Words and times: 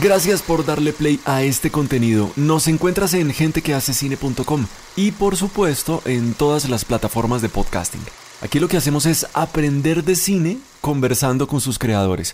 Gracias 0.00 0.42
por 0.42 0.64
darle 0.64 0.92
play 0.92 1.18
a 1.24 1.42
este 1.42 1.72
contenido. 1.72 2.30
Nos 2.36 2.68
encuentras 2.68 3.14
en 3.14 3.32
gentequehacecine.com 3.32 4.66
y 4.94 5.10
por 5.10 5.36
supuesto 5.36 6.02
en 6.04 6.34
todas 6.34 6.68
las 6.68 6.84
plataformas 6.84 7.42
de 7.42 7.48
podcasting. 7.48 8.02
Aquí 8.40 8.60
lo 8.60 8.68
que 8.68 8.76
hacemos 8.76 9.06
es 9.06 9.26
aprender 9.34 10.04
de 10.04 10.14
cine 10.14 10.58
conversando 10.80 11.48
con 11.48 11.60
sus 11.60 11.80
creadores. 11.80 12.30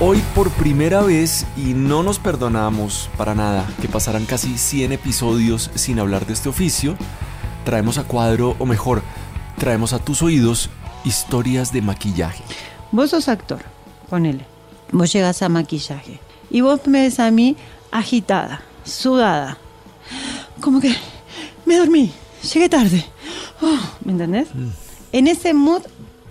Hoy 0.00 0.20
por 0.34 0.50
primera 0.50 1.00
vez, 1.02 1.46
y 1.56 1.74
no 1.74 2.02
nos 2.02 2.18
perdonamos 2.18 3.08
para 3.16 3.36
nada 3.36 3.68
que 3.80 3.88
pasaran 3.88 4.26
casi 4.26 4.58
100 4.58 4.92
episodios 4.92 5.70
sin 5.76 6.00
hablar 6.00 6.26
de 6.26 6.32
este 6.32 6.48
oficio, 6.48 6.96
traemos 7.64 7.98
a 7.98 8.04
cuadro, 8.04 8.56
o 8.58 8.66
mejor, 8.66 9.02
traemos 9.58 9.92
a 9.92 10.00
tus 10.00 10.22
oídos 10.22 10.70
historias 11.04 11.72
de 11.72 11.82
maquillaje. 11.82 12.42
Vos 12.96 13.10
sos 13.10 13.28
actor, 13.28 13.60
ponele. 14.08 14.46
Vos 14.90 15.12
llegas 15.12 15.42
a 15.42 15.50
maquillaje. 15.50 16.18
Y 16.48 16.62
vos 16.62 16.86
me 16.86 17.02
ves 17.02 17.20
a 17.20 17.30
mí 17.30 17.54
agitada, 17.90 18.62
sudada. 18.86 19.58
Como 20.62 20.80
que 20.80 20.96
me 21.66 21.76
dormí, 21.76 22.10
llegué 22.54 22.70
tarde. 22.70 23.04
Oh, 23.60 23.78
¿Me 24.02 24.12
entendés? 24.12 24.48
Mm. 24.54 24.68
En 25.12 25.28
ese 25.28 25.52
mood, 25.52 25.82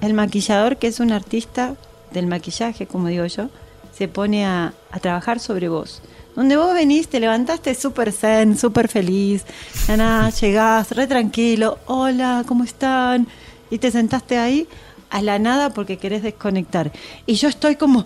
el 0.02 0.16
maquillador, 0.16 0.78
que 0.78 0.88
es 0.88 1.00
un 1.00 1.12
artista 1.12 1.76
del 2.12 2.26
maquillaje, 2.26 2.88
como 2.88 3.10
digo 3.10 3.28
yo, 3.28 3.52
se 3.96 4.08
pone 4.08 4.48
a, 4.48 4.74
a 4.90 5.00
trabajar 5.00 5.40
sobre 5.40 5.70
vos. 5.70 6.02
Donde 6.36 6.58
vos 6.58 6.74
venís, 6.74 7.10
te 7.10 7.20
levantaste 7.20 7.76
súper 7.76 8.12
zen, 8.12 8.58
súper 8.58 8.88
feliz, 8.88 9.46
ya 9.88 9.98
nada, 9.98 10.32
llegás 10.32 10.90
re 10.90 11.06
tranquilo, 11.06 11.78
hola, 11.86 12.44
¿cómo 12.48 12.64
están? 12.64 13.28
Y 13.70 13.78
te 13.78 13.92
sentaste 13.92 14.40
ahí 14.40 14.68
a 15.10 15.22
la 15.22 15.40
nada 15.40 15.72
porque 15.72 15.98
querés 15.98 16.24
desconectar. 16.24 16.92
Y 17.26 17.36
yo 17.36 17.48
estoy 17.50 17.76
como 17.76 18.06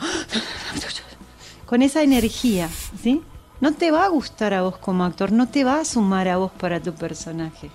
con 1.65 1.81
esa 1.81 2.01
energía, 2.01 2.69
¿sí? 3.01 3.21
No 3.61 3.73
te 3.73 3.91
va 3.91 4.05
a 4.05 4.07
gustar 4.09 4.53
a 4.53 4.61
vos 4.61 4.77
como 4.77 5.03
actor, 5.03 5.31
no 5.31 5.47
te 5.47 5.63
va 5.63 5.79
a 5.79 5.85
sumar 5.85 6.27
a 6.27 6.37
vos 6.37 6.51
para 6.57 6.79
tu 6.79 6.93
personaje. 6.93 7.69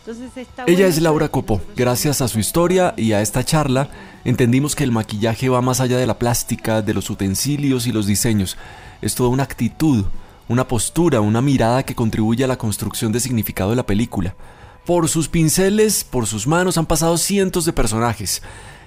Entonces 0.00 0.36
está 0.36 0.64
Ella 0.66 0.86
es 0.86 1.00
Laura 1.00 1.28
Copo. 1.28 1.60
Gracias 1.76 2.22
a 2.22 2.28
su 2.28 2.38
historia 2.38 2.94
y 2.96 3.12
a 3.12 3.20
esta 3.20 3.44
charla, 3.44 3.90
entendimos 4.24 4.74
que 4.74 4.84
el 4.84 4.90
maquillaje 4.90 5.48
va 5.48 5.60
más 5.60 5.80
allá 5.80 5.98
de 5.98 6.06
la 6.06 6.18
plástica, 6.18 6.82
de 6.82 6.94
los 6.94 7.10
utensilios 7.10 7.86
y 7.86 7.92
los 7.92 8.06
diseños. 8.06 8.56
Es 9.02 9.14
toda 9.14 9.28
una 9.28 9.42
actitud, 9.42 10.06
una 10.48 10.66
postura, 10.66 11.20
una 11.20 11.42
mirada 11.42 11.82
que 11.84 11.94
contribuye 11.94 12.42
a 12.42 12.48
la 12.48 12.56
construcción 12.58 13.12
de 13.12 13.20
significado 13.20 13.70
de 13.70 13.76
la 13.76 13.86
película. 13.86 14.34
Por 14.88 15.10
sus 15.10 15.28
pinceles, 15.28 16.02
por 16.02 16.26
sus 16.26 16.46
manos 16.46 16.78
han 16.78 16.86
pasado 16.86 17.18
cientos 17.18 17.66
de 17.66 17.74
personajes. 17.74 18.40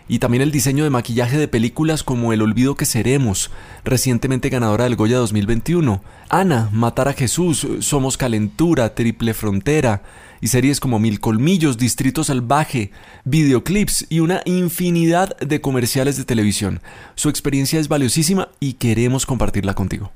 Y 0.08 0.18
también 0.18 0.42
el 0.42 0.52
diseño 0.52 0.84
de 0.84 0.90
maquillaje 0.90 1.38
de 1.38 1.48
películas 1.48 2.02
como 2.02 2.34
El 2.34 2.42
olvido 2.42 2.74
que 2.74 2.88
seremos, 2.88 3.52
recientemente 3.84 4.50
ganadora 4.50 4.86
del 4.86 4.96
Goya 4.96 5.18
2021, 5.18 6.02
Ana, 6.28 6.70
Matar 6.72 7.08
a 7.08 7.14
Jesús, 7.14 7.68
Somos 7.82 8.18
Calentura, 8.18 8.96
Triple 8.96 9.36
Frontera, 9.36 10.02
y 10.42 10.48
series 10.48 10.80
como 10.80 10.98
Mil 10.98 11.20
Colmillos, 11.20 11.78
Distrito 11.78 12.24
Salvaje, 12.24 12.90
videoclips 13.24 14.08
y 14.10 14.22
una 14.22 14.42
infinidad 14.46 15.38
de 15.38 15.62
comerciales 15.62 16.18
de 16.18 16.26
televisión. 16.26 16.82
Su 17.14 17.30
experiencia 17.30 17.80
es 17.80 17.90
valiosísima 17.90 18.50
y 18.60 18.74
queremos 18.74 19.28
compartirla 19.28 19.76
contigo. 19.76 20.12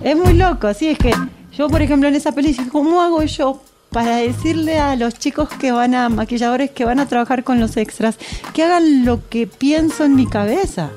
Es 0.00 0.16
muy 0.16 0.34
loco, 0.34 0.66
así 0.66 0.88
es 0.88 0.98
que 0.98 1.12
yo, 1.56 1.68
por 1.68 1.80
ejemplo, 1.82 2.08
en 2.08 2.16
esa 2.16 2.32
película, 2.32 2.66
¿cómo 2.68 3.00
hago 3.00 3.22
yo 3.22 3.62
para 3.92 4.16
decirle 4.16 4.78
a 4.78 4.96
los 4.96 5.14
chicos 5.14 5.48
que 5.48 5.70
van 5.72 5.94
a, 5.94 6.08
maquilladores 6.08 6.70
que 6.70 6.84
van 6.84 6.98
a 7.00 7.06
trabajar 7.06 7.44
con 7.44 7.60
los 7.60 7.76
extras, 7.76 8.16
que 8.54 8.62
hagan 8.64 9.04
lo 9.04 9.28
que 9.28 9.46
pienso 9.46 10.04
en 10.04 10.14
mi 10.16 10.26
cabeza? 10.26 10.90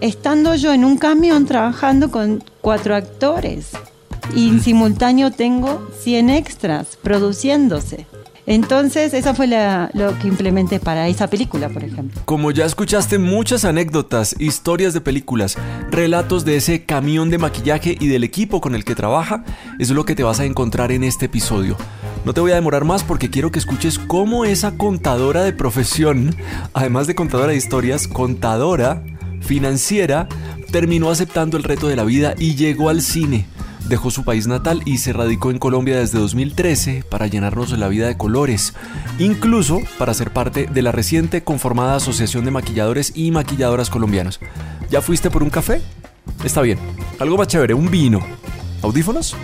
Estando 0.00 0.54
yo 0.54 0.72
en 0.72 0.84
un 0.84 0.96
camión 0.98 1.46
trabajando 1.46 2.10
con 2.10 2.42
cuatro 2.60 2.94
actores 2.94 3.68
y 4.34 4.48
en 4.48 4.60
simultáneo 4.62 5.30
tengo 5.30 5.86
100 6.02 6.30
extras 6.30 6.98
produciéndose. 7.02 8.06
Entonces, 8.46 9.14
esa 9.14 9.32
fue 9.34 9.46
la- 9.46 9.90
lo 9.94 10.18
que 10.18 10.26
implementé 10.26 10.80
para 10.80 11.06
esa 11.08 11.28
película, 11.28 11.68
por 11.68 11.84
ejemplo. 11.84 12.20
Como 12.24 12.50
ya 12.50 12.64
escuchaste 12.64 13.18
muchas 13.18 13.64
anécdotas, 13.64 14.34
historias 14.40 14.92
de 14.92 15.00
películas, 15.00 15.56
relatos 15.90 16.44
de 16.44 16.56
ese 16.56 16.84
camión 16.84 17.30
de 17.30 17.38
maquillaje 17.38 17.96
y 18.00 18.08
del 18.08 18.24
equipo 18.24 18.60
con 18.60 18.74
el 18.74 18.84
que 18.84 18.94
trabaja, 18.96 19.44
es 19.78 19.90
lo 19.90 20.04
que 20.04 20.16
te 20.16 20.24
vas 20.24 20.40
a 20.40 20.46
encontrar 20.46 20.90
en 20.90 21.04
este 21.04 21.26
episodio. 21.26 21.76
No 22.24 22.34
te 22.34 22.40
voy 22.40 22.52
a 22.52 22.56
demorar 22.56 22.84
más 22.84 23.02
porque 23.02 23.30
quiero 23.30 23.50
que 23.50 23.58
escuches 23.58 23.98
cómo 23.98 24.44
esa 24.44 24.72
contadora 24.72 25.42
de 25.42 25.52
profesión, 25.52 26.34
además 26.74 27.06
de 27.06 27.14
contadora 27.14 27.52
de 27.52 27.56
historias, 27.56 28.06
contadora, 28.06 29.02
financiera, 29.40 30.28
terminó 30.70 31.10
aceptando 31.10 31.56
el 31.56 31.62
reto 31.62 31.88
de 31.88 31.96
la 31.96 32.04
vida 32.04 32.34
y 32.38 32.56
llegó 32.56 32.90
al 32.90 33.00
cine. 33.00 33.46
Dejó 33.88 34.10
su 34.10 34.22
país 34.22 34.46
natal 34.46 34.82
y 34.84 34.98
se 34.98 35.12
radicó 35.12 35.50
en 35.50 35.58
Colombia 35.58 35.98
desde 35.98 36.18
2013 36.18 37.04
para 37.08 37.26
llenarnos 37.26 37.76
la 37.76 37.88
vida 37.88 38.06
de 38.06 38.16
colores, 38.16 38.74
incluso 39.18 39.80
para 39.98 40.14
ser 40.14 40.32
parte 40.32 40.68
de 40.72 40.82
la 40.82 40.92
reciente 40.92 41.42
conformada 41.42 41.96
Asociación 41.96 42.44
de 42.44 42.52
Maquilladores 42.52 43.12
y 43.16 43.30
Maquilladoras 43.30 43.90
Colombianos. 43.90 44.38
¿Ya 44.90 45.00
fuiste 45.00 45.30
por 45.30 45.42
un 45.42 45.50
café? 45.50 45.80
Está 46.44 46.60
bien. 46.60 46.78
Algo 47.18 47.36
más 47.36 47.48
chévere, 47.48 47.74
un 47.74 47.90
vino. 47.90 48.20
¿Audífonos? 48.82 49.34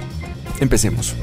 Empecemos. 0.60 1.16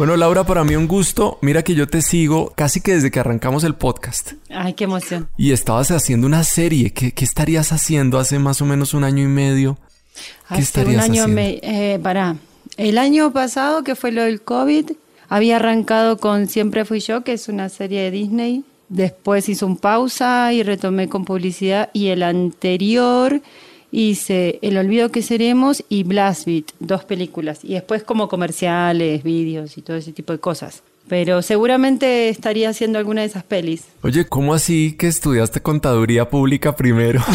Bueno, 0.00 0.16
Laura, 0.16 0.44
para 0.44 0.64
mí 0.64 0.76
un 0.76 0.88
gusto. 0.88 1.36
Mira 1.42 1.62
que 1.62 1.74
yo 1.74 1.86
te 1.86 2.00
sigo 2.00 2.54
casi 2.56 2.80
que 2.80 2.94
desde 2.94 3.10
que 3.10 3.20
arrancamos 3.20 3.64
el 3.64 3.74
podcast. 3.74 4.32
Ay, 4.48 4.72
qué 4.72 4.84
emoción. 4.84 5.28
Y 5.36 5.52
estabas 5.52 5.90
haciendo 5.90 6.26
una 6.26 6.42
serie. 6.42 6.94
¿Qué, 6.94 7.12
qué 7.12 7.22
estarías 7.22 7.70
haciendo 7.70 8.18
hace 8.18 8.38
más 8.38 8.62
o 8.62 8.64
menos 8.64 8.94
un 8.94 9.04
año 9.04 9.22
y 9.22 9.26
medio? 9.26 9.76
¿Qué 10.48 10.54
Hace 10.54 10.62
estarías 10.62 10.94
un 10.94 11.00
año 11.02 11.22
haciendo? 11.24 11.34
me, 11.34 11.60
eh, 11.62 11.98
pará. 11.98 12.36
El 12.78 12.96
año 12.96 13.30
pasado, 13.34 13.84
que 13.84 13.94
fue 13.94 14.10
lo 14.10 14.22
del 14.22 14.40
COVID, 14.40 14.92
había 15.28 15.56
arrancado 15.56 16.16
con 16.16 16.48
Siempre 16.48 16.86
Fui 16.86 17.00
Yo, 17.00 17.22
que 17.22 17.34
es 17.34 17.50
una 17.50 17.68
serie 17.68 18.00
de 18.00 18.10
Disney. 18.10 18.64
Después 18.88 19.50
hice 19.50 19.66
un 19.66 19.76
pausa 19.76 20.50
y 20.54 20.62
retomé 20.62 21.10
con 21.10 21.26
publicidad. 21.26 21.90
Y 21.92 22.06
el 22.06 22.22
anterior 22.22 23.42
hice 23.92 24.58
El 24.62 24.76
Olvido 24.78 25.10
que 25.10 25.22
Seremos 25.22 25.84
y 25.88 26.04
Blast 26.04 26.46
Beat, 26.46 26.66
dos 26.78 27.04
películas. 27.04 27.60
Y 27.62 27.74
después 27.74 28.02
como 28.02 28.28
comerciales, 28.28 29.22
vídeos 29.22 29.76
y 29.78 29.82
todo 29.82 29.96
ese 29.96 30.12
tipo 30.12 30.32
de 30.32 30.38
cosas. 30.38 30.82
Pero 31.08 31.42
seguramente 31.42 32.28
estaría 32.28 32.68
haciendo 32.68 32.98
alguna 32.98 33.22
de 33.22 33.26
esas 33.26 33.42
pelis. 33.42 33.84
Oye, 34.02 34.26
¿cómo 34.26 34.54
así 34.54 34.96
que 34.96 35.08
estudiaste 35.08 35.60
contaduría 35.60 36.28
pública 36.28 36.76
primero? 36.76 37.20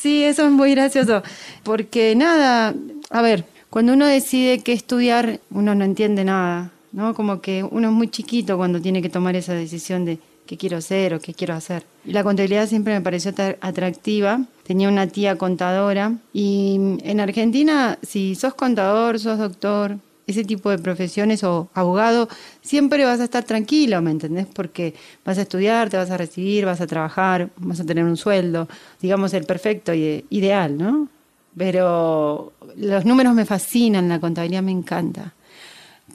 Sí, 0.00 0.24
eso 0.24 0.46
es 0.46 0.50
muy 0.50 0.70
gracioso. 0.70 1.22
Porque 1.62 2.14
nada, 2.16 2.74
a 3.10 3.20
ver, 3.20 3.44
cuando 3.68 3.92
uno 3.92 4.06
decide 4.06 4.60
qué 4.60 4.72
estudiar, 4.72 5.40
uno 5.50 5.74
no 5.74 5.84
entiende 5.84 6.24
nada, 6.24 6.72
¿no? 6.92 7.12
Como 7.12 7.42
que 7.42 7.64
uno 7.64 7.88
es 7.88 7.94
muy 7.94 8.08
chiquito 8.08 8.56
cuando 8.56 8.80
tiene 8.80 9.02
que 9.02 9.10
tomar 9.10 9.36
esa 9.36 9.52
decisión 9.52 10.06
de 10.06 10.18
qué 10.50 10.56
quiero 10.56 10.78
hacer 10.78 11.14
o 11.14 11.20
qué 11.20 11.32
quiero 11.32 11.54
hacer. 11.54 11.84
La 12.04 12.24
contabilidad 12.24 12.66
siempre 12.68 12.92
me 12.92 13.00
pareció 13.00 13.30
atra- 13.30 13.56
atractiva. 13.60 14.40
Tenía 14.64 14.88
una 14.88 15.06
tía 15.06 15.36
contadora 15.36 16.14
y 16.32 16.74
en 17.04 17.20
Argentina, 17.20 17.98
si 18.02 18.34
sos 18.34 18.54
contador, 18.54 19.20
sos 19.20 19.38
doctor, 19.38 19.96
ese 20.26 20.42
tipo 20.44 20.70
de 20.70 20.78
profesiones 20.78 21.44
o 21.44 21.68
abogado, 21.72 22.28
siempre 22.62 23.04
vas 23.04 23.20
a 23.20 23.24
estar 23.24 23.44
tranquilo, 23.44 24.02
¿me 24.02 24.10
entendés? 24.10 24.46
Porque 24.52 24.94
vas 25.24 25.38
a 25.38 25.42
estudiar, 25.42 25.88
te 25.88 25.96
vas 25.96 26.10
a 26.10 26.16
recibir, 26.16 26.66
vas 26.66 26.80
a 26.80 26.86
trabajar, 26.88 27.50
vas 27.56 27.78
a 27.80 27.84
tener 27.84 28.02
un 28.04 28.16
sueldo, 28.16 28.68
digamos 29.00 29.32
el 29.34 29.44
perfecto 29.44 29.94
y 29.94 30.24
ideal, 30.30 30.76
¿no? 30.76 31.08
Pero 31.56 32.52
los 32.76 33.04
números 33.04 33.34
me 33.34 33.44
fascinan, 33.44 34.08
la 34.08 34.18
contabilidad 34.20 34.62
me 34.62 34.72
encanta, 34.72 35.32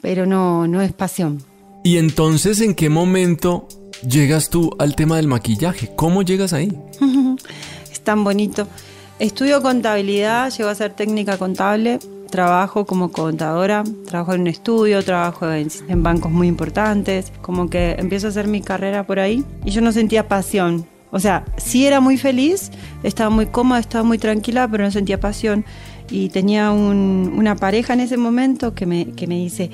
pero 0.02 0.26
no, 0.26 0.66
no 0.66 0.82
es 0.82 0.92
pasión. 0.92 1.42
y 1.84 1.98
entonces, 1.98 2.60
¿en 2.60 2.74
qué 2.74 2.88
momento 2.88 3.68
llegas 4.02 4.50
tú 4.50 4.70
al 4.78 4.94
tema 4.96 5.16
del 5.16 5.28
maquillaje? 5.28 5.90
¿Cómo 5.96 6.22
llegas 6.22 6.52
ahí? 6.52 6.72
Es 7.92 8.00
tan 8.00 8.22
bonito. 8.24 8.68
Estudio 9.18 9.62
contabilidad, 9.62 10.52
llego 10.52 10.68
a 10.68 10.74
ser 10.74 10.92
técnica 10.92 11.38
contable, 11.38 11.98
trabajo 12.30 12.84
como 12.86 13.10
contadora, 13.10 13.82
trabajo 14.06 14.34
en 14.34 14.42
un 14.42 14.46
estudio, 14.46 15.02
trabajo 15.02 15.50
en, 15.50 15.68
en 15.88 16.02
bancos 16.02 16.30
muy 16.30 16.46
importantes, 16.46 17.32
como 17.42 17.68
que 17.70 17.96
empiezo 17.98 18.26
a 18.28 18.30
hacer 18.30 18.46
mi 18.46 18.60
carrera 18.60 19.04
por 19.06 19.18
ahí 19.18 19.44
y 19.64 19.70
yo 19.70 19.80
no 19.80 19.90
sentía 19.92 20.28
pasión. 20.28 20.86
O 21.10 21.18
sea, 21.18 21.44
sí 21.56 21.86
era 21.86 22.00
muy 22.00 22.16
feliz, 22.18 22.70
estaba 23.02 23.30
muy 23.30 23.46
cómoda, 23.46 23.80
estaba 23.80 24.04
muy 24.04 24.18
tranquila, 24.18 24.68
pero 24.70 24.84
no 24.84 24.90
sentía 24.90 25.18
pasión. 25.18 25.64
Y 26.10 26.28
tenía 26.28 26.70
un- 26.70 27.32
una 27.36 27.56
pareja 27.56 27.94
en 27.94 28.00
ese 28.00 28.16
momento 28.18 28.74
que 28.74 28.86
me, 28.86 29.06
que 29.12 29.26
me 29.26 29.36
dice, 29.36 29.70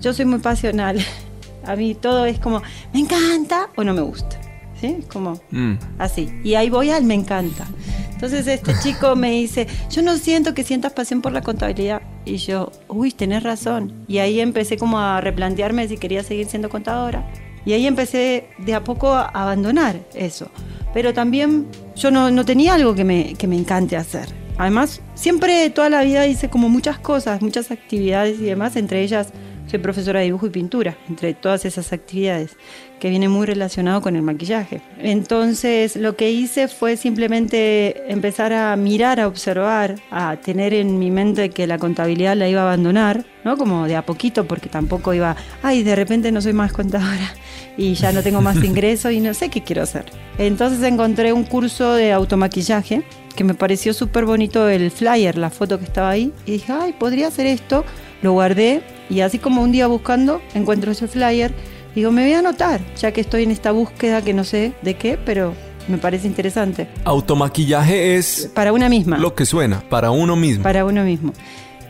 yo 0.00 0.12
soy 0.14 0.24
muy 0.24 0.38
pasional, 0.38 0.98
a 1.66 1.76
mí 1.76 1.94
todo 1.94 2.26
es 2.26 2.38
como, 2.38 2.62
me 2.92 3.00
encanta 3.00 3.68
o 3.76 3.84
no 3.84 3.94
me 3.94 4.02
gusta. 4.02 4.40
¿Sí? 4.80 4.98
Como 5.10 5.40
Mm. 5.50 5.74
Así. 5.98 6.28
Y 6.44 6.54
ahí 6.54 6.68
voy 6.68 6.90
al 6.90 7.04
me 7.04 7.14
encanta. 7.14 7.66
Entonces 8.12 8.46
este 8.46 8.72
chico 8.82 9.16
me 9.16 9.30
dice, 9.30 9.66
yo 9.90 10.02
no 10.02 10.16
siento 10.16 10.54
que 10.54 10.64
sientas 10.64 10.92
pasión 10.92 11.22
por 11.22 11.32
la 11.32 11.42
contabilidad. 11.42 12.02
Y 12.24 12.36
yo, 12.36 12.72
uy, 12.88 13.12
tenés 13.12 13.42
razón. 13.42 14.04
Y 14.06 14.18
ahí 14.18 14.40
empecé 14.40 14.76
como 14.76 14.98
a 14.98 15.20
replantearme 15.20 15.88
si 15.88 15.96
quería 15.96 16.22
seguir 16.22 16.46
siendo 16.46 16.68
contadora 16.68 17.26
Y 17.64 17.72
ahí 17.72 17.86
empecé 17.86 18.48
de 18.58 18.74
a 18.74 18.84
poco 18.84 19.14
a 19.14 19.26
abandonar 19.26 20.00
eso. 20.14 20.50
Pero 20.92 21.14
también 21.14 21.66
yo 21.94 22.10
no, 22.10 22.30
no 22.30 22.44
tenía 22.44 22.74
algo 22.74 22.94
que 22.94 23.04
me, 23.04 23.34
que 23.34 23.46
me 23.46 23.56
encante 23.56 23.96
hacer. 23.96 24.28
Además, 24.58 25.02
siempre 25.14 25.68
toda 25.70 25.90
la 25.90 26.02
vida 26.02 26.26
hice 26.26 26.48
como 26.48 26.68
muchas 26.68 26.98
cosas, 26.98 27.42
muchas 27.42 27.70
actividades 27.70 28.40
y 28.40 28.44
demás, 28.44 28.76
entre 28.76 29.02
ellas 29.02 29.28
soy 29.66 29.78
profesora 29.78 30.20
de 30.20 30.26
dibujo 30.26 30.46
y 30.46 30.50
pintura, 30.50 30.96
entre 31.08 31.34
todas 31.34 31.64
esas 31.64 31.92
actividades, 31.92 32.56
que 33.00 33.10
viene 33.10 33.28
muy 33.28 33.46
relacionado 33.46 34.00
con 34.00 34.16
el 34.16 34.22
maquillaje. 34.22 34.80
Entonces 34.98 35.96
lo 35.96 36.16
que 36.16 36.30
hice 36.30 36.68
fue 36.68 36.96
simplemente 36.96 38.10
empezar 38.10 38.52
a 38.52 38.74
mirar, 38.76 39.20
a 39.20 39.28
observar, 39.28 39.96
a 40.10 40.36
tener 40.36 40.72
en 40.74 40.98
mi 40.98 41.10
mente 41.10 41.50
que 41.50 41.66
la 41.66 41.78
contabilidad 41.78 42.36
la 42.36 42.48
iba 42.48 42.60
a 42.62 42.64
abandonar, 42.64 43.24
¿no? 43.44 43.56
Como 43.56 43.86
de 43.86 43.96
a 43.96 44.06
poquito, 44.06 44.46
porque 44.46 44.68
tampoco 44.68 45.14
iba, 45.14 45.36
ay, 45.62 45.82
de 45.82 45.96
repente 45.96 46.32
no 46.32 46.40
soy 46.40 46.52
más 46.52 46.72
contadora 46.72 47.34
y 47.76 47.94
ya 47.94 48.12
no 48.12 48.22
tengo 48.22 48.40
más 48.40 48.62
ingreso 48.62 49.10
y 49.10 49.20
no 49.20 49.34
sé 49.34 49.50
qué 49.50 49.62
quiero 49.62 49.82
hacer. 49.82 50.06
Entonces 50.38 50.82
encontré 50.82 51.32
un 51.32 51.44
curso 51.44 51.94
de 51.94 52.12
automaquillaje 52.12 53.02
que 53.36 53.44
me 53.44 53.54
pareció 53.54 53.92
súper 53.92 54.24
bonito 54.24 54.68
el 54.68 54.90
flyer, 54.90 55.36
la 55.36 55.50
foto 55.50 55.78
que 55.78 55.84
estaba 55.84 56.10
ahí, 56.10 56.32
y 56.46 56.52
dije, 56.52 56.72
ay, 56.72 56.94
podría 56.94 57.28
hacer 57.28 57.46
esto. 57.46 57.84
Lo 58.22 58.32
guardé 58.32 58.82
y 59.08 59.20
así 59.20 59.38
como 59.38 59.62
un 59.62 59.72
día 59.72 59.86
buscando, 59.86 60.40
encuentro 60.54 60.92
ese 60.92 61.08
flyer. 61.08 61.52
Digo, 61.94 62.12
me 62.12 62.22
voy 62.24 62.32
a 62.32 62.40
anotar, 62.40 62.80
ya 62.96 63.12
que 63.12 63.20
estoy 63.20 63.44
en 63.44 63.50
esta 63.50 63.72
búsqueda 63.72 64.22
que 64.22 64.34
no 64.34 64.44
sé 64.44 64.72
de 64.82 64.94
qué, 64.94 65.18
pero 65.24 65.54
me 65.88 65.98
parece 65.98 66.26
interesante. 66.26 66.88
Automaquillaje 67.04 68.16
es... 68.16 68.50
Para 68.54 68.72
una 68.72 68.88
misma. 68.88 69.18
Lo 69.18 69.34
que 69.34 69.46
suena, 69.46 69.80
para 69.88 70.10
uno 70.10 70.36
mismo. 70.36 70.62
Para 70.62 70.84
uno 70.84 71.04
mismo. 71.04 71.32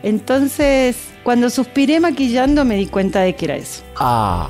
Entonces, 0.03 0.95
cuando 1.23 1.49
suspiré 1.49 1.99
maquillando 1.99 2.63
me 2.63 2.75
di 2.75 2.85
cuenta 2.85 3.21
de 3.21 3.35
que 3.35 3.45
era 3.45 3.55
eso. 3.55 3.83
Ah. 3.97 4.49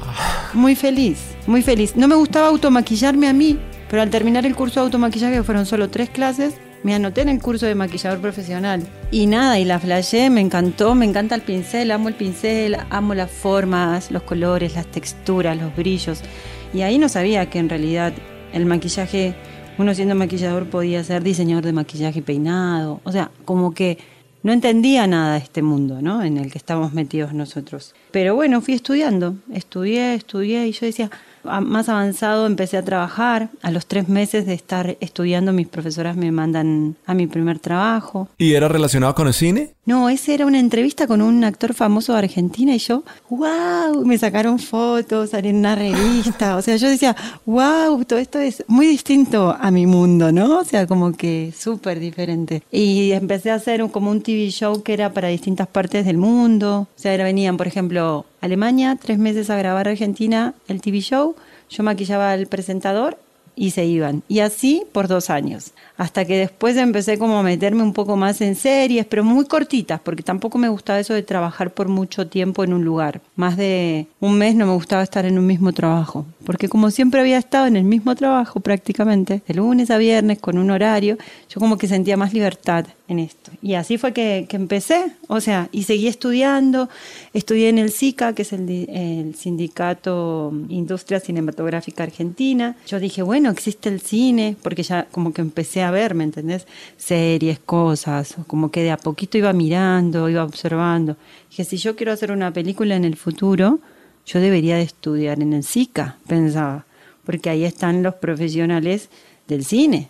Muy 0.54 0.76
feliz, 0.76 1.20
muy 1.48 1.62
feliz. 1.62 1.96
No 1.96 2.08
me 2.08 2.16
gustaba 2.16 2.48
automaquillarme 2.48 3.28
a 3.28 3.34
mí, 3.34 3.58
pero 3.90 4.02
al 4.02 4.10
terminar 4.10 4.46
el 4.46 4.56
curso 4.56 4.82
de 4.82 4.86
automaquillaje, 4.86 5.36
que 5.36 5.44
fueron 5.44 5.66
solo 5.66 5.90
tres 5.90 6.10
clases, 6.10 6.56
me 6.84 6.94
anoté 6.94 7.22
en 7.22 7.30
el 7.30 7.42
curso 7.42 7.66
de 7.66 7.76
maquillador 7.76 8.20
profesional. 8.20 8.88
Y 9.12 9.26
nada, 9.26 9.60
y 9.60 9.66
la 9.66 9.80
flashé, 9.80 10.30
me 10.30 10.42
encantó, 10.42 10.96
me 10.96 11.06
encanta 11.06 11.36
el 11.36 11.42
pincel, 11.42 11.92
amo 11.92 12.10
el 12.10 12.16
pincel, 12.16 12.78
amo 12.90 13.14
las 13.14 13.32
formas, 13.32 14.12
los 14.12 14.24
colores, 14.24 14.76
las 14.76 14.88
texturas, 14.88 15.58
los 15.58 15.76
brillos. 15.76 16.22
Y 16.74 16.82
ahí 16.82 16.98
no 16.98 17.10
sabía 17.10 17.50
que 17.50 17.60
en 17.60 17.70
realidad 17.70 18.14
el 18.54 18.66
maquillaje, 18.66 19.36
uno 19.78 19.94
siendo 19.94 20.16
maquillador 20.16 20.68
podía 20.68 21.04
ser 21.04 21.24
diseñador 21.24 21.66
de 21.66 21.74
maquillaje 21.74 22.22
peinado. 22.22 23.02
O 23.04 23.12
sea, 23.12 23.32
como 23.46 23.74
que 23.74 23.98
no 24.44 24.54
entendía 24.54 25.08
nada 25.08 25.34
de 25.34 25.40
este 25.40 25.62
mundo, 25.62 26.02
¿no? 26.02 26.24
En 26.24 26.38
el 26.38 26.52
que 26.52 26.58
estamos 26.58 26.94
metidos 26.94 27.34
nosotros. 27.34 27.94
Pero 28.12 28.36
bueno, 28.36 28.62
fui 28.62 28.76
estudiando, 28.76 29.36
estudié, 29.52 30.14
estudié 30.14 30.68
y 30.68 30.72
yo 30.72 30.86
decía, 30.86 31.12
más 31.44 31.90
avanzado 31.90 32.46
empecé 32.46 32.78
a 32.78 32.84
trabajar. 32.84 33.50
A 33.62 33.72
los 33.72 33.86
tres 33.86 34.10
meses 34.10 34.46
de 34.46 34.54
estar 34.54 34.98
estudiando, 35.00 35.54
mis 35.54 35.68
profesoras 35.68 36.16
me 36.16 36.32
mandan 36.32 36.96
a 37.06 37.14
mi 37.14 37.28
primer 37.28 37.60
trabajo. 37.60 38.30
¿Y 38.38 38.54
era 38.54 38.68
relacionado 38.68 39.16
con 39.16 39.28
el 39.28 39.34
cine? 39.34 39.74
No, 39.86 40.10
esa 40.10 40.34
era 40.34 40.46
una 40.46 40.60
entrevista 40.60 41.08
con 41.08 41.22
un 41.22 41.46
actor 41.46 41.74
famoso 41.74 42.12
de 42.12 42.20
Argentina 42.20 42.76
y 42.76 42.80
yo, 42.80 43.04
wow, 43.30 44.06
me 44.06 44.18
sacaron 44.18 44.60
fotos, 44.60 45.30
salí 45.30 45.48
en 45.50 45.58
una 45.58 45.76
revista. 45.76 46.58
O 46.58 46.62
sea, 46.62 46.76
yo 46.76 46.90
decía, 46.90 47.16
wow, 47.46 48.04
todo 48.04 48.20
esto 48.20 48.38
es 48.40 48.66
muy 48.68 48.86
distinto 48.86 49.56
a 49.58 49.72
mi 49.72 49.86
mundo, 49.86 50.32
¿no? 50.34 50.60
O 50.60 50.66
sea, 50.66 50.88
como 50.88 51.14
que 51.14 51.54
súper 51.58 52.02
diferente. 52.02 52.64
Y 52.70 53.12
empecé 53.14 53.52
a 53.52 53.56
hacer 53.56 53.82
como 53.90 54.12
un 54.12 54.22
TV 54.22 54.50
show 54.50 54.84
que 54.84 54.94
era 54.94 55.14
para 55.14 55.30
distintas 55.30 55.68
partes 55.68 56.06
del 56.06 56.18
mundo. 56.18 56.88
O 56.94 57.00
sea, 57.00 57.16
venían, 57.24 57.56
por 57.56 57.68
ejemplo, 57.68 58.26
Alemania, 58.48 58.98
tres 59.00 59.18
meses 59.18 59.50
a 59.50 59.58
grabar 59.58 59.90
Argentina 59.90 60.54
el 60.70 60.82
TV 60.82 61.02
show, 61.02 61.36
yo 61.70 61.84
maquillaba 61.84 62.32
al 62.32 62.48
presentador 62.48 63.18
y 63.58 63.72
se 63.72 63.86
iban. 63.86 64.24
Y 64.30 64.40
así 64.40 64.86
por 64.94 65.10
dos 65.10 65.30
años. 65.30 65.72
Hasta 65.98 66.26
que 66.26 66.38
después 66.38 66.78
empecé 66.78 67.18
como 67.18 67.40
a 67.40 67.44
meterme 67.44 67.82
un 67.84 67.94
poco 67.94 68.16
más 68.16 68.40
en 68.42 68.56
series, 68.56 69.06
pero 69.06 69.24
muy 69.24 69.46
cortitas, 69.46 70.00
porque 70.00 70.24
tampoco 70.24 70.58
me 70.58 70.70
gustaba 70.70 71.00
eso 71.00 71.14
de 71.14 71.24
trabajar 71.24 71.72
por 71.72 71.88
mucho 71.88 72.28
tiempo 72.28 72.64
en 72.64 72.74
un 72.74 72.86
lugar. 72.86 73.22
Más 73.36 73.58
de 73.58 74.08
un 74.20 74.38
mes 74.38 74.56
no 74.56 74.68
me 74.68 74.74
gustaba 74.74 75.04
estar 75.04 75.26
en 75.26 75.40
un 75.40 75.48
mismo 75.48 75.74
trabajo. 75.74 76.26
Porque 76.46 76.70
como 76.70 76.92
siempre 76.92 77.20
había 77.20 77.38
estado 77.38 77.68
en 77.68 77.76
el 77.76 77.84
mismo 77.84 78.16
trabajo 78.16 78.60
prácticamente, 78.60 79.42
de 79.48 79.54
lunes 79.54 79.92
a 79.92 79.98
viernes, 79.98 80.40
con 80.40 80.58
un 80.58 80.70
horario, 80.70 81.18
yo 81.50 81.60
como 81.60 81.78
que 81.78 81.88
sentía 81.88 82.16
más 82.16 82.34
libertad 82.34 82.86
en 83.08 83.20
esto. 83.20 83.52
Y 83.62 83.74
así 83.74 83.98
fue 83.98 84.14
que, 84.14 84.46
que 84.50 84.56
empecé, 84.56 85.14
o 85.28 85.40
sea, 85.40 85.70
y 85.72 85.84
seguí 85.84 86.08
estudiando, 86.08 86.90
estudié 87.34 87.70
en 87.70 87.78
el 87.78 87.92
SICA, 87.92 88.34
que 88.34 88.42
es 88.44 88.54
el, 88.54 88.70
el 88.70 89.36
Sindicato 89.36 90.54
Industria 90.70 91.20
Cinematográfica 91.20 92.04
Argentina. 92.04 92.76
Yo 92.86 93.00
dije, 93.00 93.22
bueno, 93.22 93.50
existe 93.50 93.90
el 93.90 94.02
cine, 94.02 94.56
porque 94.62 94.84
ya 94.84 95.08
como 95.12 95.34
que 95.34 95.42
empecé 95.42 95.84
a 95.84 95.87
ver, 95.92 96.16
¿me 96.16 96.24
entendés? 96.24 96.68
Series, 96.98 97.60
cosas, 97.60 98.36
como 98.48 98.72
que 98.72 98.84
de 98.84 98.92
a 98.92 98.98
poquito 98.98 99.38
iba 99.38 99.54
mirando, 99.54 100.30
iba 100.30 100.44
observando. 100.44 101.18
Dije, 101.50 101.64
si 101.64 101.78
yo 101.78 101.96
quiero 101.96 102.12
hacer 102.12 102.32
una 102.32 102.52
película 102.52 102.96
en 102.96 103.06
el 103.06 103.16
futuro, 103.16 103.80
yo 104.26 104.40
debería 104.40 104.76
de 104.76 104.84
estudiar 104.84 105.42
en 105.42 105.54
el 105.54 105.64
SICA, 105.64 106.18
pensaba, 106.28 106.86
porque 107.26 107.50
ahí 107.50 107.64
están 107.64 108.04
los 108.04 108.16
profesionales 108.16 109.10
del 109.48 109.64
cine. 109.64 110.10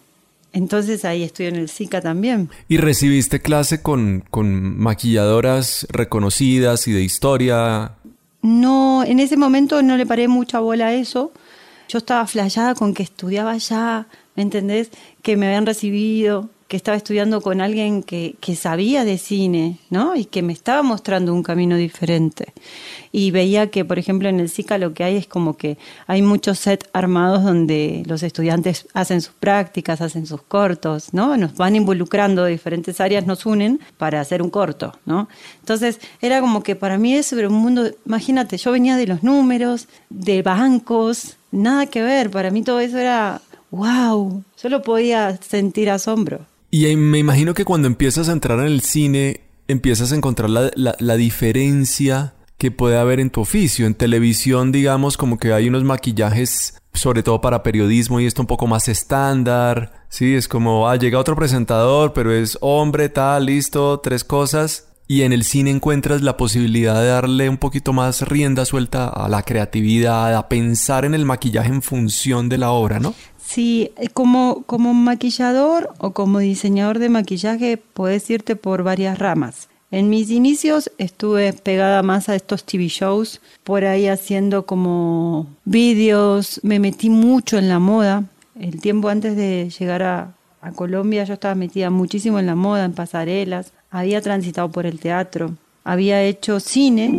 Entonces 0.53 1.05
ahí 1.05 1.23
estudié 1.23 1.49
en 1.49 1.57
el 1.57 1.69
SICA 1.69 2.01
también. 2.01 2.49
¿Y 2.67 2.77
recibiste 2.77 3.41
clase 3.41 3.81
con, 3.81 4.23
con 4.31 4.79
maquilladoras 4.79 5.85
reconocidas 5.91 6.87
y 6.87 6.93
de 6.93 7.01
historia? 7.01 7.91
No, 8.41 9.03
en 9.03 9.19
ese 9.19 9.37
momento 9.37 9.81
no 9.83 9.97
le 9.97 10.05
paré 10.05 10.27
mucha 10.27 10.59
bola 10.59 10.87
a 10.87 10.93
eso. 10.93 11.31
Yo 11.87 11.99
estaba 11.99 12.25
flayada 12.27 12.75
con 12.75 12.93
que 12.93 13.03
estudiaba 13.03 13.57
ya, 13.57 14.07
¿me 14.35 14.43
entendés? 14.43 14.91
Que 15.21 15.37
me 15.37 15.47
habían 15.47 15.65
recibido, 15.65 16.49
que 16.67 16.75
estaba 16.75 16.97
estudiando 16.97 17.41
con 17.41 17.61
alguien 17.61 18.03
que, 18.03 18.35
que, 18.41 18.55
sabía 18.55 19.05
de 19.05 19.17
cine, 19.17 19.79
¿no? 19.89 20.15
Y 20.15 20.25
que 20.25 20.41
me 20.41 20.51
estaba 20.51 20.83
mostrando 20.83 21.33
un 21.33 21.41
camino 21.41 21.77
diferente. 21.77 22.53
Y 23.13 23.31
veía 23.31 23.71
que, 23.71 23.85
por 23.85 23.99
ejemplo, 23.99 24.27
en 24.27 24.41
el 24.41 24.49
SICA 24.49 24.77
lo 24.77 24.93
que 24.93 25.05
hay 25.05 25.15
es 25.15 25.27
como 25.27 25.55
que 25.55 25.77
hay 26.07 26.21
muchos 26.21 26.59
sets 26.59 26.89
armados 26.91 27.43
donde 27.43 28.03
los 28.05 28.21
estudiantes 28.21 28.87
hacen 28.93 29.21
sus 29.21 29.33
prácticas, 29.33 30.01
hacen 30.01 30.25
sus 30.25 30.41
cortos, 30.41 31.13
¿no? 31.13 31.37
Nos 31.37 31.55
van 31.55 31.77
involucrando 31.77 32.43
de 32.43 32.51
diferentes 32.51 32.99
áreas, 32.99 33.25
nos 33.25 33.45
unen 33.45 33.79
para 33.97 34.19
hacer 34.19 34.41
un 34.41 34.49
corto, 34.49 34.99
¿no? 35.05 35.29
Entonces, 35.61 36.01
era 36.21 36.41
como 36.41 36.63
que 36.63 36.75
para 36.75 36.97
mí 36.97 37.13
eso 37.13 37.39
era 37.39 37.47
un 37.47 37.55
mundo, 37.55 37.89
imagínate, 38.05 38.57
yo 38.57 38.73
venía 38.73 38.97
de 38.97 39.07
los 39.07 39.23
números, 39.23 39.87
de 40.09 40.41
bancos, 40.41 41.36
nada 41.51 41.85
que 41.87 42.01
ver, 42.01 42.29
para 42.29 42.51
mí 42.51 42.63
todo 42.63 42.79
eso 42.79 42.97
era 42.97 43.41
wow, 43.71 44.43
solo 44.55 44.81
podía 44.81 45.37
sentir 45.41 45.89
asombro. 45.89 46.45
Y 46.71 46.95
me 46.95 47.19
imagino 47.19 47.53
que 47.53 47.65
cuando 47.65 47.87
empiezas 47.87 48.29
a 48.29 48.33
entrar 48.33 48.59
en 48.59 48.65
el 48.65 48.81
cine, 48.81 49.41
empiezas 49.67 50.11
a 50.11 50.15
encontrar 50.15 50.49
la, 50.49 50.71
la, 50.75 50.95
la, 50.99 51.15
diferencia 51.15 52.33
que 52.57 52.71
puede 52.71 52.97
haber 52.97 53.19
en 53.19 53.29
tu 53.29 53.41
oficio. 53.41 53.85
En 53.85 53.95
televisión, 53.95 54.71
digamos, 54.71 55.17
como 55.17 55.37
que 55.37 55.53
hay 55.53 55.69
unos 55.69 55.83
maquillajes, 55.83 56.77
sobre 56.93 57.23
todo 57.23 57.39
para 57.39 57.63
periodismo, 57.63 58.19
y 58.19 58.25
esto 58.25 58.41
un 58.41 58.47
poco 58.47 58.67
más 58.67 58.87
estándar. 58.89 60.05
Sí, 60.09 60.35
es 60.35 60.47
como, 60.47 60.89
ah, 60.89 60.95
llega 60.97 61.19
otro 61.19 61.35
presentador, 61.35 62.13
pero 62.13 62.33
es 62.33 62.57
hombre, 62.61 63.09
tal, 63.09 63.45
listo, 63.45 63.99
tres 63.99 64.23
cosas. 64.23 64.86
Y 65.09 65.21
en 65.21 65.31
el 65.31 65.43
cine 65.45 65.71
encuentras 65.71 66.21
la 66.21 66.35
posibilidad 66.35 66.99
de 67.01 67.07
darle 67.07 67.47
un 67.47 67.57
poquito 67.57 67.93
más 67.93 68.23
rienda 68.23 68.65
suelta 68.65 69.07
a 69.07 69.29
la 69.29 69.41
creatividad, 69.43 70.35
a 70.35 70.49
pensar 70.49 71.05
en 71.05 71.13
el 71.13 71.23
maquillaje 71.23 71.69
en 71.69 71.81
función 71.81 72.49
de 72.49 72.57
la 72.57 72.71
obra, 72.71 72.99
¿no? 72.99 73.13
Sí, 73.37 73.91
como, 74.13 74.63
como 74.65 74.93
maquillador 74.93 75.93
o 75.99 76.11
como 76.11 76.39
diseñador 76.39 76.99
de 76.99 77.07
maquillaje 77.07 77.77
puedes 77.77 78.29
irte 78.29 78.57
por 78.57 78.83
varias 78.83 79.17
ramas. 79.17 79.69
En 79.89 80.09
mis 80.09 80.29
inicios 80.29 80.91
estuve 80.97 81.53
pegada 81.53 82.03
más 82.03 82.27
a 82.27 82.35
estos 82.35 82.65
TV 82.65 82.89
shows, 82.89 83.39
por 83.63 83.85
ahí 83.85 84.07
haciendo 84.07 84.65
como 84.65 85.47
vídeos, 85.63 86.59
me 86.63 86.79
metí 86.79 87.09
mucho 87.09 87.57
en 87.57 87.69
la 87.69 87.79
moda. 87.79 88.25
El 88.59 88.81
tiempo 88.81 89.07
antes 89.07 89.37
de 89.37 89.69
llegar 89.69 90.03
a, 90.03 90.35
a 90.59 90.71
Colombia 90.73 91.23
yo 91.23 91.35
estaba 91.35 91.55
metida 91.55 91.89
muchísimo 91.89 92.39
en 92.39 92.47
la 92.47 92.55
moda, 92.55 92.83
en 92.83 92.91
pasarelas, 92.91 93.71
había 93.97 94.21
transitado 94.21 94.69
por 94.69 94.85
el 94.85 94.99
teatro, 94.99 95.53
había 95.83 96.23
hecho 96.23 96.59
cine 96.59 97.09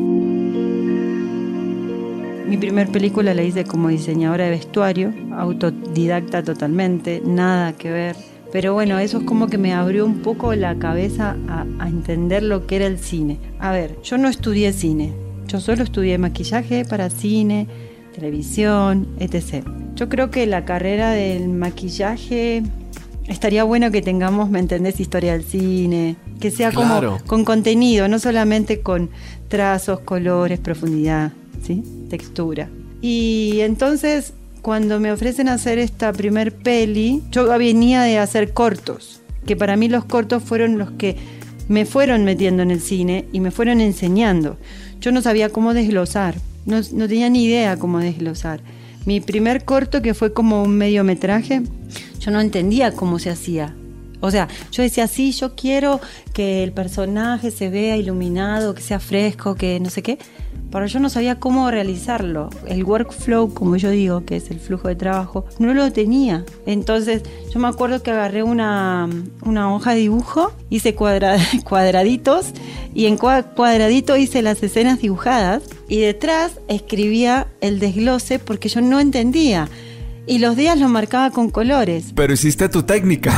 mi 2.48 2.56
primer 2.56 2.88
película 2.88 3.34
la 3.34 3.42
hice 3.42 3.64
como 3.64 3.88
diseñadora 3.88 4.44
de 4.44 4.50
vestuario, 4.52 5.12
autodidacta 5.36 6.42
totalmente, 6.42 7.20
nada 7.22 7.74
que 7.74 7.90
ver. 7.90 8.16
Pero 8.50 8.72
bueno, 8.72 8.98
eso 8.98 9.18
es 9.18 9.24
como 9.24 9.48
que 9.48 9.58
me 9.58 9.74
abrió 9.74 10.06
un 10.06 10.20
poco 10.20 10.54
la 10.54 10.78
cabeza 10.78 11.36
a, 11.46 11.66
a, 11.78 11.88
entender 11.88 12.42
lo 12.42 12.66
que 12.66 12.76
era 12.76 12.86
el 12.86 12.98
cine. 12.98 13.38
A 13.58 13.70
ver, 13.72 14.00
yo 14.02 14.16
no 14.16 14.28
estudié 14.28 14.72
cine, 14.72 15.12
yo 15.46 15.60
solo 15.60 15.82
estudié 15.82 16.16
maquillaje 16.16 16.86
para 16.86 17.10
cine, 17.10 17.66
televisión, 18.14 19.06
etc. 19.18 19.66
Yo 19.94 20.08
creo 20.08 20.30
que 20.30 20.46
la 20.46 20.64
carrera 20.64 21.10
del 21.10 21.50
maquillaje 21.50 22.62
estaría 23.26 23.62
bueno 23.64 23.90
que 23.90 24.00
tengamos, 24.00 24.48
¿me 24.48 24.58
entendés?, 24.58 25.00
historia 25.00 25.34
del 25.34 25.44
cine, 25.44 26.16
que 26.40 26.50
sea 26.50 26.70
Claro. 26.70 27.12
como 27.18 27.24
con 27.26 27.44
contenido, 27.44 28.08
no 28.08 28.18
solamente 28.18 28.80
con 28.80 29.10
trazos, 29.48 30.00
colores, 30.00 30.58
profundidad. 30.58 31.32
¿sí? 31.66 31.82
textura. 32.08 32.68
Y 33.02 33.58
entonces, 33.60 34.32
cuando 34.62 34.98
me 35.00 35.12
ofrecen 35.12 35.48
hacer 35.48 35.78
esta 35.78 36.12
primer 36.12 36.54
peli, 36.54 37.22
yo 37.30 37.46
venía 37.58 38.02
de 38.02 38.18
hacer 38.18 38.52
cortos, 38.52 39.20
que 39.46 39.56
para 39.56 39.76
mí 39.76 39.88
los 39.88 40.04
cortos 40.04 40.42
fueron 40.42 40.78
los 40.78 40.90
que 40.92 41.16
me 41.68 41.84
fueron 41.84 42.24
metiendo 42.24 42.62
en 42.62 42.70
el 42.70 42.80
cine 42.80 43.26
y 43.32 43.40
me 43.40 43.50
fueron 43.50 43.80
enseñando. 43.80 44.56
Yo 45.00 45.12
no 45.12 45.20
sabía 45.22 45.50
cómo 45.50 45.74
desglosar, 45.74 46.36
no, 46.66 46.80
no 46.92 47.08
tenía 47.08 47.28
ni 47.28 47.44
idea 47.44 47.76
cómo 47.76 47.98
desglosar. 47.98 48.60
Mi 49.04 49.20
primer 49.20 49.64
corto, 49.64 50.02
que 50.02 50.14
fue 50.14 50.32
como 50.32 50.62
un 50.62 50.76
mediometraje, 50.76 51.62
yo 52.20 52.30
no 52.30 52.40
entendía 52.40 52.92
cómo 52.92 53.18
se 53.18 53.30
hacía. 53.30 53.74
O 54.20 54.30
sea, 54.30 54.48
yo 54.72 54.82
decía, 54.82 55.06
sí, 55.06 55.32
yo 55.32 55.54
quiero 55.54 56.00
que 56.32 56.64
el 56.64 56.72
personaje 56.72 57.50
se 57.50 57.70
vea 57.70 57.96
iluminado, 57.96 58.74
que 58.74 58.82
sea 58.82 58.98
fresco, 58.98 59.54
que 59.54 59.78
no 59.80 59.90
sé 59.90 60.02
qué, 60.02 60.18
pero 60.70 60.86
yo 60.86 61.00
no 61.00 61.08
sabía 61.08 61.38
cómo 61.38 61.70
realizarlo. 61.70 62.50
El 62.66 62.84
workflow, 62.84 63.54
como 63.54 63.76
yo 63.76 63.90
digo, 63.90 64.24
que 64.24 64.36
es 64.36 64.50
el 64.50 64.60
flujo 64.60 64.88
de 64.88 64.96
trabajo, 64.96 65.46
no 65.58 65.72
lo 65.72 65.90
tenía. 65.92 66.44
Entonces, 66.66 67.22
yo 67.52 67.58
me 67.58 67.68
acuerdo 67.68 68.02
que 68.02 68.10
agarré 68.10 68.42
una, 68.42 69.08
una 69.42 69.74
hoja 69.74 69.92
de 69.92 70.00
dibujo, 70.00 70.52
hice 70.68 70.94
cuadraditos 71.64 72.52
y 72.94 73.06
en 73.06 73.16
cuadradito 73.16 74.16
hice 74.16 74.42
las 74.42 74.62
escenas 74.62 75.00
dibujadas 75.00 75.62
y 75.88 76.00
detrás 76.00 76.60
escribía 76.68 77.46
el 77.60 77.78
desglose 77.78 78.38
porque 78.38 78.68
yo 78.68 78.80
no 78.80 79.00
entendía 79.00 79.68
y 80.28 80.38
los 80.38 80.56
días 80.56 80.78
los 80.78 80.90
marcaba 80.90 81.30
con 81.30 81.50
colores. 81.50 82.12
Pero 82.14 82.34
hiciste 82.34 82.68
tu 82.68 82.82
técnica. 82.82 83.34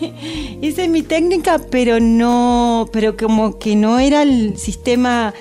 Hice 0.60 0.88
mi 0.88 1.02
técnica, 1.02 1.60
pero 1.70 2.00
no, 2.00 2.88
pero 2.92 3.16
como 3.16 3.58
que 3.58 3.76
no 3.76 3.98
era 3.98 4.22
el 4.22 4.56
sistema 4.58 5.32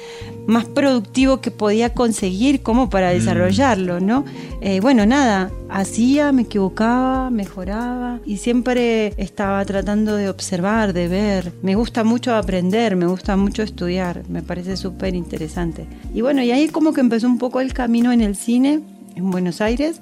más 0.46 0.66
productivo 0.66 1.40
que 1.40 1.52
podía 1.52 1.94
conseguir 1.94 2.62
como 2.62 2.90
para 2.90 3.10
mm. 3.10 3.14
desarrollarlo, 3.14 4.00
¿no? 4.02 4.26
Eh, 4.62 4.82
bueno, 4.82 5.06
nada, 5.06 5.52
hacía, 5.70 6.32
me 6.32 6.44
equivocaba, 6.44 7.30
mejoraba 7.30 8.20
y 8.26 8.38
siempre 8.38 9.14
estaba 9.18 9.64
tratando 9.66 10.16
de 10.16 10.30
observar, 10.30 10.94
de 10.94 11.08
ver. 11.08 11.54
Me 11.62 11.76
gusta 11.76 12.04
mucho 12.04 12.36
aprender, 12.36 12.96
me 12.96 13.08
gusta 13.08 13.36
mucho 13.38 13.64
estudiar, 13.64 14.24
me 14.30 14.44
parece 14.44 14.78
súper 14.78 15.16
interesante. 15.16 15.88
Y 16.14 16.22
bueno, 16.22 16.44
y 16.44 16.52
ahí 16.52 16.68
como 16.68 16.94
que 16.94 17.02
empezó 17.02 17.28
un 17.28 17.40
poco 17.40 17.62
el 17.62 17.74
camino 17.74 18.12
en 18.12 18.22
el 18.22 18.36
cine 18.36 18.82
en 19.16 19.32
Buenos 19.32 19.62
Aires 19.62 20.02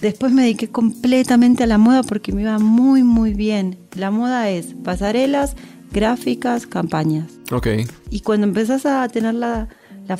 Después 0.00 0.32
me 0.32 0.42
dediqué 0.42 0.68
completamente 0.68 1.64
a 1.64 1.66
la 1.66 1.78
moda 1.78 2.02
porque 2.02 2.32
me 2.32 2.42
iba 2.42 2.58
muy, 2.58 3.02
muy 3.02 3.34
bien. 3.34 3.78
La 3.94 4.10
moda 4.10 4.50
es 4.50 4.74
pasarelas, 4.84 5.56
gráficas, 5.90 6.66
campañas. 6.66 7.32
Ok. 7.50 7.68
Y 8.10 8.20
cuando 8.20 8.46
empezás 8.46 8.84
a 8.86 9.08
tener 9.08 9.34
la, 9.34 9.68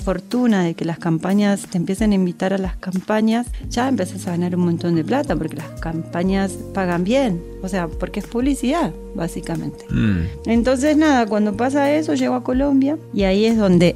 fortuna 0.02 0.64
de 0.64 0.74
que 0.74 0.84
las 0.84 0.98
campañas 0.98 1.68
te 1.70 1.78
empiecen 1.78 2.10
a 2.10 2.16
invitar 2.16 2.52
a 2.52 2.58
las 2.58 2.76
campañas, 2.76 3.46
ya 3.68 3.88
empezás 3.88 4.26
a 4.26 4.32
ganar 4.32 4.56
un 4.56 4.64
montón 4.64 4.96
de 4.96 5.04
plata 5.04 5.36
porque 5.36 5.56
las 5.56 5.80
campañas 5.80 6.52
pagan 6.74 7.04
bien. 7.04 7.40
O 7.62 7.68
sea, 7.68 7.86
porque 7.86 8.18
es 8.20 8.26
publicidad, 8.26 8.92
básicamente. 9.14 9.84
Mm. 9.90 10.22
Entonces, 10.46 10.96
nada, 10.96 11.26
cuando 11.26 11.56
pasa 11.56 11.92
eso, 11.92 12.14
llego 12.14 12.34
a 12.34 12.42
Colombia 12.42 12.98
y 13.14 13.24
ahí 13.24 13.44
es 13.44 13.56
donde 13.56 13.94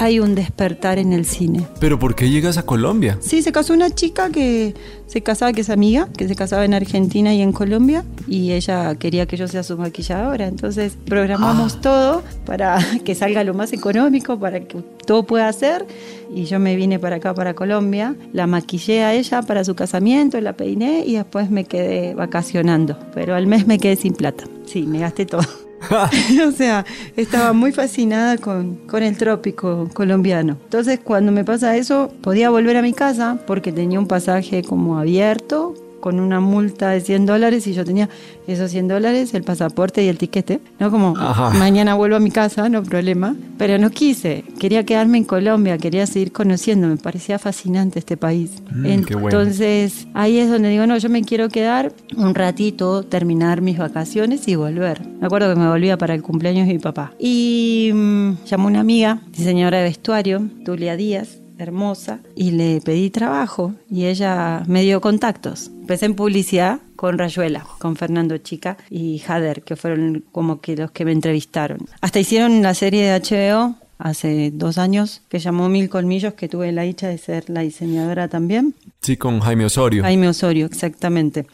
hay 0.00 0.18
un 0.18 0.34
despertar 0.34 0.98
en 0.98 1.12
el 1.12 1.26
cine. 1.26 1.66
¿Pero 1.78 1.98
por 1.98 2.14
qué 2.14 2.30
llegas 2.30 2.56
a 2.56 2.64
Colombia? 2.64 3.18
Sí, 3.20 3.42
se 3.42 3.52
casó 3.52 3.74
una 3.74 3.90
chica 3.90 4.30
que 4.30 4.74
se 5.06 5.22
casaba, 5.22 5.52
que 5.52 5.60
es 5.60 5.68
amiga, 5.68 6.08
que 6.16 6.26
se 6.26 6.34
casaba 6.34 6.64
en 6.64 6.72
Argentina 6.72 7.34
y 7.34 7.42
en 7.42 7.52
Colombia, 7.52 8.02
y 8.26 8.52
ella 8.52 8.94
quería 8.94 9.26
que 9.26 9.36
yo 9.36 9.46
sea 9.46 9.62
su 9.62 9.76
maquilladora. 9.76 10.46
Entonces 10.46 10.96
programamos 11.04 11.74
ah. 11.76 11.80
todo 11.82 12.22
para 12.46 12.78
que 13.04 13.14
salga 13.14 13.44
lo 13.44 13.52
más 13.52 13.74
económico, 13.74 14.40
para 14.40 14.60
que 14.60 14.82
todo 15.04 15.24
pueda 15.24 15.48
hacer. 15.48 15.86
Y 16.34 16.44
yo 16.44 16.58
me 16.58 16.76
vine 16.76 16.98
para 16.98 17.16
acá, 17.16 17.34
para 17.34 17.52
Colombia, 17.52 18.16
la 18.32 18.46
maquillé 18.46 19.02
a 19.02 19.12
ella 19.12 19.42
para 19.42 19.64
su 19.64 19.74
casamiento, 19.74 20.40
la 20.40 20.54
peiné 20.54 21.04
y 21.04 21.16
después 21.16 21.50
me 21.50 21.64
quedé 21.64 22.14
vacacionando. 22.14 22.96
Pero 23.12 23.34
al 23.34 23.46
mes 23.46 23.66
me 23.66 23.78
quedé 23.78 23.96
sin 23.96 24.14
plata. 24.14 24.44
Sí, 24.64 24.84
me 24.84 25.00
gasté 25.00 25.26
todo. 25.26 25.42
o 26.48 26.52
sea, 26.52 26.84
estaba 27.16 27.52
muy 27.52 27.72
fascinada 27.72 28.38
con, 28.38 28.76
con, 28.86 29.02
el 29.02 29.16
trópico 29.16 29.88
colombiano. 29.92 30.56
Entonces, 30.64 31.00
cuando 31.02 31.32
me 31.32 31.44
pasa 31.44 31.76
eso, 31.76 32.12
podía 32.20 32.50
volver 32.50 32.76
a 32.76 32.82
mi 32.82 32.92
casa 32.92 33.38
porque 33.46 33.72
tenía 33.72 33.98
un 33.98 34.06
pasaje 34.06 34.62
como 34.62 34.98
abierto 34.98 35.74
con 36.00 36.18
una 36.20 36.40
multa 36.40 36.90
de 36.90 37.00
100 37.00 37.26
dólares 37.26 37.66
y 37.66 37.72
yo 37.72 37.84
tenía 37.84 38.08
esos 38.46 38.70
100 38.70 38.88
dólares, 38.88 39.34
el 39.34 39.42
pasaporte 39.44 40.02
y 40.02 40.08
el 40.08 40.18
tiquete, 40.18 40.60
¿no? 40.78 40.90
Como 40.90 41.14
mañana 41.58 41.94
vuelvo 41.94 42.16
a 42.16 42.20
mi 42.20 42.30
casa, 42.30 42.68
no 42.68 42.82
problema, 42.82 43.36
pero 43.58 43.78
no 43.78 43.90
quise, 43.90 44.44
quería 44.58 44.84
quedarme 44.84 45.18
en 45.18 45.24
Colombia, 45.24 45.78
quería 45.78 46.06
seguir 46.06 46.32
conociendo, 46.32 46.88
me 46.88 46.96
parecía 46.96 47.38
fascinante 47.38 47.98
este 47.98 48.16
país. 48.16 48.62
Mm, 48.74 48.86
Entonces 48.86 50.06
ahí 50.14 50.38
es 50.38 50.50
donde 50.50 50.70
digo, 50.70 50.86
no, 50.86 50.96
yo 50.98 51.08
me 51.08 51.22
quiero 51.22 51.48
quedar 51.48 51.92
un 52.16 52.34
ratito, 52.34 53.02
terminar 53.04 53.60
mis 53.60 53.78
vacaciones 53.78 54.48
y 54.48 54.56
volver. 54.56 55.06
Me 55.20 55.26
acuerdo 55.26 55.52
que 55.54 55.60
me 55.60 55.68
volvía 55.68 55.96
para 55.98 56.14
el 56.14 56.22
cumpleaños 56.22 56.66
de 56.66 56.72
mi 56.74 56.78
papá. 56.78 57.12
Y 57.18 57.90
mm, 57.94 58.44
llamó 58.46 58.66
una 58.68 58.80
amiga, 58.80 59.20
diseñadora 59.36 59.78
de 59.78 59.84
vestuario, 59.84 60.42
Tulia 60.64 60.96
Díaz, 60.96 61.39
hermosa, 61.60 62.20
y 62.34 62.52
le 62.52 62.80
pedí 62.80 63.10
trabajo 63.10 63.74
y 63.90 64.06
ella 64.06 64.62
me 64.66 64.82
dio 64.82 65.00
contactos. 65.00 65.68
Empecé 65.80 66.06
en 66.06 66.14
publicidad 66.14 66.80
con 66.96 67.18
Rayuela, 67.18 67.66
con 67.78 67.96
Fernando 67.96 68.36
Chica 68.38 68.76
y 68.90 69.18
Jader, 69.18 69.62
que 69.62 69.76
fueron 69.76 70.24
como 70.32 70.60
que 70.60 70.76
los 70.76 70.90
que 70.90 71.04
me 71.04 71.12
entrevistaron. 71.12 71.78
Hasta 72.00 72.20
hicieron 72.20 72.62
la 72.62 72.74
serie 72.74 73.04
de 73.04 73.20
HBO 73.20 73.76
hace 74.00 74.50
dos 74.52 74.78
años 74.78 75.22
que 75.28 75.38
llamó 75.38 75.68
Mil 75.68 75.88
Colmillos, 75.88 76.34
que 76.34 76.48
tuve 76.48 76.72
la 76.72 76.82
dicha 76.82 77.08
de 77.08 77.18
ser 77.18 77.48
la 77.48 77.60
diseñadora 77.60 78.28
también. 78.28 78.74
Sí, 79.00 79.16
con 79.16 79.40
Jaime 79.40 79.66
Osorio. 79.66 80.02
Jaime 80.02 80.28
Osorio, 80.28 80.66
exactamente. 80.66 81.46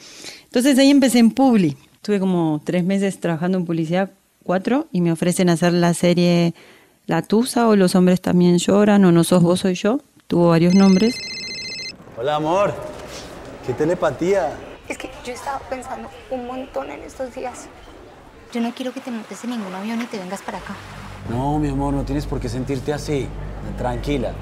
Entonces 0.45 0.79
ahí 0.79 0.91
empecé 0.91 1.19
en 1.19 1.33
Publi. 1.33 1.77
Tuve 2.03 2.21
como 2.21 2.61
tres 2.65 2.85
meses 2.85 3.19
trabajando 3.19 3.59
en 3.59 3.65
publicidad, 3.67 4.11
cuatro, 4.43 4.87
y 4.93 5.01
me 5.01 5.13
ofrecen 5.13 5.49
hacer 5.49 5.73
la 5.73 5.93
serie 5.93 6.55
la 7.07 7.23
Tusa 7.23 7.69
o 7.69 7.77
Los 7.77 7.95
hombres 7.95 8.21
también 8.21 8.59
lloran 8.59 9.05
o 9.05 9.13
No 9.13 9.23
sos 9.25 9.43
vos 9.43 9.61
soy 9.61 9.75
yo. 9.75 10.01
Tuvo 10.27 10.49
varios 10.49 10.75
nombres. 10.75 11.17
Hola 12.19 12.37
amor, 12.37 12.75
qué 13.65 13.73
telepatía. 13.73 14.57
Es 14.89 14.99
que 14.99 15.09
yo 15.25 15.33
he 15.33 15.35
estado 15.35 15.61
pensando 15.71 16.09
un 16.31 16.47
montón 16.47 16.91
en 16.91 17.03
estos 17.03 17.33
días. 17.35 17.69
Yo 18.53 18.61
no 18.61 18.73
quiero 18.73 18.93
que 18.93 19.01
te 19.01 19.11
montes 19.11 19.45
en 19.45 19.51
ningún 19.51 19.73
avión 19.75 20.03
y 20.03 20.07
te 20.07 20.19
vengas 20.19 20.43
para 20.43 20.59
acá. 20.59 20.75
No, 21.31 21.59
mi 21.59 21.69
amor, 21.69 21.95
no 21.95 22.03
tienes 22.03 22.27
por 22.27 22.41
qué 22.41 22.49
sentirte 22.49 22.93
así. 22.93 23.29
Tranquila. 23.79 24.33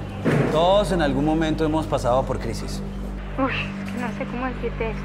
Todos 0.51 0.91
en 0.91 1.01
algún 1.01 1.25
momento 1.25 1.65
hemos 1.65 1.85
pasado 1.85 2.23
por 2.23 2.39
crisis. 2.39 2.81
Uy, 3.37 3.51
es 3.83 3.91
que 3.91 3.99
no 3.99 4.07
sé 4.17 4.25
cómo 4.31 4.45
decirte 4.47 4.89
esto. 4.89 5.03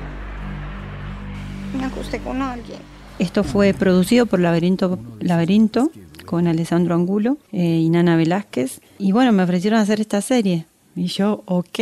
Me 1.76 1.84
acosté 1.84 2.20
con 2.20 2.40
alguien. 2.40 2.78
Esto 3.18 3.44
fue 3.44 3.74
producido 3.74 4.24
por 4.24 4.40
Laberinto, 4.40 4.98
Laberinto 5.20 5.90
con 6.30 6.46
Alessandro 6.46 6.94
Angulo 6.94 7.38
eh, 7.50 7.80
y 7.82 7.90
Nana 7.90 8.14
Velázquez. 8.16 8.80
Y 9.00 9.10
bueno, 9.10 9.32
me 9.32 9.42
ofrecieron 9.42 9.80
hacer 9.80 10.00
esta 10.00 10.20
serie. 10.20 10.64
Y 10.94 11.06
yo, 11.06 11.42
ok, 11.46 11.80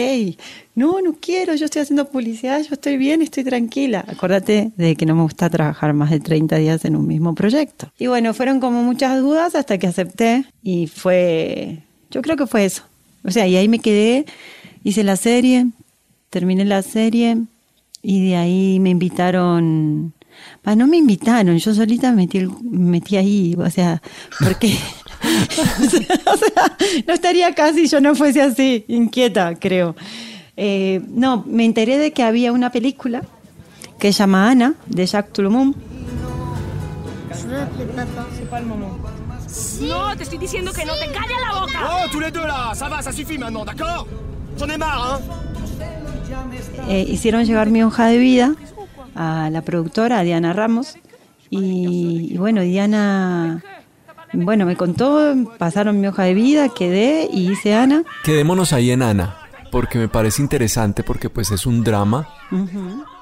no, 0.74 1.02
no 1.02 1.16
quiero, 1.20 1.54
yo 1.54 1.66
estoy 1.66 1.82
haciendo 1.82 2.08
publicidad, 2.08 2.62
yo 2.62 2.72
estoy 2.72 2.96
bien, 2.96 3.20
estoy 3.20 3.44
tranquila. 3.44 4.02
Acordate 4.08 4.72
de 4.74 4.96
que 4.96 5.04
no 5.04 5.14
me 5.14 5.20
gusta 5.20 5.50
trabajar 5.50 5.92
más 5.92 6.08
de 6.08 6.20
30 6.20 6.56
días 6.56 6.86
en 6.86 6.96
un 6.96 7.06
mismo 7.06 7.34
proyecto. 7.34 7.92
Y 7.98 8.06
bueno, 8.06 8.32
fueron 8.32 8.58
como 8.58 8.82
muchas 8.82 9.20
dudas 9.20 9.54
hasta 9.54 9.76
que 9.76 9.86
acepté 9.86 10.46
y 10.62 10.86
fue, 10.86 11.80
yo 12.10 12.22
creo 12.22 12.38
que 12.38 12.46
fue 12.46 12.64
eso. 12.64 12.84
O 13.24 13.30
sea, 13.30 13.46
y 13.46 13.54
ahí 13.54 13.68
me 13.68 13.80
quedé, 13.80 14.24
hice 14.82 15.04
la 15.04 15.16
serie, 15.16 15.66
terminé 16.30 16.64
la 16.64 16.80
serie 16.80 17.36
y 18.00 18.30
de 18.30 18.36
ahí 18.36 18.80
me 18.80 18.88
invitaron 18.88 20.14
no 20.76 20.86
me 20.86 20.96
invitaron, 20.96 21.56
yo 21.58 21.74
solita 21.74 22.10
me 22.10 22.22
metí, 22.22 22.46
metí 22.62 23.16
ahí, 23.16 23.56
o 23.58 23.70
sea, 23.70 24.02
porque... 24.38 24.76
o 26.26 26.36
sea, 26.36 26.76
no 27.06 27.14
estaría 27.14 27.48
acá 27.48 27.72
si 27.72 27.88
yo 27.88 28.00
no 28.00 28.14
fuese 28.14 28.42
así, 28.42 28.84
inquieta, 28.88 29.54
creo. 29.56 29.96
Eh, 30.56 31.00
no, 31.08 31.44
me 31.46 31.64
enteré 31.64 31.98
de 31.98 32.12
que 32.12 32.22
había 32.22 32.52
una 32.52 32.70
película 32.70 33.22
que 33.98 34.12
se 34.12 34.18
llama 34.20 34.50
Ana, 34.50 34.74
de 34.86 35.06
Jacques 35.06 35.32
Touloumont. 35.32 35.76
No, 39.80 40.16
te 40.16 40.22
estoy 40.22 40.38
diciendo 40.38 40.72
que 40.72 40.84
no 40.84 40.94
te 40.94 41.06
calles 41.06 41.38
la 41.46 41.60
boca. 41.60 41.90
Oh, 41.90 42.08
tous 42.12 42.20
les 42.20 42.30
deux 42.30 42.46
là, 42.46 42.72
ça 42.74 42.88
va, 42.88 43.02
ça 43.02 43.12
suffit 43.12 43.38
maintenant, 43.38 43.64
d'accord 43.64 44.06
J'en 44.58 44.68
ai 44.68 44.76
marre, 44.76 45.20
hein 45.20 45.48
eh, 46.88 47.04
hicieron 47.08 47.44
llegar 47.44 47.70
mi 47.70 47.82
hoja 47.82 48.06
de 48.06 48.18
vida 48.18 48.54
a 49.18 49.50
la 49.50 49.62
productora, 49.62 50.20
a 50.20 50.22
Diana 50.22 50.52
Ramos. 50.52 50.96
Y, 51.50 52.36
bueno, 52.38 52.60
Diana, 52.62 53.62
bueno, 54.32 54.64
me 54.64 54.76
contó, 54.76 55.34
pasaron 55.58 56.00
mi 56.00 56.06
hoja 56.06 56.22
de 56.22 56.34
vida, 56.34 56.68
quedé 56.68 57.28
y 57.32 57.50
hice 57.50 57.74
Ana. 57.74 58.04
Quedémonos 58.24 58.72
ahí 58.72 58.90
en 58.92 59.02
Ana, 59.02 59.36
porque 59.72 59.98
me 59.98 60.08
parece 60.08 60.40
interesante, 60.40 61.02
porque 61.02 61.30
pues 61.30 61.50
es 61.50 61.66
un 61.66 61.82
drama. 61.82 62.28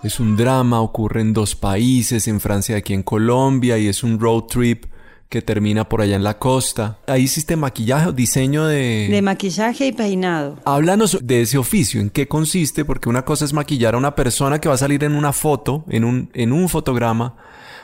Es 0.02 0.20
un 0.20 0.36
drama, 0.36 0.80
ocurre 0.80 1.22
en 1.22 1.32
dos 1.32 1.56
países, 1.56 2.28
en 2.28 2.40
Francia 2.40 2.76
y 2.76 2.78
aquí 2.78 2.92
en 2.92 3.02
Colombia, 3.02 3.78
y 3.78 3.88
es 3.88 4.04
un 4.04 4.20
road 4.20 4.42
trip 4.44 4.84
que 5.28 5.42
termina 5.42 5.88
por 5.88 6.00
allá 6.00 6.16
en 6.16 6.24
la 6.24 6.38
costa. 6.38 6.98
Ahí 7.06 7.22
hiciste 7.22 7.56
maquillaje 7.56 8.08
o 8.08 8.12
diseño 8.12 8.66
de... 8.66 9.08
De 9.10 9.22
maquillaje 9.22 9.88
y 9.88 9.92
peinado. 9.92 10.58
Háblanos 10.64 11.18
de 11.22 11.42
ese 11.42 11.58
oficio, 11.58 12.00
en 12.00 12.10
qué 12.10 12.28
consiste, 12.28 12.84
porque 12.84 13.08
una 13.08 13.24
cosa 13.24 13.44
es 13.44 13.52
maquillar 13.52 13.94
a 13.94 13.98
una 13.98 14.14
persona 14.14 14.60
que 14.60 14.68
va 14.68 14.76
a 14.76 14.78
salir 14.78 15.04
en 15.04 15.14
una 15.14 15.32
foto, 15.32 15.84
en 15.88 16.04
un, 16.04 16.30
en 16.34 16.52
un 16.52 16.68
fotograma, 16.68 17.34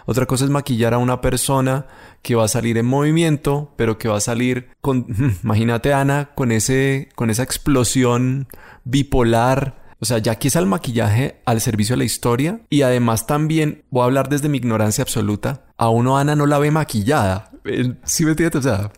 otra 0.06 0.26
cosa 0.26 0.44
es 0.44 0.50
maquillar 0.50 0.94
a 0.94 0.98
una 0.98 1.20
persona 1.20 1.86
que 2.22 2.34
va 2.34 2.44
a 2.44 2.48
salir 2.48 2.78
en 2.78 2.86
movimiento, 2.86 3.72
pero 3.76 3.98
que 3.98 4.08
va 4.08 4.16
a 4.16 4.20
salir 4.20 4.68
con, 4.80 5.06
imagínate 5.42 5.92
Ana, 5.92 6.30
con 6.34 6.52
ese, 6.52 7.08
con 7.14 7.30
esa 7.30 7.42
explosión 7.42 8.48
bipolar. 8.84 9.81
O 10.02 10.04
sea, 10.04 10.18
ya 10.18 10.32
aquí 10.32 10.48
es 10.48 10.56
el 10.56 10.66
maquillaje 10.66 11.36
al 11.44 11.60
servicio 11.60 11.92
de 11.92 11.98
la 11.98 12.04
historia 12.04 12.60
y 12.68 12.82
además 12.82 13.28
también, 13.28 13.84
voy 13.88 14.02
a 14.02 14.06
hablar 14.06 14.28
desde 14.28 14.48
mi 14.48 14.58
ignorancia 14.58 15.02
absoluta, 15.02 15.66
a 15.76 15.90
uno 15.90 16.18
Ana 16.18 16.34
no 16.34 16.46
la 16.46 16.58
ve 16.58 16.72
maquillada. 16.72 17.52
Eh, 17.64 17.94
¿Sí 18.02 18.24
me 18.24 18.32
entiendes? 18.32 18.58
O 18.58 18.62
sea, 18.62 18.90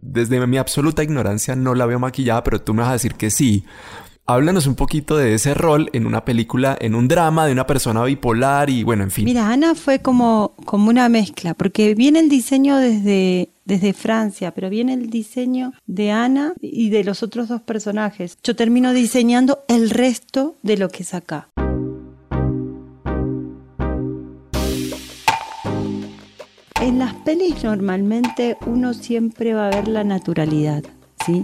desde 0.00 0.46
mi 0.46 0.56
absoluta 0.56 1.02
ignorancia 1.02 1.56
no 1.56 1.74
la 1.74 1.86
veo 1.86 1.98
maquillada, 1.98 2.44
pero 2.44 2.60
tú 2.60 2.72
me 2.72 2.82
vas 2.82 2.90
a 2.90 2.92
decir 2.92 3.16
que 3.16 3.30
sí. 3.30 3.64
Háblanos 4.26 4.68
un 4.68 4.76
poquito 4.76 5.16
de 5.16 5.34
ese 5.34 5.54
rol 5.54 5.90
en 5.92 6.06
una 6.06 6.24
película, 6.24 6.78
en 6.80 6.94
un 6.94 7.08
drama 7.08 7.46
de 7.46 7.52
una 7.52 7.66
persona 7.66 8.04
bipolar 8.04 8.70
y 8.70 8.84
bueno, 8.84 9.02
en 9.02 9.10
fin. 9.10 9.24
Mira, 9.24 9.50
Ana 9.50 9.74
fue 9.74 10.02
como, 10.02 10.54
como 10.64 10.88
una 10.88 11.08
mezcla, 11.08 11.54
porque 11.54 11.96
viene 11.96 12.20
el 12.20 12.28
diseño 12.28 12.76
desde, 12.76 13.50
desde 13.64 13.92
Francia, 13.92 14.52
pero 14.52 14.70
viene 14.70 14.94
el 14.94 15.10
diseño 15.10 15.72
de 15.86 16.10
Ana 16.10 16.54
y 16.60 16.90
de 16.90 17.04
los 17.04 17.22
otros 17.22 17.48
dos 17.48 17.62
personajes. 17.62 18.38
Yo 18.42 18.56
termino 18.56 18.92
diseñando 18.92 19.64
el 19.68 19.90
resto 19.90 20.56
de 20.62 20.76
lo 20.76 20.88
que 20.88 21.02
es 21.02 21.14
acá. 21.14 21.48
En 26.80 26.98
las 26.98 27.14
pelis 27.14 27.64
normalmente 27.64 28.58
uno 28.66 28.92
siempre 28.92 29.54
va 29.54 29.68
a 29.68 29.70
ver 29.70 29.88
la 29.88 30.04
naturalidad, 30.04 30.84
¿sí? 31.24 31.42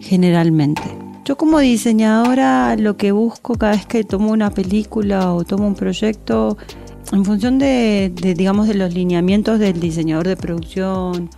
Generalmente. 0.00 0.82
Yo 1.24 1.36
como 1.36 1.60
diseñadora 1.60 2.76
lo 2.76 2.96
que 2.96 3.12
busco 3.12 3.54
cada 3.54 3.72
vez 3.72 3.86
que 3.86 4.04
tomo 4.04 4.32
una 4.32 4.50
película 4.50 5.32
o 5.32 5.44
tomo 5.44 5.66
un 5.66 5.76
proyecto, 5.76 6.58
en 7.12 7.24
función 7.24 7.58
de, 7.58 8.12
digamos, 8.36 8.68
de 8.68 8.74
los 8.74 8.92
lineamientos 8.92 9.58
del 9.58 9.80
diseñador 9.80 10.28
de 10.28 10.36
producción, 10.36 11.30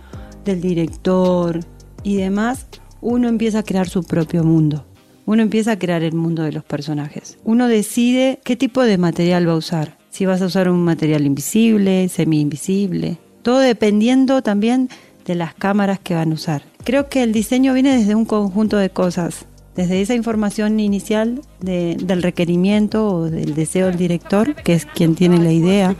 del 0.45 0.61
director 0.61 1.59
y 2.03 2.15
demás, 2.15 2.67
uno 3.01 3.27
empieza 3.27 3.59
a 3.59 3.63
crear 3.63 3.89
su 3.89 4.03
propio 4.03 4.43
mundo. 4.43 4.85
Uno 5.25 5.41
empieza 5.41 5.73
a 5.73 5.79
crear 5.79 6.03
el 6.03 6.13
mundo 6.13 6.43
de 6.43 6.51
los 6.51 6.63
personajes. 6.63 7.37
Uno 7.43 7.67
decide 7.67 8.39
qué 8.43 8.55
tipo 8.55 8.83
de 8.83 8.97
material 8.97 9.47
va 9.47 9.53
a 9.53 9.57
usar. 9.57 9.97
Si 10.09 10.25
vas 10.25 10.41
a 10.41 10.45
usar 10.45 10.69
un 10.69 10.83
material 10.83 11.25
invisible, 11.25 12.07
semi-invisible. 12.09 13.17
Todo 13.41 13.59
dependiendo 13.59 14.43
también 14.43 14.89
de 15.25 15.35
las 15.35 15.55
cámaras 15.55 15.99
que 15.99 16.13
van 16.13 16.31
a 16.31 16.35
usar. 16.35 16.61
Creo 16.83 17.09
que 17.09 17.23
el 17.23 17.33
diseño 17.33 17.73
viene 17.73 17.97
desde 17.97 18.13
un 18.13 18.25
conjunto 18.25 18.77
de 18.77 18.91
cosas 18.91 19.47
desde 19.75 20.01
esa 20.01 20.13
información 20.13 20.79
inicial 20.79 21.41
del 21.59 22.23
requerimiento 22.23 23.07
o 23.07 23.23
del 23.29 23.55
deseo 23.55 23.87
del 23.87 23.97
director, 23.97 24.55
que 24.55 24.73
es 24.73 24.85
quien 24.85 25.15
tiene 25.15 25.37
la 25.39 25.51
idea. 25.51 25.95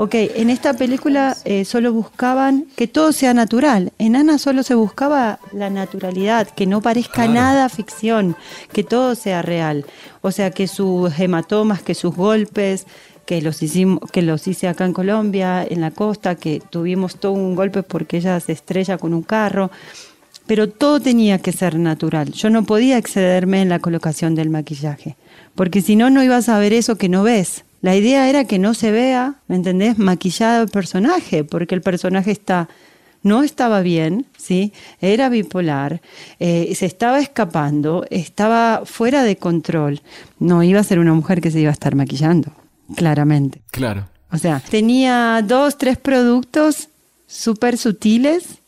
Ok, 0.00 0.14
en 0.14 0.48
esta 0.48 0.74
película 0.74 1.36
eh, 1.44 1.64
solo 1.64 1.92
buscaban 1.92 2.66
que 2.76 2.86
todo 2.86 3.10
sea 3.10 3.34
natural. 3.34 3.92
En 3.98 4.14
Ana 4.14 4.38
solo 4.38 4.62
se 4.62 4.76
buscaba 4.76 5.40
la 5.52 5.70
naturalidad, 5.70 6.48
que 6.48 6.66
no 6.66 6.80
parezca 6.80 7.26
nada 7.26 7.68
ficción, 7.68 8.36
que 8.72 8.84
todo 8.84 9.16
sea 9.16 9.42
real. 9.42 9.86
O 10.20 10.30
sea, 10.30 10.52
que 10.52 10.68
sus 10.68 11.18
hematomas, 11.18 11.82
que 11.82 11.96
sus 11.96 12.14
golpes, 12.14 12.86
que 13.28 13.42
los 13.42 13.62
hicimos, 13.62 14.10
que 14.10 14.22
los 14.22 14.48
hice 14.48 14.68
acá 14.68 14.86
en 14.86 14.94
Colombia, 14.94 15.62
en 15.62 15.82
la 15.82 15.90
costa, 15.90 16.36
que 16.36 16.62
tuvimos 16.70 17.16
todo 17.16 17.32
un 17.32 17.54
golpe 17.54 17.82
porque 17.82 18.16
ella 18.16 18.40
se 18.40 18.52
estrella 18.52 18.96
con 18.96 19.12
un 19.12 19.20
carro, 19.20 19.70
pero 20.46 20.70
todo 20.70 20.98
tenía 20.98 21.38
que 21.38 21.52
ser 21.52 21.78
natural. 21.78 22.32
Yo 22.32 22.48
no 22.48 22.64
podía 22.64 22.96
excederme 22.96 23.60
en 23.60 23.68
la 23.68 23.80
colocación 23.80 24.34
del 24.34 24.48
maquillaje, 24.48 25.16
porque 25.54 25.82
si 25.82 25.94
no, 25.94 26.08
no 26.08 26.24
ibas 26.24 26.48
a 26.48 26.58
ver 26.58 26.72
eso 26.72 26.96
que 26.96 27.10
no 27.10 27.22
ves. 27.22 27.64
La 27.82 27.94
idea 27.94 28.30
era 28.30 28.46
que 28.46 28.58
no 28.58 28.72
se 28.72 28.92
vea, 28.92 29.34
¿me 29.46 29.56
entendés?, 29.56 29.98
maquillado 29.98 30.62
el 30.62 30.70
personaje, 30.70 31.44
porque 31.44 31.74
el 31.74 31.82
personaje 31.82 32.30
está 32.30 32.70
no 33.22 33.42
estaba 33.42 33.82
bien, 33.82 34.24
¿sí? 34.38 34.72
Era 35.02 35.28
bipolar, 35.28 36.00
eh, 36.38 36.72
se 36.74 36.86
estaba 36.86 37.18
escapando, 37.18 38.06
estaba 38.08 38.82
fuera 38.86 39.22
de 39.22 39.36
control. 39.36 40.00
No 40.38 40.62
iba 40.62 40.80
a 40.80 40.84
ser 40.84 40.98
una 40.98 41.12
mujer 41.12 41.42
que 41.42 41.50
se 41.50 41.60
iba 41.60 41.68
a 41.68 41.72
estar 41.72 41.94
maquillando 41.94 42.52
claramente. 42.94 43.62
Claro. 43.70 44.08
O 44.30 44.38
sea, 44.38 44.60
tenía 44.60 45.42
dos, 45.46 45.78
tres 45.78 45.96
productos 45.96 46.88
súper 47.26 47.78
sutiles 47.78 48.58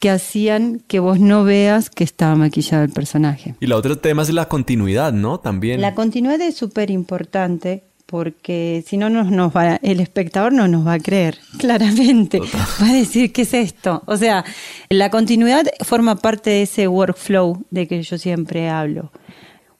que 0.00 0.10
hacían 0.10 0.82
que 0.86 1.00
vos 1.00 1.20
no 1.20 1.44
veas 1.44 1.90
que 1.90 2.04
estaba 2.04 2.34
maquillado 2.34 2.84
el 2.84 2.90
personaje. 2.90 3.54
Y 3.60 3.66
la 3.66 3.76
otro 3.76 3.98
tema 3.98 4.22
es 4.22 4.30
la 4.30 4.48
continuidad, 4.48 5.12
¿no? 5.12 5.40
También. 5.40 5.80
La 5.80 5.94
continuidad 5.94 6.40
es 6.40 6.56
súper 6.56 6.90
importante 6.90 7.82
porque 8.06 8.84
si 8.86 8.96
no 8.96 9.10
nos, 9.10 9.30
nos 9.30 9.54
va, 9.54 9.76
el 9.76 10.00
espectador 10.00 10.52
no 10.52 10.68
nos 10.68 10.86
va 10.86 10.94
a 10.94 10.98
creer, 10.98 11.38
claramente. 11.58 12.40
Va 12.40 12.88
a 12.88 12.92
decir, 12.92 13.32
¿qué 13.32 13.42
es 13.42 13.54
esto? 13.54 14.02
O 14.06 14.16
sea, 14.16 14.44
la 14.88 15.10
continuidad 15.10 15.66
forma 15.82 16.16
parte 16.16 16.50
de 16.50 16.62
ese 16.62 16.88
workflow 16.88 17.64
de 17.70 17.88
que 17.88 18.02
yo 18.02 18.16
siempre 18.18 18.68
hablo 18.68 19.10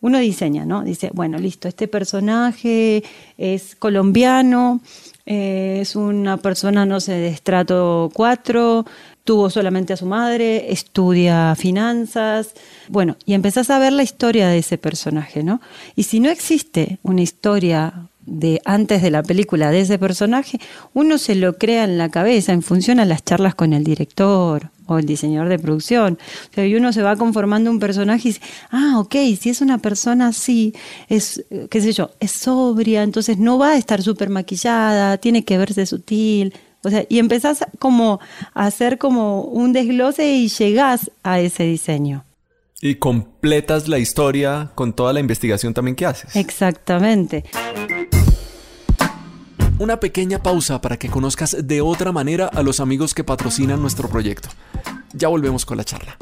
uno 0.00 0.18
diseña, 0.18 0.64
¿no? 0.64 0.82
Dice, 0.82 1.11
bueno, 1.12 1.38
listo, 1.38 1.68
este 1.68 1.88
personaje 1.88 3.02
es 3.38 3.74
colombiano, 3.76 4.80
eh, 5.24 5.78
es 5.80 5.96
una 5.96 6.37
persona, 6.37 6.87
no 6.87 7.00
sé, 7.00 7.12
de 7.12 7.28
estrato 7.28 8.11
4, 8.14 8.85
tuvo 9.24 9.50
solamente 9.50 9.92
a 9.92 9.96
su 9.96 10.06
madre, 10.06 10.72
estudia 10.72 11.54
finanzas, 11.56 12.54
bueno, 12.88 13.16
y 13.24 13.35
empezás 13.35 13.70
a 13.70 13.78
ver 13.78 13.92
la 13.92 14.02
historia 14.04 14.48
de 14.48 14.59
ese 14.59 14.78
personaje, 14.78 15.42
¿no? 15.42 15.61
Y 15.96 16.04
si 16.04 16.20
no 16.20 16.30
existe 16.30 16.98
una 17.02 17.22
historia 17.22 18.09
de 18.26 18.60
antes 18.64 19.02
de 19.02 19.10
la 19.10 19.22
película 19.22 19.70
de 19.70 19.80
ese 19.80 19.98
personaje, 19.98 20.58
uno 20.92 21.16
se 21.16 21.34
lo 21.36 21.56
crea 21.56 21.84
en 21.84 21.96
la 21.96 22.10
cabeza 22.10 22.52
en 22.52 22.62
función 22.62 23.00
a 23.00 23.04
las 23.04 23.24
charlas 23.24 23.54
con 23.54 23.72
el 23.72 23.84
director 23.84 24.70
o 24.86 24.98
el 24.98 25.06
diseñador 25.06 25.48
de 25.48 25.58
producción. 25.58 26.18
O 26.50 26.54
sea, 26.54 26.66
y 26.66 26.74
uno 26.74 26.92
se 26.92 27.02
va 27.02 27.16
conformando 27.16 27.70
un 27.70 27.78
personaje 27.78 28.28
y 28.28 28.32
dice, 28.32 28.40
ah, 28.70 28.98
ok, 28.98 29.14
si 29.38 29.50
es 29.50 29.60
una 29.60 29.78
persona 29.78 30.28
así, 30.28 30.74
es, 31.08 31.44
qué 31.70 31.80
sé 31.80 31.92
yo, 31.92 32.10
es 32.20 32.32
sobria, 32.32 33.02
entonces 33.02 33.38
no 33.38 33.58
va 33.58 33.72
a 33.72 33.76
estar 33.76 34.02
súper 34.02 34.28
maquillada, 34.28 35.18
tiene 35.18 35.44
que 35.44 35.58
verse 35.58 35.86
sutil. 35.86 36.54
O 36.82 36.90
sea, 36.90 37.04
y 37.08 37.18
empezás 37.18 37.64
como 37.78 38.20
a 38.54 38.66
hacer 38.66 38.98
como 38.98 39.42
un 39.42 39.72
desglose 39.72 40.36
y 40.36 40.48
llegás 40.48 41.10
a 41.22 41.40
ese 41.40 41.64
diseño. 41.64 42.25
Y 42.80 42.96
completas 42.96 43.88
la 43.88 43.98
historia 43.98 44.70
con 44.74 44.92
toda 44.92 45.12
la 45.12 45.20
investigación 45.20 45.72
también 45.72 45.96
que 45.96 46.04
haces. 46.04 46.36
Exactamente. 46.36 47.44
Una 49.78 49.98
pequeña 49.98 50.42
pausa 50.42 50.80
para 50.80 50.98
que 50.98 51.08
conozcas 51.08 51.56
de 51.66 51.80
otra 51.80 52.12
manera 52.12 52.46
a 52.46 52.62
los 52.62 52.80
amigos 52.80 53.14
que 53.14 53.24
patrocinan 53.24 53.80
nuestro 53.80 54.08
proyecto. 54.08 54.48
Ya 55.12 55.28
volvemos 55.28 55.64
con 55.64 55.78
la 55.78 55.84
charla. 55.84 56.16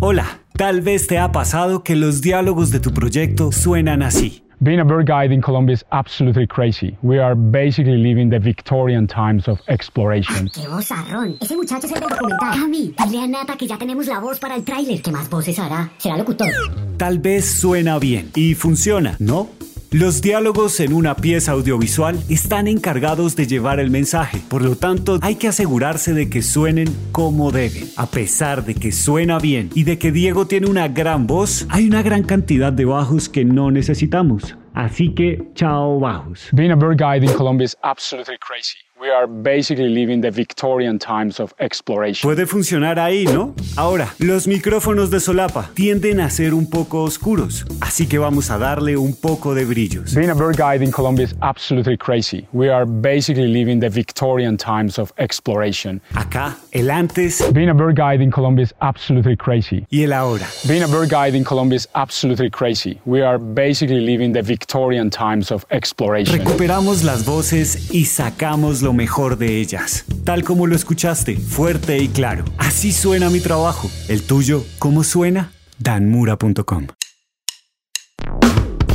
Hola, 0.00 0.40
tal 0.54 0.82
vez 0.82 1.06
te 1.06 1.18
ha 1.18 1.32
pasado 1.32 1.82
que 1.82 1.96
los 1.96 2.20
diálogos 2.20 2.70
de 2.70 2.80
tu 2.80 2.92
proyecto 2.92 3.52
suenan 3.52 4.02
así. 4.02 4.43
Being 4.62 4.80
a 4.80 4.84
bird 4.84 5.06
guide 5.06 5.32
in 5.32 5.42
Colombia 5.42 5.74
is 5.74 5.84
absolutely 5.90 6.46
crazy. 6.46 6.96
We 7.02 7.18
are 7.18 7.34
basically 7.34 7.96
living 7.96 8.30
the 8.30 8.38
Victorian 8.38 9.06
times 9.06 9.48
of 9.48 9.60
exploration. 9.68 10.48
¡Qué 10.54 10.68
vozarrón! 10.68 11.36
Ese 11.40 11.56
muchacho 11.56 11.86
es 11.86 11.92
el 11.92 12.00
del 12.00 12.08
documental. 12.08 12.54
Cami, 12.54 12.94
dile 13.06 13.22
a 13.22 13.26
Nata 13.26 13.56
que 13.56 13.66
ya 13.66 13.76
tenemos 13.76 14.06
la 14.06 14.20
voz 14.20 14.38
para 14.38 14.54
el 14.54 14.64
tráiler. 14.64 15.02
¿Qué 15.02 15.10
más 15.10 15.28
voces 15.28 15.58
hará? 15.58 15.90
Será 15.98 16.16
locutor. 16.16 16.48
Tal 16.96 17.18
vez 17.18 17.44
suena 17.44 17.98
bien 17.98 18.30
y 18.34 18.54
funciona, 18.54 19.16
¿no? 19.18 19.48
Los 19.94 20.20
diálogos 20.22 20.80
en 20.80 20.92
una 20.92 21.14
pieza 21.14 21.52
audiovisual 21.52 22.20
están 22.28 22.66
encargados 22.66 23.36
de 23.36 23.46
llevar 23.46 23.78
el 23.78 23.92
mensaje, 23.92 24.40
por 24.48 24.60
lo 24.60 24.74
tanto 24.74 25.20
hay 25.22 25.36
que 25.36 25.46
asegurarse 25.46 26.12
de 26.12 26.28
que 26.28 26.42
suenen 26.42 26.88
como 27.12 27.52
deben. 27.52 27.88
A 27.96 28.06
pesar 28.06 28.64
de 28.64 28.74
que 28.74 28.90
suena 28.90 29.38
bien 29.38 29.70
y 29.72 29.84
de 29.84 29.96
que 29.96 30.10
Diego 30.10 30.48
tiene 30.48 30.66
una 30.66 30.88
gran 30.88 31.28
voz, 31.28 31.64
hay 31.70 31.86
una 31.86 32.02
gran 32.02 32.24
cantidad 32.24 32.72
de 32.72 32.86
bajos 32.86 33.28
que 33.28 33.44
no 33.44 33.70
necesitamos. 33.70 34.56
Así 34.72 35.14
que, 35.14 35.52
chao 35.54 36.00
bajos. 36.00 36.48
Being 36.52 36.72
a 36.72 36.74
bird 36.74 36.98
guide 36.98 37.24
in 37.24 37.32
Colombia 37.32 37.66
is 37.66 37.76
absolutely 37.84 38.38
crazy. 38.40 38.83
We 39.00 39.10
are 39.10 39.26
basically 39.26 39.88
living 39.88 40.20
the 40.20 40.30
Victorian 40.30 41.00
times 41.00 41.40
of 41.40 41.52
exploration. 41.58 42.22
Puede 42.30 42.46
funcionar 42.46 43.00
ahí, 43.00 43.24
¿no? 43.24 43.52
Ahora, 43.76 44.14
los 44.18 44.46
micrófonos 44.46 45.10
de 45.10 45.18
solapa 45.18 45.68
tienden 45.74 46.20
a 46.20 46.30
ser 46.30 46.54
un 46.54 46.70
poco 46.70 47.02
oscuros, 47.02 47.66
así 47.80 48.06
que 48.06 48.18
vamos 48.18 48.50
a 48.52 48.58
darle 48.58 48.96
un 48.96 49.12
poco 49.14 49.52
de 49.52 49.64
brillos. 49.64 50.14
Being 50.14 50.30
a 50.30 50.34
bird 50.34 50.56
guide 50.56 50.80
in 50.84 50.92
Colombia 50.92 51.24
is 51.24 51.34
absolutely 51.42 51.96
crazy. 51.96 52.46
We 52.52 52.70
are 52.70 52.86
basically 52.86 53.48
living 53.48 53.80
the 53.80 53.90
Victorian 53.90 54.56
times 54.56 54.96
of 55.00 55.12
exploration. 55.18 56.00
Acá, 56.14 56.56
el 56.72 56.88
antes 56.88 57.42
Being 57.52 57.70
a 57.70 57.74
bird 57.74 57.96
guide 57.96 58.22
in 58.22 58.30
Colombia 58.30 58.62
is 58.62 58.74
absolutely 58.80 59.36
crazy. 59.36 59.84
y 59.90 60.04
el 60.04 60.12
ahora. 60.12 60.46
Being 60.68 60.84
a 60.84 60.88
bird 60.88 61.10
guide 61.10 61.34
in 61.36 61.42
Colombia 61.44 61.76
is 61.78 61.88
absolutely 61.96 62.48
crazy. 62.48 63.00
We 63.04 63.22
are 63.22 63.38
basically 63.38 64.00
living 64.06 64.32
the 64.34 64.42
Victorian 64.42 65.10
times 65.10 65.50
of 65.50 65.66
exploration. 65.72 66.38
Recuperamos 66.38 67.02
las 67.02 67.24
voces 67.24 67.90
y 67.92 68.04
sacamos 68.04 68.83
lo 68.84 68.92
mejor 68.92 69.36
de 69.38 69.58
ellas. 69.60 70.04
Tal 70.24 70.44
como 70.44 70.66
lo 70.68 70.76
escuchaste, 70.76 71.36
fuerte 71.36 71.98
y 71.98 72.08
claro. 72.08 72.44
Así 72.58 72.92
suena 72.92 73.30
mi 73.30 73.40
trabajo. 73.40 73.90
El 74.08 74.22
tuyo, 74.22 74.64
¿cómo 74.78 75.02
suena? 75.02 75.50
danmura.com. 75.78 76.86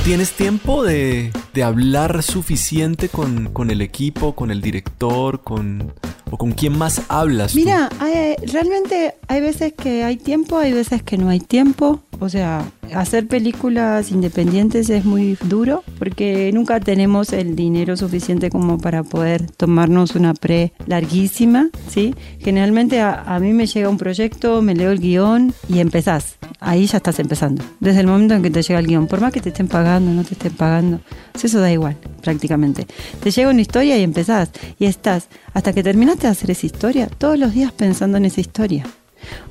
¿Tienes 0.03 0.31
tiempo 0.31 0.83
de, 0.83 1.31
de 1.53 1.63
hablar 1.63 2.23
suficiente 2.23 3.09
con, 3.09 3.51
con 3.51 3.69
el 3.69 3.81
equipo, 3.81 4.33
con 4.35 4.49
el 4.49 4.61
director, 4.61 5.43
con, 5.43 5.93
o 6.31 6.37
con 6.37 6.51
quién 6.53 6.75
más 6.77 7.01
hablas? 7.09 7.51
tú? 7.51 7.57
Mira, 7.59 7.89
hay- 7.99 8.35
realmente 8.47 9.15
hay 9.27 9.41
veces 9.41 9.73
que 9.73 10.03
hay 10.03 10.17
tiempo, 10.17 10.57
hay 10.57 10.73
veces 10.73 11.03
que 11.03 11.17
no 11.17 11.29
hay 11.29 11.39
tiempo. 11.39 12.03
O 12.19 12.27
sea, 12.27 12.69
hacer 12.93 13.27
películas 13.27 14.11
independientes 14.11 14.89
es 14.89 15.05
muy 15.05 15.37
duro 15.45 15.83
porque 15.97 16.51
nunca 16.53 16.79
tenemos 16.79 17.31
el 17.31 17.55
dinero 17.55 17.95
suficiente 17.95 18.49
como 18.49 18.77
para 18.77 19.03
poder 19.03 19.49
tomarnos 19.51 20.15
una 20.15 20.33
pre 20.33 20.73
larguísima, 20.85 21.69
¿sí? 21.87 22.13
Generalmente 22.39 22.99
a, 22.99 23.23
a 23.23 23.39
mí 23.39 23.53
me 23.53 23.67
llega 23.67 23.89
un 23.89 23.97
proyecto, 23.97 24.61
me 24.61 24.75
leo 24.75 24.91
el 24.91 24.99
guion 24.99 25.53
y 25.69 25.79
empezás. 25.79 26.37
Ahí 26.59 26.87
ya 26.87 26.97
estás 26.97 27.19
empezando. 27.19 27.63
Desde 27.79 28.01
el 28.01 28.07
momento 28.07 28.33
en 28.33 28.43
que 28.43 28.49
te 28.49 28.61
llega 28.61 28.79
el 28.79 28.87
guion, 28.87 29.07
por 29.07 29.21
más 29.21 29.31
que 29.31 29.39
te 29.39 29.49
estén 29.49 29.69
pagando, 29.69 30.11
no 30.11 30.23
te 30.23 30.33
estén 30.33 30.53
pagando, 30.53 30.99
pues 31.31 31.45
eso 31.45 31.61
da 31.61 31.71
igual, 31.71 31.95
prácticamente. 32.21 32.85
Te 33.23 33.31
llega 33.31 33.49
una 33.49 33.61
historia 33.61 33.97
y 33.97 34.03
empezás. 34.03 34.51
Y 34.77 34.85
estás, 34.85 35.29
hasta 35.53 35.71
que 35.71 35.83
terminaste 35.83 36.23
de 36.23 36.31
hacer 36.31 36.51
esa 36.51 36.65
historia, 36.65 37.07
todos 37.07 37.39
los 37.39 37.53
días 37.53 37.71
pensando 37.71 38.17
en 38.17 38.25
esa 38.25 38.41
historia. 38.41 38.85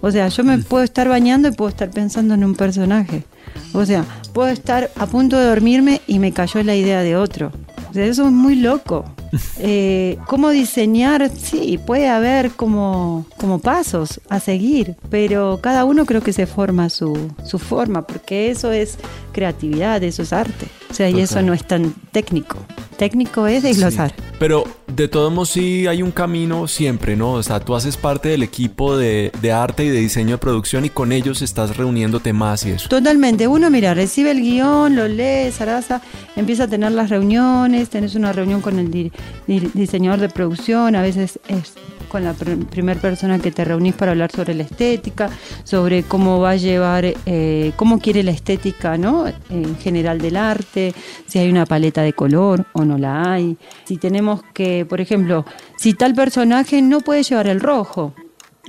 O 0.01 0.11
sea, 0.11 0.29
yo 0.29 0.45
me 0.45 0.59
puedo 0.59 0.85
estar 0.85 1.09
bañando 1.09 1.49
y 1.49 1.53
puedo 1.53 1.69
estar 1.69 1.91
pensando 1.91 2.35
en 2.35 2.45
un 2.45 2.55
personaje. 2.55 3.25
O 3.73 3.85
sea, 3.85 4.05
puedo 4.33 4.49
estar 4.49 4.91
a 4.97 5.07
punto 5.07 5.39
de 5.39 5.47
dormirme 5.47 6.01
y 6.07 6.19
me 6.19 6.33
cayó 6.33 6.63
la 6.63 6.75
idea 6.75 7.03
de 7.03 7.17
otro. 7.17 7.53
O 7.91 7.95
sea, 7.95 8.05
eso 8.05 8.27
es 8.27 8.33
muy 8.33 8.57
loco. 8.57 9.05
Eh, 9.61 10.17
¿Cómo 10.27 10.49
diseñar? 10.49 11.31
Sí, 11.37 11.79
puede 11.85 12.09
haber 12.09 12.53
como, 12.53 13.27
como 13.37 13.59
pasos 13.59 14.23
a 14.31 14.41
seguir, 14.41 14.97
pero 15.11 15.59
cada 15.61 15.85
uno 15.85 16.07
creo 16.07 16.23
que 16.23 16.33
se 16.33 16.47
forma 16.47 16.89
su, 16.89 17.31
su 17.45 17.59
forma, 17.59 18.07
porque 18.07 18.51
eso 18.51 18.73
es 18.73 18.97
creatividad, 19.33 20.03
eso 20.03 20.23
es 20.23 20.33
arte. 20.33 20.67
O 20.91 20.95
sea, 20.95 21.09
y 21.11 21.21
eso 21.21 21.43
no 21.43 21.53
es 21.53 21.65
tan 21.67 21.93
técnico. 22.13 22.57
Técnico 22.97 23.47
es 23.47 23.63
desglosar. 23.63 24.11
Sí. 24.17 24.23
Pero 24.41 24.65
de 24.89 25.07
todos 25.07 25.33
modos 25.33 25.51
sí 25.51 25.87
hay 25.87 26.03
un 26.03 26.11
camino 26.11 26.67
siempre, 26.67 27.15
¿no? 27.15 27.35
O 27.35 27.43
sea, 27.43 27.61
tú 27.61 27.75
haces 27.77 27.97
parte 27.97 28.29
del 28.31 28.43
equipo 28.43 28.97
de, 28.97 29.31
de 29.41 29.53
arte 29.53 29.85
y 29.85 29.89
de 29.91 29.99
diseño 30.01 30.33
de 30.33 30.39
producción 30.39 30.85
y 30.85 30.91
con 30.91 31.13
ellos 31.13 31.43
estás 31.43 31.77
reuniéndote 31.77 32.33
más 32.33 32.65
y 32.67 32.71
eso. 32.71 32.89
Totalmente. 32.89 33.47
Uno, 33.47 33.71
mira, 33.71 33.95
recibe 33.95 34.31
el 34.33 34.41
guion, 34.41 34.97
lo 34.97 35.07
lee, 35.07 35.53
Sarasa, 35.53 36.01
empieza 36.37 36.65
a 36.65 36.69
tener 36.69 36.91
las 36.93 37.11
reuniones, 37.11 37.89
tenés 37.91 38.15
una 38.17 38.33
reunión 38.33 38.61
con 38.61 38.79
el 38.79 38.91
di- 38.91 39.13
di- 39.47 39.71
diseñador 39.75 40.19
de 40.21 40.29
producción, 40.29 40.97
a 40.97 41.03
veces 41.03 41.39
es 41.49 41.75
con 42.09 42.25
la 42.25 42.35
pr- 42.35 42.67
primer 42.67 42.99
persona 42.99 43.39
que 43.39 43.51
te 43.53 43.65
reunís 43.65 43.95
para 43.95 44.13
hablar 44.13 44.31
sobre 44.33 44.55
la 44.55 44.63
estética, 44.65 45.31
sobre 45.65 46.03
cómo 46.03 46.41
va 46.41 46.51
a 46.51 46.57
llevar, 46.57 47.05
eh, 47.27 47.73
cómo 47.77 47.99
quiere 48.01 48.23
la 48.23 48.31
estética, 48.33 48.97
¿no? 48.99 49.27
En 49.51 49.77
general 49.79 50.19
del 50.21 50.37
arte, 50.37 50.95
si 51.27 51.39
hay 51.39 51.51
una 51.51 51.67
paleta 51.67 52.03
de 52.03 52.13
color 52.13 52.67
o 52.73 52.85
no 52.85 52.99
la 52.99 53.33
hay, 53.33 53.57
si 53.85 53.97
tenemos 53.99 54.43
que, 54.55 54.85
por 54.89 55.01
ejemplo, 55.01 55.45
si 55.77 55.95
tal 55.95 56.15
personaje 56.15 56.83
no 56.83 57.01
puede 57.01 57.23
llevar 57.23 57.47
el 57.47 57.61
rojo, 57.61 58.15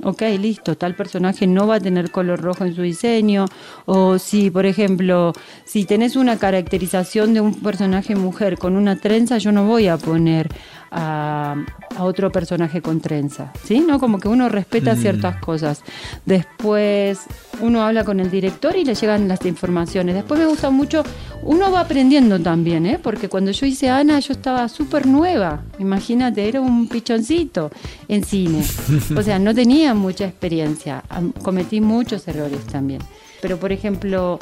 Ok, 0.02 0.22
listo, 0.40 0.78
tal 0.78 0.94
personaje 0.94 1.46
no 1.46 1.66
va 1.66 1.74
a 1.74 1.80
tener 1.80 2.10
color 2.10 2.40
rojo 2.40 2.64
en 2.64 2.74
su 2.74 2.80
diseño. 2.80 3.44
O 3.84 4.18
si, 4.18 4.50
por 4.50 4.64
ejemplo, 4.64 5.34
si 5.66 5.84
tenés 5.84 6.16
una 6.16 6.38
caracterización 6.38 7.34
de 7.34 7.42
un 7.42 7.54
personaje 7.60 8.16
mujer 8.16 8.56
con 8.56 8.76
una 8.76 8.96
trenza, 8.96 9.36
yo 9.36 9.52
no 9.52 9.66
voy 9.66 9.88
a 9.88 9.98
poner 9.98 10.48
a, 10.90 11.56
a 11.96 12.04
otro 12.04 12.30
personaje 12.32 12.82
con 12.82 13.00
trenza. 13.00 13.52
¿Sí? 13.64 13.80
¿No? 13.80 13.98
Como 13.98 14.18
que 14.18 14.28
uno 14.28 14.48
respeta 14.48 14.96
ciertas 14.96 15.36
cosas. 15.36 15.82
Después 16.26 17.20
uno 17.60 17.82
habla 17.82 18.04
con 18.04 18.20
el 18.20 18.30
director 18.30 18.76
y 18.76 18.84
le 18.84 18.94
llegan 18.94 19.28
las 19.28 19.44
informaciones. 19.44 20.14
Después 20.14 20.40
me 20.40 20.46
gusta 20.46 20.70
mucho, 20.70 21.02
uno 21.42 21.70
va 21.70 21.80
aprendiendo 21.80 22.38
también, 22.40 22.86
¿eh? 22.86 22.98
Porque 23.02 23.28
cuando 23.28 23.50
yo 23.50 23.66
hice 23.66 23.88
Ana, 23.90 24.20
yo 24.20 24.32
estaba 24.32 24.68
súper 24.68 25.06
nueva. 25.06 25.62
Imagínate, 25.78 26.48
era 26.48 26.60
un 26.60 26.88
pichoncito 26.88 27.70
en 28.08 28.24
cine. 28.24 28.64
O 29.16 29.22
sea, 29.22 29.38
no 29.38 29.54
tenía 29.54 29.92
mucha 29.94 30.24
experiencia. 30.24 31.02
Cometí 31.42 31.80
muchos 31.80 32.26
errores 32.28 32.64
también. 32.66 33.00
Pero, 33.40 33.58
por 33.58 33.72
ejemplo, 33.72 34.38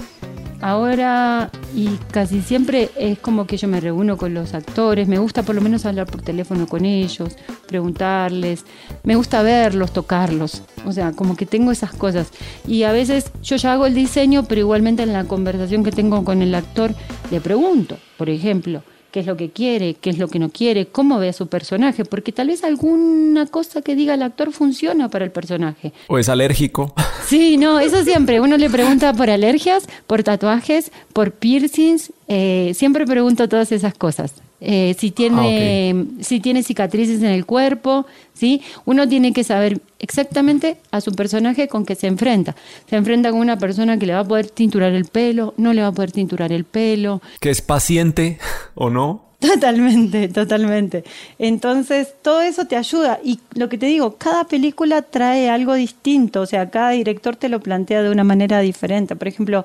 ahora 0.60 1.50
y 1.74 1.88
casi 2.10 2.40
siempre 2.40 2.90
es 2.98 3.18
como 3.18 3.46
que 3.46 3.56
yo 3.56 3.68
me 3.68 3.80
reúno 3.80 4.16
con 4.16 4.34
los 4.34 4.54
actores, 4.54 5.08
me 5.08 5.18
gusta 5.18 5.42
por 5.42 5.54
lo 5.54 5.60
menos 5.60 5.86
hablar 5.86 6.06
por 6.06 6.22
teléfono 6.22 6.66
con 6.66 6.84
ellos, 6.84 7.36
preguntarles, 7.66 8.64
me 9.04 9.14
gusta 9.14 9.42
verlos, 9.42 9.92
tocarlos, 9.92 10.62
o 10.84 10.92
sea, 10.92 11.12
como 11.12 11.36
que 11.36 11.46
tengo 11.46 11.70
esas 11.70 11.92
cosas. 11.92 12.30
Y 12.66 12.82
a 12.82 12.92
veces 12.92 13.30
yo 13.42 13.56
ya 13.56 13.74
hago 13.74 13.86
el 13.86 13.94
diseño, 13.94 14.44
pero 14.44 14.60
igualmente 14.60 15.02
en 15.02 15.12
la 15.12 15.24
conversación 15.24 15.84
que 15.84 15.92
tengo 15.92 16.24
con 16.24 16.42
el 16.42 16.54
actor 16.54 16.92
le 17.30 17.40
pregunto, 17.40 17.96
por 18.16 18.28
ejemplo, 18.30 18.82
qué 19.10 19.20
es 19.20 19.26
lo 19.26 19.36
que 19.36 19.50
quiere, 19.50 19.94
qué 19.94 20.10
es 20.10 20.18
lo 20.18 20.28
que 20.28 20.38
no 20.38 20.50
quiere, 20.50 20.86
cómo 20.86 21.18
ve 21.18 21.28
a 21.30 21.32
su 21.32 21.46
personaje, 21.46 22.04
porque 22.04 22.32
tal 22.32 22.48
vez 22.48 22.64
alguna 22.64 23.46
cosa 23.46 23.82
que 23.82 23.94
diga 23.94 24.14
el 24.14 24.22
actor 24.22 24.52
funciona 24.52 25.08
para 25.08 25.24
el 25.24 25.30
personaje. 25.30 25.92
O 26.08 26.18
es 26.18 26.28
alérgico. 26.28 26.94
Sí, 27.26 27.56
no, 27.56 27.78
eso 27.80 28.04
siempre. 28.04 28.40
Uno 28.40 28.56
le 28.56 28.70
pregunta 28.70 29.12
por 29.12 29.30
alergias, 29.30 29.86
por 30.06 30.22
tatuajes, 30.22 30.92
por 31.12 31.32
piercings. 31.32 32.12
eh, 32.28 32.72
siempre 32.74 33.06
pregunto 33.06 33.48
todas 33.48 33.72
esas 33.72 33.94
cosas. 33.94 34.34
Eh, 34.60 34.96
si 34.98 35.12
tiene, 35.12 36.06
si 36.20 36.40
tiene 36.40 36.62
cicatrices 36.62 37.22
en 37.22 37.30
el 37.30 37.46
cuerpo, 37.46 38.06
¿sí? 38.34 38.60
Uno 38.84 39.08
tiene 39.08 39.32
que 39.32 39.44
saber 39.44 39.80
exactamente 40.00 40.78
a 40.90 41.00
su 41.00 41.12
personaje 41.12 41.68
con 41.68 41.84
que 41.84 41.94
se 41.94 42.08
enfrenta. 42.08 42.56
Se 42.90 42.96
enfrenta 42.96 43.30
con 43.30 43.40
una 43.40 43.58
persona 43.58 43.98
que 43.98 44.06
le 44.06 44.14
va 44.14 44.20
a 44.20 44.24
poder 44.24 44.50
tinturar 44.50 44.92
el 44.92 45.04
pelo, 45.04 45.54
no 45.56 45.72
le 45.72 45.82
va 45.82 45.88
a 45.88 45.92
poder 45.92 46.12
tinturar 46.12 46.52
el 46.52 46.64
pelo, 46.64 47.22
Que 47.40 47.50
es 47.50 47.62
paciente 47.62 48.38
o 48.74 48.90
no. 48.90 49.28
Totalmente, 49.38 50.28
totalmente. 50.28 51.04
Entonces, 51.38 52.08
todo 52.22 52.40
eso 52.40 52.64
te 52.64 52.74
ayuda. 52.74 53.20
Y 53.22 53.38
lo 53.54 53.68
que 53.68 53.78
te 53.78 53.86
digo, 53.86 54.16
cada 54.16 54.44
película 54.44 55.02
trae 55.02 55.48
algo 55.48 55.74
distinto. 55.74 56.40
O 56.40 56.46
sea, 56.46 56.70
cada 56.70 56.90
director 56.90 57.36
te 57.36 57.48
lo 57.48 57.60
plantea 57.60 58.02
de 58.02 58.10
una 58.10 58.24
manera 58.24 58.58
diferente. 58.58 59.14
Por 59.14 59.28
ejemplo, 59.28 59.64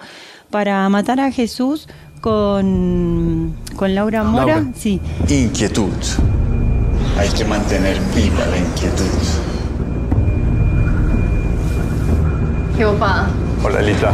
para 0.52 0.88
Matar 0.90 1.20
a 1.20 1.32
Jesús 1.32 1.88
con, 2.24 3.54
con 3.76 3.94
Laura 3.94 4.24
Mora, 4.24 4.46
Laura. 4.46 4.72
sí. 4.78 5.02
Inquietud. 5.28 5.92
Hay 7.18 7.28
que 7.28 7.44
mantener 7.44 8.00
viva 8.16 8.46
la 8.46 8.58
inquietud. 8.60 9.04
Qué 12.78 12.86
bopada. 12.86 13.30
Hola, 13.62 13.82
Lita. 13.82 14.14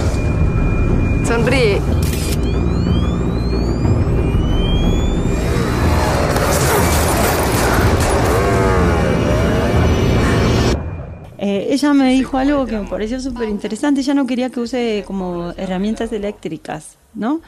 Sonríe. 1.24 1.80
Eh, 11.38 11.68
ella 11.70 11.94
me 11.94 12.12
dijo 12.12 12.38
algo 12.38 12.66
que 12.66 12.78
me 12.78 12.88
pareció 12.88 13.20
súper 13.22 13.50
interesante. 13.50 14.02
Ella 14.02 14.14
no 14.16 14.26
quería 14.26 14.50
que 14.50 14.60
use 14.62 15.04
como 15.08 15.52
herramientas 15.58 16.12
eléctricas, 16.12 16.98
¿no? 17.14 17.42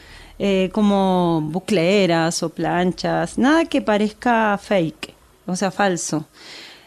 Eh, 0.43 0.71
como 0.73 1.39
bucleras 1.39 2.41
o 2.41 2.49
planchas, 2.49 3.37
nada 3.37 3.65
que 3.65 3.79
parezca 3.79 4.57
fake, 4.57 5.13
o 5.45 5.55
sea, 5.55 5.69
falso. 5.69 6.25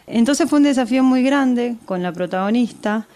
Entonces 0.08 0.50
fue 0.50 0.58
un 0.58 0.64
desafío 0.64 1.04
muy 1.04 1.22
grande 1.22 1.76
con 1.84 2.02
la 2.02 2.10
protagonista, 2.10 3.06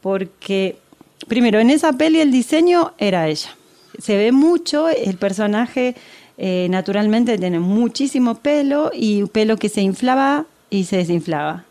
porque 0.00 0.78
primero 1.26 1.58
en 1.58 1.70
esa 1.70 1.94
peli 1.94 2.20
el 2.20 2.30
diseño 2.30 2.92
era 2.98 3.26
ella. 3.26 3.50
Se 3.98 4.16
ve 4.16 4.30
mucho, 4.30 4.88
el 4.88 5.16
personaje 5.16 5.96
eh, 6.36 6.68
naturalmente 6.70 7.36
tiene 7.36 7.58
muchísimo 7.58 8.36
pelo 8.36 8.92
y 8.94 9.24
pelo 9.24 9.56
que 9.56 9.68
se 9.68 9.80
inflaba 9.80 10.46
y 10.70 10.84
se 10.84 10.98
desinflaba. 10.98 11.64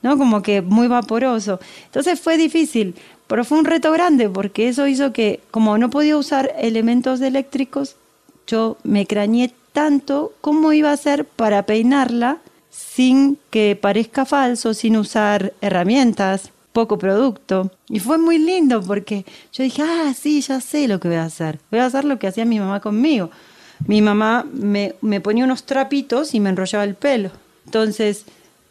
¿no? 0.00 0.16
Como 0.16 0.40
que 0.40 0.62
muy 0.62 0.88
vaporoso. 0.88 1.60
Entonces 1.84 2.20
fue 2.20 2.38
difícil, 2.38 2.94
pero 3.26 3.44
fue 3.44 3.58
un 3.58 3.64
reto 3.64 3.92
grande 3.92 4.28
porque 4.28 4.68
eso 4.68 4.86
hizo 4.86 5.12
que, 5.12 5.40
como 5.50 5.78
no 5.78 5.90
podía 5.90 6.16
usar 6.16 6.54
elementos 6.58 7.20
eléctricos, 7.20 7.96
yo 8.46 8.76
me 8.84 9.06
crañé 9.06 9.52
tanto 9.72 10.32
cómo 10.40 10.72
iba 10.72 10.92
a 10.92 10.96
ser 10.96 11.24
para 11.24 11.64
peinarla 11.64 12.38
sin 12.70 13.38
que 13.50 13.76
parezca 13.80 14.24
falso, 14.24 14.74
sin 14.74 14.96
usar 14.96 15.52
herramientas, 15.60 16.50
poco 16.72 16.98
producto. 16.98 17.70
Y 17.88 18.00
fue 18.00 18.18
muy 18.18 18.38
lindo 18.38 18.82
porque 18.82 19.24
yo 19.52 19.64
dije, 19.64 19.82
ah, 19.82 20.12
sí, 20.14 20.40
ya 20.42 20.60
sé 20.60 20.86
lo 20.86 21.00
que 21.00 21.08
voy 21.08 21.16
a 21.16 21.24
hacer. 21.24 21.58
Voy 21.70 21.80
a 21.80 21.86
hacer 21.86 22.04
lo 22.04 22.18
que 22.18 22.26
hacía 22.26 22.44
mi 22.44 22.60
mamá 22.60 22.80
conmigo. 22.80 23.30
Mi 23.86 24.02
mamá 24.02 24.46
me, 24.52 24.94
me 25.00 25.20
ponía 25.20 25.44
unos 25.44 25.64
trapitos 25.64 26.34
y 26.34 26.40
me 26.40 26.50
enrollaba 26.50 26.84
el 26.84 26.94
pelo. 26.94 27.30
Entonces, 27.64 28.24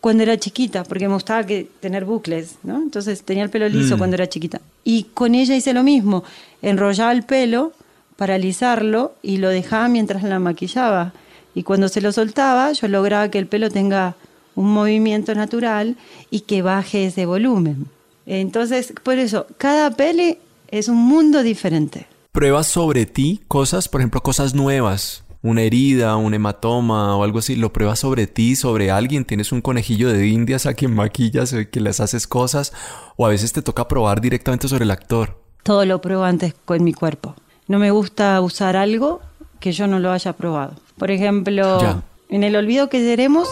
cuando 0.05 0.21
era 0.21 0.37
chiquita, 0.37 0.83
porque 0.83 1.07
me 1.07 1.15
gustaba 1.15 1.47
que, 1.47 1.67
tener 1.79 2.05
bucles, 2.05 2.57
¿no? 2.61 2.77
Entonces 2.77 3.23
tenía 3.23 3.43
el 3.43 3.49
pelo 3.49 3.67
liso 3.67 3.95
Mm. 3.95 3.97
cuando 3.97 4.13
era 4.13 4.29
chiquita. 4.29 4.61
Y 4.83 5.05
con 5.15 5.33
ella 5.33 5.55
hice 5.55 5.73
lo 5.73 5.81
mismo, 5.81 6.23
enrollaba 6.61 7.11
el 7.11 7.23
pelo 7.23 7.73
para 8.15 8.35
alisarlo 8.35 9.15
y 9.23 9.37
lo 9.37 9.49
dejaba 9.49 9.87
mientras 9.87 10.21
la 10.21 10.37
maquillaba. 10.37 11.13
Y 11.55 11.63
cuando 11.63 11.87
se 11.87 12.01
lo 12.01 12.11
soltaba, 12.11 12.71
yo 12.71 12.87
lograba 12.87 13.29
que 13.31 13.39
el 13.39 13.47
pelo 13.47 13.71
tenga 13.71 14.15
un 14.53 14.71
movimiento 14.71 15.33
natural 15.33 15.95
y 16.29 16.41
que 16.41 16.61
baje 16.61 17.07
ese 17.07 17.25
volumen. 17.25 17.87
Entonces, 18.27 18.93
por 19.01 19.17
eso, 19.17 19.47
cada 19.57 19.89
pele 19.89 20.37
es 20.69 20.87
un 20.87 20.97
mundo 20.97 21.41
diferente. 21.41 22.05
Pruebas 22.31 22.67
sobre 22.67 23.07
ti 23.07 23.41
cosas, 23.47 23.89
por 23.89 24.01
ejemplo, 24.01 24.21
cosas 24.21 24.53
nuevas. 24.53 25.24
Una 25.45 25.62
herida, 25.62 26.15
un 26.15 26.34
hematoma 26.34 27.15
o 27.15 27.23
algo 27.23 27.38
así. 27.38 27.55
Lo 27.55 27.71
pruebas 27.71 27.99
sobre 27.99 28.25
ti, 28.25 28.55
sobre 28.55 28.89
alguien. 28.89 29.25
Tienes 29.25 29.51
un 29.51 29.62
conejillo 29.62 30.12
de 30.12 30.25
indias 30.25 30.65
a 30.65 30.73
quien 30.73 30.91
maquillas 30.95 31.53
o 31.53 31.58
que 31.69 31.79
les 31.81 31.99
haces 31.99 32.25
cosas. 32.25 32.73
O 33.15 33.27
a 33.27 33.29
veces 33.29 33.53
te 33.53 33.62
toca 33.62 33.88
probar 33.88 34.21
directamente 34.21 34.67
sobre 34.67 34.86
el 34.86 34.89
actor. 34.91 35.39
Todo 35.62 35.86
lo 35.86 36.01
pruebo 36.01 36.23
antes 36.23 36.55
con 36.65 36.84
mi 36.84 36.93
cuerpo. 36.93 37.36
No 37.67 37.77
me 37.77 37.91
gusta 37.91 38.41
usar 38.41 38.75
algo 38.75 39.21
que 39.60 39.71
yo 39.71 39.86
no 39.86 39.99
lo 39.99 40.12
haya 40.12 40.34
probado. 40.34 40.73
Por 40.97 41.12
ejemplo, 41.12 41.79
Ya. 41.79 42.01
en 42.29 42.43
el 42.43 42.55
olvido 42.55 42.89
que 42.89 42.99
seremos, 42.99 43.47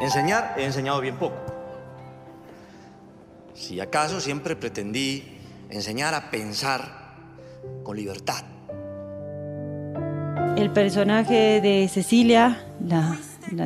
Enseñar 0.00 0.54
he 0.56 0.64
enseñado 0.64 1.00
bien 1.00 1.16
poco. 1.16 1.34
Si 3.54 3.80
acaso 3.80 4.20
siempre 4.20 4.54
pretendí 4.54 5.24
enseñar 5.68 6.14
a 6.14 6.30
pensar 6.30 7.16
con 7.82 7.96
libertad. 7.96 8.44
El 10.56 10.70
personaje 10.70 11.60
de 11.60 11.88
Cecilia, 11.92 12.62
la, 12.86 13.16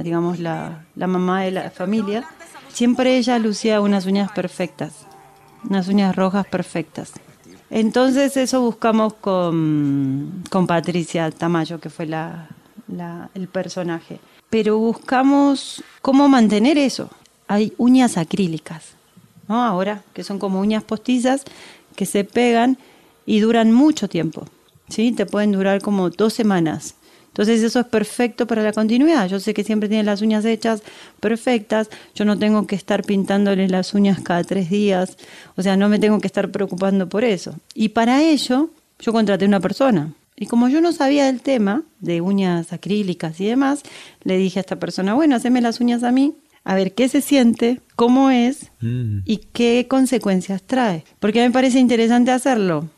digamos 0.03 0.39
la, 0.39 0.85
la 0.95 1.07
mamá 1.07 1.43
de 1.43 1.51
la 1.51 1.71
familia, 1.71 2.25
siempre 2.73 3.17
ella 3.17 3.39
lucía 3.39 3.81
unas 3.81 4.07
uñas 4.07 4.31
perfectas, 4.33 5.07
unas 5.69 5.89
uñas 5.89 6.15
rojas 6.15 6.47
perfectas. 6.47 7.13
Entonces 7.71 8.37
eso 8.37 8.61
buscamos 8.61 9.15
con, 9.15 10.45
con 10.51 10.67
Patricia 10.67 11.31
Tamayo, 11.31 11.81
que 11.81 11.91
fue 11.91 12.07
la, 12.07 12.49
la- 12.89 13.31
el 13.35 13.49
personaje. 13.49 14.21
Pero 14.51 14.79
buscamos 14.79 15.83
cómo 16.01 16.29
mantener 16.29 16.79
eso. 16.79 17.11
Hay 17.49 17.73
uñas 17.79 18.17
acrílicas, 18.17 18.91
¿no? 19.49 19.65
Ahora, 19.65 20.03
que 20.13 20.23
son 20.23 20.39
como 20.39 20.61
uñas 20.61 20.85
postizas 20.85 21.43
que 21.97 22.07
se 22.07 22.25
pegan 22.25 22.79
y 23.27 23.41
duran 23.41 23.73
mucho 23.73 24.09
tiempo. 24.09 24.47
¿Sí? 24.89 25.13
Te 25.13 25.27
pueden 25.27 25.53
durar 25.53 25.81
como 25.81 26.11
dos 26.11 26.33
semanas. 26.33 26.95
Entonces 27.35 27.65
eso 27.65 27.81
es 27.81 27.87
perfecto 27.87 28.47
para 28.47 28.63
la 28.63 28.73
continuidad. 28.73 29.29
Yo 29.29 29.41
sé 29.41 29.55
que 29.55 29.65
siempre 29.65 29.89
tienen 29.89 30.07
las 30.07 30.23
uñas 30.23 30.45
hechas 30.45 30.85
perfectas. 31.19 31.91
Yo 32.15 32.25
no 32.25 32.39
tengo 32.39 32.65
que 32.69 32.77
estar 32.77 33.03
pintándole 33.03 33.67
las 33.69 33.93
uñas 33.93 34.21
cada 34.21 34.45
tres 34.45 34.71
días. 34.71 35.17
O 35.57 35.63
sea, 35.63 35.77
no 35.77 35.89
me 35.89 35.99
tengo 35.99 36.21
que 36.21 36.29
estar 36.29 36.53
preocupando 36.53 37.09
por 37.09 37.25
eso. 37.25 37.57
Y 37.75 37.89
para 37.89 38.23
ello, 38.23 38.71
yo 39.01 39.13
contraté 39.13 39.47
una 39.47 39.59
persona. 39.59 40.13
Y 40.37 40.47
como 40.47 40.69
yo 40.69 40.81
no 40.81 40.93
sabía 40.93 41.27
del 41.27 41.41
tema 41.41 41.83
de 41.99 42.21
uñas 42.21 42.73
acrílicas 42.73 43.41
y 43.41 43.47
demás, 43.47 43.83
le 44.23 44.37
dije 44.37 44.61
a 44.61 44.63
esta 44.63 44.79
persona, 44.79 45.15
bueno, 45.15 45.35
haceme 45.35 45.61
las 45.61 45.81
uñas 45.81 46.05
a 46.05 46.13
mí, 46.13 46.35
a 46.63 46.77
ver 46.77 46.95
qué 46.95 47.09
se 47.09 47.21
siente, 47.21 47.81
cómo 47.97 48.31
es 48.31 48.71
y 48.81 49.39
qué 49.53 49.87
consecuencias 49.89 50.63
trae. 50.63 51.05
Porque 51.19 51.41
me 51.41 51.51
parece 51.51 51.81
interesante 51.81 52.31
hacerlo. 52.31 52.89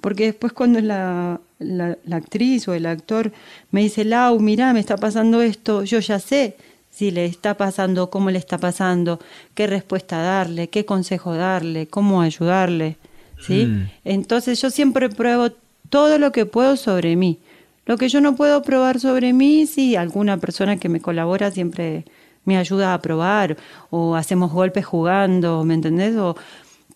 Porque 0.00 0.24
después 0.26 0.52
cuando 0.52 0.80
la, 0.80 1.40
la- 1.58 1.96
la 2.04 2.16
actriz 2.16 2.68
o 2.68 2.74
el 2.74 2.86
actor 2.86 3.32
me 3.70 3.80
dice, 3.82 4.04
Lau, 4.04 4.38
mira, 4.40 4.72
me 4.72 4.80
está 4.80 4.96
pasando 4.96 5.40
esto, 5.42 5.82
yo 5.84 5.98
ya 6.00 6.18
sé 6.18 6.56
si 6.90 7.10
le 7.10 7.24
está 7.26 7.56
pasando, 7.56 8.10
cómo 8.10 8.30
le 8.30 8.38
está 8.38 8.58
pasando, 8.58 9.18
qué 9.54 9.66
respuesta 9.66 10.18
darle, 10.18 10.68
qué 10.68 10.84
consejo 10.84 11.34
darle, 11.34 11.86
cómo 11.88 12.20
ayudarle. 12.22 12.96
¿sí? 13.40 13.66
Mm. 13.66 13.90
Entonces 14.04 14.60
yo 14.60 14.70
siempre 14.70 15.08
pruebo 15.08 15.50
todo 15.90 16.18
lo 16.18 16.30
que 16.32 16.46
puedo 16.46 16.76
sobre 16.76 17.16
mí. 17.16 17.38
Lo 17.86 17.96
que 17.98 18.08
yo 18.08 18.20
no 18.20 18.36
puedo 18.36 18.62
probar 18.62 19.00
sobre 19.00 19.32
mí, 19.32 19.66
sí, 19.66 19.96
alguna 19.96 20.36
persona 20.38 20.76
que 20.78 20.88
me 20.88 21.00
colabora 21.00 21.50
siempre 21.50 22.04
me 22.46 22.56
ayuda 22.58 22.94
a 22.94 23.00
probar, 23.00 23.56
o 23.90 24.14
hacemos 24.16 24.52
golpes 24.52 24.84
jugando, 24.84 25.64
¿me 25.64 25.74
entendés? 25.74 26.14
O 26.16 26.36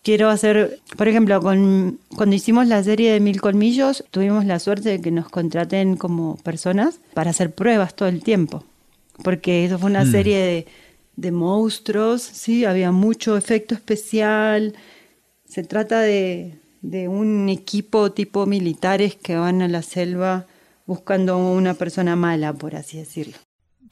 quiero 0.03 0.29
hacer, 0.29 0.79
por 0.97 1.07
ejemplo, 1.07 1.41
con, 1.41 1.99
cuando 2.15 2.35
hicimos 2.35 2.67
la 2.67 2.83
serie 2.83 3.11
de 3.11 3.19
Mil 3.19 3.41
Colmillos, 3.41 4.03
tuvimos 4.11 4.45
la 4.45 4.59
suerte 4.59 4.89
de 4.89 5.01
que 5.01 5.11
nos 5.11 5.29
contraten 5.29 5.97
como 5.97 6.37
personas 6.37 6.99
para 7.13 7.31
hacer 7.31 7.51
pruebas 7.53 7.95
todo 7.95 8.09
el 8.09 8.23
tiempo, 8.23 8.63
porque 9.23 9.65
eso 9.65 9.77
fue 9.79 9.89
una 9.89 10.05
Mm. 10.05 10.11
serie 10.11 10.37
de, 10.39 10.67
de 11.15 11.31
monstruos, 11.31 12.21
sí, 12.21 12.65
había 12.65 12.91
mucho 12.91 13.37
efecto 13.37 13.75
especial, 13.75 14.73
se 15.45 15.63
trata 15.63 16.01
de, 16.01 16.55
de 16.81 17.07
un 17.07 17.49
equipo 17.49 18.11
tipo 18.11 18.45
militares 18.45 19.15
que 19.15 19.35
van 19.35 19.61
a 19.61 19.67
la 19.67 19.81
selva 19.81 20.45
buscando 20.85 21.37
una 21.37 21.73
persona 21.75 22.15
mala, 22.15 22.53
por 22.53 22.75
así 22.75 22.97
decirlo. 22.97 23.37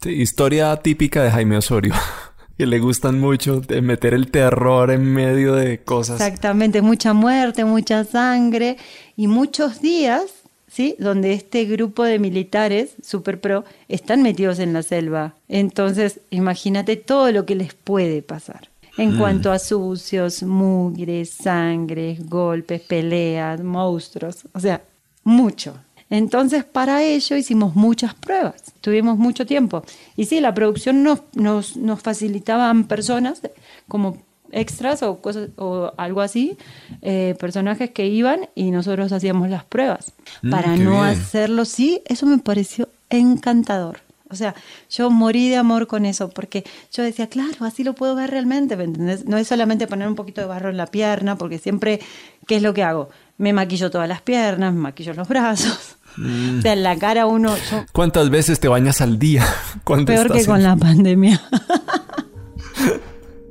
Sí, 0.01 0.09
historia 0.11 0.75
típica 0.77 1.23
de 1.23 1.31
Jaime 1.31 1.57
Osorio. 1.57 1.93
que 2.57 2.65
le 2.65 2.79
gustan 2.79 3.19
mucho 3.19 3.61
de 3.61 3.81
meter 3.81 4.13
el 4.13 4.31
terror 4.31 4.89
en 4.91 5.03
medio 5.03 5.53
de 5.53 5.79
cosas. 5.79 6.19
Exactamente, 6.19 6.81
mucha 6.81 7.13
muerte, 7.13 7.65
mucha 7.65 8.03
sangre 8.03 8.77
y 9.15 9.27
muchos 9.27 9.79
días, 9.81 10.23
¿sí? 10.67 10.95
Donde 10.97 11.33
este 11.33 11.65
grupo 11.65 12.03
de 12.03 12.17
militares 12.19 12.95
super 13.03 13.39
pro 13.39 13.63
están 13.87 14.23
metidos 14.23 14.57
en 14.59 14.73
la 14.73 14.81
selva. 14.83 15.35
Entonces, 15.47 16.19
imagínate 16.31 16.95
todo 16.95 17.31
lo 17.31 17.45
que 17.45 17.55
les 17.55 17.73
puede 17.75 18.21
pasar. 18.23 18.69
En 18.97 19.13
Mm. 19.15 19.19
cuanto 19.19 19.51
a 19.51 19.59
sucios, 19.59 20.41
mugres, 20.41 21.29
sangre, 21.29 22.17
golpes, 22.25 22.81
peleas, 22.81 23.61
monstruos, 23.63 24.47
o 24.53 24.59
sea, 24.59 24.81
mucho. 25.23 25.75
Entonces, 26.09 26.63
para 26.63 27.03
ello 27.03 27.35
hicimos 27.35 27.75
muchas 27.75 28.13
pruebas, 28.13 28.55
tuvimos 28.81 29.17
mucho 29.17 29.45
tiempo. 29.45 29.83
Y 30.15 30.25
sí, 30.25 30.39
la 30.39 30.53
producción 30.53 31.03
nos, 31.03 31.21
nos, 31.35 31.75
nos 31.75 32.01
facilitaban 32.01 32.85
personas 32.85 33.41
como 33.87 34.17
extras 34.51 35.03
o, 35.03 35.19
cosas, 35.19 35.49
o 35.57 35.91
algo 35.97 36.21
así, 36.21 36.57
eh, 37.01 37.35
personajes 37.39 37.91
que 37.91 38.07
iban 38.07 38.47
y 38.55 38.71
nosotros 38.71 39.11
hacíamos 39.11 39.49
las 39.49 39.65
pruebas. 39.65 40.13
Mm, 40.41 40.49
para 40.49 40.77
no 40.77 40.91
bien. 40.91 41.03
hacerlo, 41.03 41.65
sí, 41.65 42.01
eso 42.05 42.25
me 42.25 42.37
pareció 42.37 42.89
encantador. 43.09 43.99
O 44.29 44.35
sea, 44.35 44.55
yo 44.89 45.09
morí 45.09 45.47
de 45.49 45.55
amor 45.55 45.87
con 45.87 46.05
eso, 46.05 46.29
porque 46.29 46.65
yo 46.91 47.03
decía, 47.03 47.27
claro, 47.27 47.65
así 47.65 47.83
lo 47.83 47.93
puedo 47.93 48.13
ver 48.13 48.29
realmente, 48.29 48.75
¿me 48.75 48.83
entendés? 48.83 49.25
No 49.25 49.37
es 49.37 49.47
solamente 49.47 49.87
poner 49.87 50.07
un 50.07 50.15
poquito 50.15 50.41
de 50.41 50.47
barro 50.47 50.69
en 50.69 50.77
la 50.77 50.87
pierna, 50.87 51.37
porque 51.37 51.59
siempre, 51.59 52.01
¿qué 52.45 52.57
es 52.57 52.61
lo 52.61 52.73
que 52.73 52.83
hago? 52.83 53.09
Me 53.37 53.53
maquillo 53.53 53.91
todas 53.91 54.07
las 54.09 54.21
piernas, 54.21 54.73
me 54.73 54.79
maquillo 54.79 55.13
los 55.13 55.27
brazos. 55.27 55.97
Mm. 56.17 56.59
O 56.59 56.61
sea, 56.63 56.73
en 56.73 56.81
la 56.83 56.95
cara 56.97 57.27
uno, 57.27 57.55
yo, 57.69 57.85
¿Cuántas 57.93 58.29
veces 58.31 58.59
te 58.59 58.67
bañas 58.67 59.01
al 59.01 59.19
día? 59.19 59.45
peor 59.85 60.05
que 60.05 60.13
estás 60.39 60.45
con 60.47 60.57
en- 60.57 60.63
la 60.63 60.75
pandemia. 60.77 61.39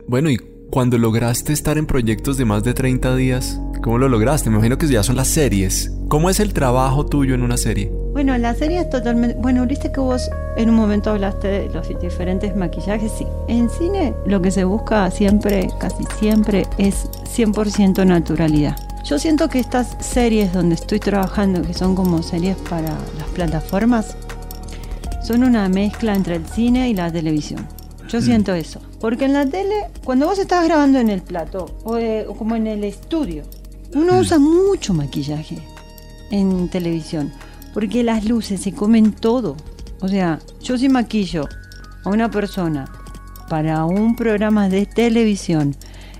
Bueno, 0.09 0.31
y 0.31 0.39
cuando 0.71 0.99
lograste 0.99 1.53
estar 1.53 1.79
en 1.79 1.87
proyectos 1.87 2.37
de 2.37 2.45
más 2.45 2.63
de 2.65 2.75
30 2.75 3.15
días, 3.17 3.61
¿cómo 3.83 3.99
lo 3.99 4.09
lograste? 4.09 4.51
Me 4.51 4.57
imagino 4.57 4.79
que 4.79 4.87
ya 4.89 5.03
son 5.03 5.17
las 5.17 5.29
series. 5.29 5.93
¿Cómo 6.09 6.31
es 6.31 6.39
el 6.41 6.53
trabajo 6.53 7.07
tuyo 7.07 7.35
en 7.35 7.43
una 7.43 7.57
serie? 7.57 7.91
Bueno, 8.13 8.37
la 8.39 8.55
serie 8.55 8.81
es 8.81 8.91
totalmente... 8.91 9.37
Bueno, 9.41 9.67
viste 9.67 9.91
que 9.93 10.01
vos 10.01 10.29
en 10.57 10.71
un 10.71 10.77
momento 10.77 11.11
hablaste 11.11 11.49
de 11.49 11.69
los 11.71 11.89
diferentes 12.01 12.55
maquillajes. 12.57 13.13
Sí, 13.19 13.27
en 13.49 13.69
cine 13.71 14.15
lo 14.27 14.41
que 14.43 14.51
se 14.51 14.65
busca 14.65 15.11
siempre, 15.11 15.69
casi 15.81 16.05
siempre, 16.19 16.67
es 16.79 17.09
100% 17.37 18.05
naturalidad. 18.07 18.77
Yo 19.07 19.19
siento 19.21 19.49
que 19.49 19.61
estas 19.61 19.97
series 20.01 20.53
donde 20.53 20.75
estoy 20.75 20.99
trabajando, 20.99 21.63
que 21.63 21.75
son 21.75 21.95
como 21.95 22.23
series 22.23 22.57
para 22.69 22.89
las 23.17 23.29
plataformas, 23.35 24.17
son 25.25 25.45
una 25.45 25.69
mezcla 25.69 26.15
entre 26.15 26.37
el 26.37 26.47
cine 26.47 26.89
y 26.89 26.95
la 26.95 27.11
televisión. 27.13 27.67
Yo 28.09 28.19
Mm. 28.19 28.23
siento 28.23 28.55
eso. 28.55 28.81
Porque 29.01 29.27
en 29.27 29.33
la 29.35 29.47
tele, 29.47 29.75
cuando 30.05 30.27
vos 30.27 30.39
estás 30.39 30.65
grabando 30.65 30.99
en 30.99 31.09
el 31.09 31.23
plato 31.23 31.67
o, 31.85 31.99
eh, 31.99 32.27
o 32.29 32.35
como 32.35 32.57
en 32.57 32.67
el 32.67 32.83
estudio, 32.83 33.45
uno 33.95 34.19
usa 34.19 34.39
mucho 34.39 34.93
maquillaje 34.93 35.59
en 36.31 36.69
televisión. 36.69 37.33
Porque 37.75 38.03
las 38.03 38.25
luces 38.25 38.61
se 38.63 38.73
comen 38.73 39.13
todo. 39.13 39.57
O 40.01 40.09
sea, 40.09 40.41
yo 40.63 40.79
si 40.79 40.89
maquillo 40.89 41.49
a 42.05 42.11
una 42.11 42.31
persona 42.31 42.91
para 43.49 43.85
un 43.85 44.17
programa 44.17 44.69
de 44.69 44.87
televisión 44.87 45.77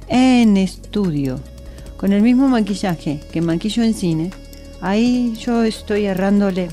en 0.09 0.57
estudio 0.57 1.41
con 1.97 2.13
el 2.13 2.23
mismo 2.23 2.49
maquillaje 2.49 3.21
que 3.33 3.41
maquillo 3.41 3.83
en 3.83 3.95
cine, 3.95 4.31
ahí 4.81 5.35
yo 5.39 5.63
estoy 5.63 6.07
errándole 6.07 6.69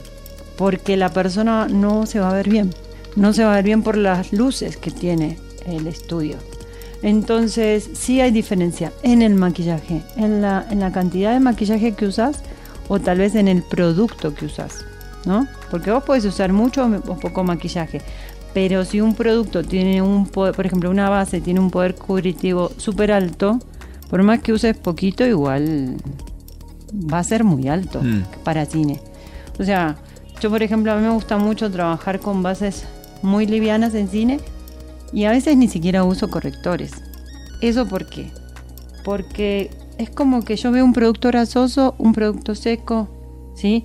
porque 0.57 0.97
la 0.97 1.09
persona 1.09 1.67
no 1.67 2.05
se 2.05 2.19
va 2.19 2.29
a 2.29 2.33
ver 2.33 2.49
bien. 2.49 2.73
no 3.15 3.31
se 3.31 3.43
va 3.43 3.53
a 3.53 3.55
ver 3.57 3.65
bien 3.65 3.83
por 3.83 3.95
las 3.95 4.33
luces 4.33 4.77
que 4.77 4.89
tiene 4.89 5.37
el 5.65 5.85
estudio. 5.87 6.37
Entonces, 7.03 7.89
sí 7.93 8.21
hay 8.21 8.31
diferencia 8.31 8.91
en 9.03 9.21
el 9.21 9.35
maquillaje, 9.35 10.01
en 10.15 10.41
la, 10.41 10.65
en 10.69 10.79
la 10.79 10.91
cantidad 10.91 11.33
de 11.33 11.39
maquillaje 11.39 11.91
que 11.91 12.05
usas 12.07 12.41
o 12.87 12.99
tal 12.99 13.19
vez 13.19 13.35
en 13.35 13.47
el 13.47 13.61
producto 13.61 14.33
que 14.33 14.45
usas, 14.45 14.85
¿no? 15.25 15.47
Porque 15.69 15.91
vos 15.91 16.03
podés 16.03 16.25
usar 16.25 16.53
mucho 16.53 16.89
o 17.07 17.19
poco 17.19 17.43
maquillaje, 17.43 18.01
pero 18.53 18.85
si 18.85 19.01
un 19.01 19.15
producto 19.15 19.63
tiene 19.63 20.01
un 20.01 20.27
poder, 20.27 20.55
por 20.55 20.65
ejemplo, 20.65 20.89
una 20.89 21.09
base 21.09 21.41
tiene 21.41 21.59
un 21.59 21.71
poder 21.71 21.95
cubritivo 21.95 22.71
súper 22.77 23.11
alto, 23.11 23.59
por 24.13 24.21
más 24.21 24.41
que 24.41 24.53
uses 24.53 24.77
poquito, 24.77 25.25
igual 25.25 25.95
va 26.93 27.17
a 27.17 27.23
ser 27.23 27.43
muy 27.43 27.67
alto 27.67 27.99
Mm. 28.03 28.21
para 28.43 28.63
cine. 28.67 28.99
O 29.59 29.63
sea, 29.63 29.95
yo 30.39 30.51
por 30.51 30.61
ejemplo, 30.61 30.91
a 30.91 30.97
mí 30.97 31.01
me 31.01 31.09
gusta 31.09 31.39
mucho 31.39 31.71
trabajar 31.71 32.19
con 32.19 32.43
bases 32.43 32.85
muy 33.23 33.47
livianas 33.47 33.95
en 33.95 34.07
cine 34.07 34.39
y 35.11 35.23
a 35.23 35.31
veces 35.31 35.57
ni 35.57 35.67
siquiera 35.67 36.03
uso 36.03 36.29
correctores. 36.29 36.91
¿Eso 37.59 37.87
por 37.87 38.05
qué? 38.07 38.29
Porque 39.03 39.71
es 39.97 40.11
como 40.11 40.43
que 40.43 40.57
yo 40.57 40.71
veo 40.71 40.85
un 40.85 40.93
producto 40.93 41.29
grasoso, 41.29 41.95
un 41.97 42.13
producto 42.13 42.53
seco, 42.53 43.07
¿sí? 43.55 43.83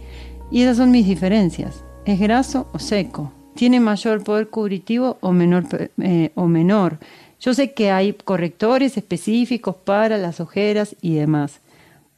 Y 0.50 0.60
esas 0.60 0.76
son 0.76 0.90
mis 0.90 1.06
diferencias. 1.06 1.82
¿Es 2.04 2.20
graso 2.20 2.66
o 2.74 2.78
seco? 2.78 3.32
¿Tiene 3.54 3.80
mayor 3.80 4.22
poder 4.24 4.48
cubritivo 4.50 5.16
o 5.22 5.32
menor? 5.32 5.64
eh, 6.02 6.32
o 6.34 6.46
menor? 6.46 6.98
Yo 7.40 7.54
sé 7.54 7.72
que 7.72 7.90
hay 7.90 8.12
correctores 8.12 8.96
específicos 8.96 9.76
para 9.76 10.18
las 10.18 10.40
ojeras 10.40 10.96
y 11.00 11.14
demás. 11.14 11.60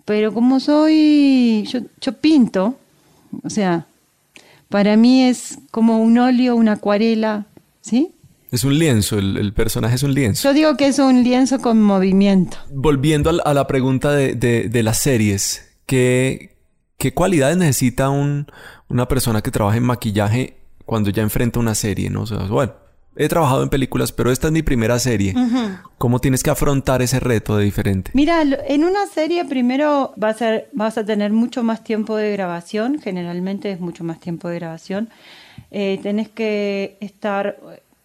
Pero 0.04 0.32
como 0.32 0.60
soy, 0.60 1.66
yo, 1.70 1.80
yo 2.00 2.12
pinto, 2.14 2.76
o 3.44 3.50
sea, 3.50 3.86
para 4.68 4.96
mí 4.96 5.24
es 5.24 5.58
como 5.70 5.98
un 6.00 6.18
óleo, 6.18 6.56
una 6.56 6.72
acuarela, 6.72 7.46
¿sí? 7.80 8.12
Es 8.50 8.64
un 8.64 8.78
lienzo, 8.78 9.18
el, 9.18 9.36
el 9.36 9.52
personaje 9.52 9.94
es 9.94 10.02
un 10.02 10.14
lienzo. 10.14 10.48
Yo 10.48 10.54
digo 10.54 10.76
que 10.76 10.88
es 10.88 10.98
un 10.98 11.22
lienzo 11.22 11.60
con 11.60 11.80
movimiento. 11.82 12.56
Volviendo 12.72 13.30
a 13.44 13.54
la, 13.54 13.66
pregunta 13.66 14.10
de, 14.12 14.34
de- 14.34 14.68
de 14.68 14.82
las 14.82 14.98
series, 14.98 15.70
¿qué, 15.86 16.56
qué 16.98 17.12
cualidades 17.14 17.56
necesita 17.58 18.08
un- 18.10 18.46
una 18.88 19.06
persona 19.06 19.42
que 19.42 19.52
trabaja 19.52 19.76
en 19.76 19.84
maquillaje 19.84 20.56
cuando 20.84 21.10
ya 21.10 21.22
enfrenta 21.22 21.60
una 21.60 21.76
serie? 21.76 22.10
¿no? 22.10 22.22
O 22.22 22.26
sea, 22.26 22.38
bueno, 22.38 22.72
he 23.16 23.28
trabajado 23.28 23.62
en 23.62 23.68
películas, 23.68 24.12
pero 24.12 24.30
esta 24.30 24.48
es 24.48 24.52
mi 24.52 24.62
primera 24.62 24.98
serie. 24.98 25.34
¿Cómo 25.98 26.18
tienes 26.20 26.42
que 26.42 26.50
afrontar 26.50 27.02
ese 27.02 27.20
reto 27.20 27.56
de 27.56 27.64
diferente? 27.64 28.10
Mira, 28.14 28.42
en 28.42 28.84
una 28.84 29.06
serie 29.06 29.44
primero 29.44 30.14
va 30.22 30.28
a 30.28 30.34
ser, 30.34 30.68
vas 30.72 30.96
a 30.98 31.04
tener 31.04 31.32
mucho 31.32 31.62
más 31.62 31.84
tiempo 31.84 32.16
de 32.16 32.32
grabación, 32.32 33.00
generalmente 33.00 33.72
es 33.72 33.80
mucho 33.80 34.04
más 34.04 34.20
tiempo 34.20 34.48
de 34.48 34.56
grabación. 34.56 35.10
Eh, 35.70 35.98
tenés 36.02 36.28
que 36.28 36.96
estar 37.00 37.58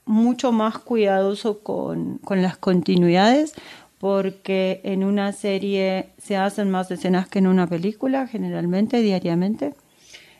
mucho 0.05 0.51
más 0.51 0.77
cuidadoso 0.77 1.59
con, 1.59 2.17
con 2.19 2.41
las 2.41 2.57
continuidades, 2.57 3.53
porque 3.99 4.81
en 4.83 5.03
una 5.03 5.31
serie 5.31 6.09
se 6.21 6.37
hacen 6.37 6.69
más 6.69 6.91
escenas 6.91 7.27
que 7.27 7.39
en 7.39 7.47
una 7.47 7.65
película, 7.67 8.27
generalmente, 8.27 9.01
diariamente. 9.01 9.73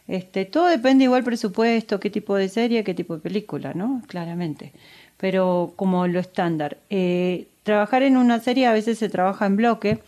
Este, 0.08 0.46
todo 0.46 0.68
depende 0.68 1.06
igual 1.06 1.24
presupuesto, 1.24 2.00
qué 2.00 2.10
tipo 2.10 2.36
de 2.36 2.50
serie, 2.50 2.84
qué 2.84 2.94
tipo 2.94 3.16
de 3.16 3.22
película, 3.22 3.74
¿no? 3.74 4.02
Claramente. 4.08 4.72
Pero 5.18 5.74
como 5.76 6.08
lo 6.08 6.20
estándar. 6.20 6.78
Eh, 6.90 7.48
trabajar 7.64 8.04
en 8.04 8.18
una 8.18 8.40
serie 8.40 8.68
a 8.68 8.74
veces 8.74 9.00
se 9.00 9.10
trabaja 9.10 9.46
en 9.46 9.56
bloque. 9.56 10.00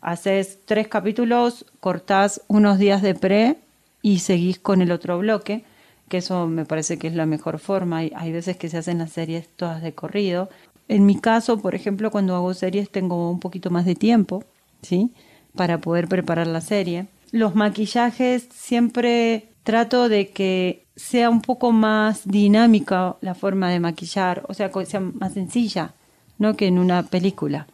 Haces 0.00 0.58
tres 0.64 0.88
capítulos, 0.88 1.64
cortás 1.80 2.42
unos 2.48 2.78
días 2.78 3.02
de 3.02 3.14
pre 3.14 3.56
y 4.02 4.20
seguís 4.20 4.58
con 4.58 4.82
el 4.82 4.92
otro 4.92 5.18
bloque, 5.18 5.64
que 6.08 6.18
eso 6.18 6.46
me 6.46 6.64
parece 6.64 6.98
que 6.98 7.08
es 7.08 7.14
la 7.14 7.26
mejor 7.26 7.58
forma. 7.58 7.98
Hay, 7.98 8.12
hay 8.14 8.32
veces 8.32 8.56
que 8.56 8.68
se 8.68 8.78
hacen 8.78 8.98
las 8.98 9.12
series 9.12 9.48
todas 9.48 9.82
de 9.82 9.94
corrido. 9.94 10.50
En 10.88 11.06
mi 11.06 11.18
caso, 11.20 11.58
por 11.60 11.74
ejemplo, 11.74 12.10
cuando 12.10 12.34
hago 12.34 12.54
series 12.54 12.90
tengo 12.90 13.30
un 13.30 13.40
poquito 13.40 13.70
más 13.70 13.84
de 13.84 13.94
tiempo, 13.94 14.44
¿sí? 14.82 15.10
Para 15.56 15.78
poder 15.78 16.08
preparar 16.08 16.46
la 16.46 16.60
serie. 16.60 17.06
Los 17.30 17.54
maquillajes 17.54 18.48
siempre 18.52 19.52
trato 19.62 20.08
de 20.08 20.30
que 20.30 20.86
sea 20.96 21.30
un 21.30 21.42
poco 21.42 21.72
más 21.72 22.26
dinámica 22.26 23.16
la 23.20 23.34
forma 23.34 23.70
de 23.70 23.80
maquillar, 23.80 24.44
o 24.48 24.54
sea, 24.54 24.70
que 24.70 24.86
sea 24.86 25.00
más 25.00 25.34
sencilla, 25.34 25.94
¿no? 26.38 26.56
Que 26.56 26.66
en 26.66 26.78
una 26.78 27.02
película, 27.04 27.66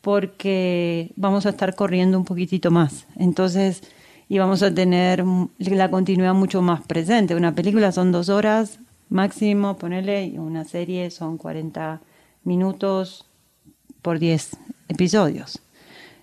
porque 0.00 1.12
vamos 1.16 1.46
a 1.46 1.50
estar 1.50 1.74
corriendo 1.74 2.18
un 2.18 2.24
poquitito 2.24 2.70
más. 2.70 3.06
Entonces, 3.16 3.82
y 4.28 4.38
vamos 4.38 4.62
a 4.62 4.72
tener 4.72 5.24
la 5.58 5.90
continuidad 5.90 6.34
mucho 6.34 6.60
más 6.60 6.82
presente. 6.82 7.34
Una 7.34 7.54
película 7.54 7.92
son 7.92 8.12
dos 8.12 8.28
horas 8.28 8.78
máximo, 9.08 9.76
ponerle, 9.78 10.26
y 10.26 10.38
una 10.38 10.64
serie 10.64 11.10
son 11.10 11.38
40 11.38 12.00
minutos 12.44 13.26
por 14.02 14.18
10 14.18 14.56
episodios. 14.88 15.60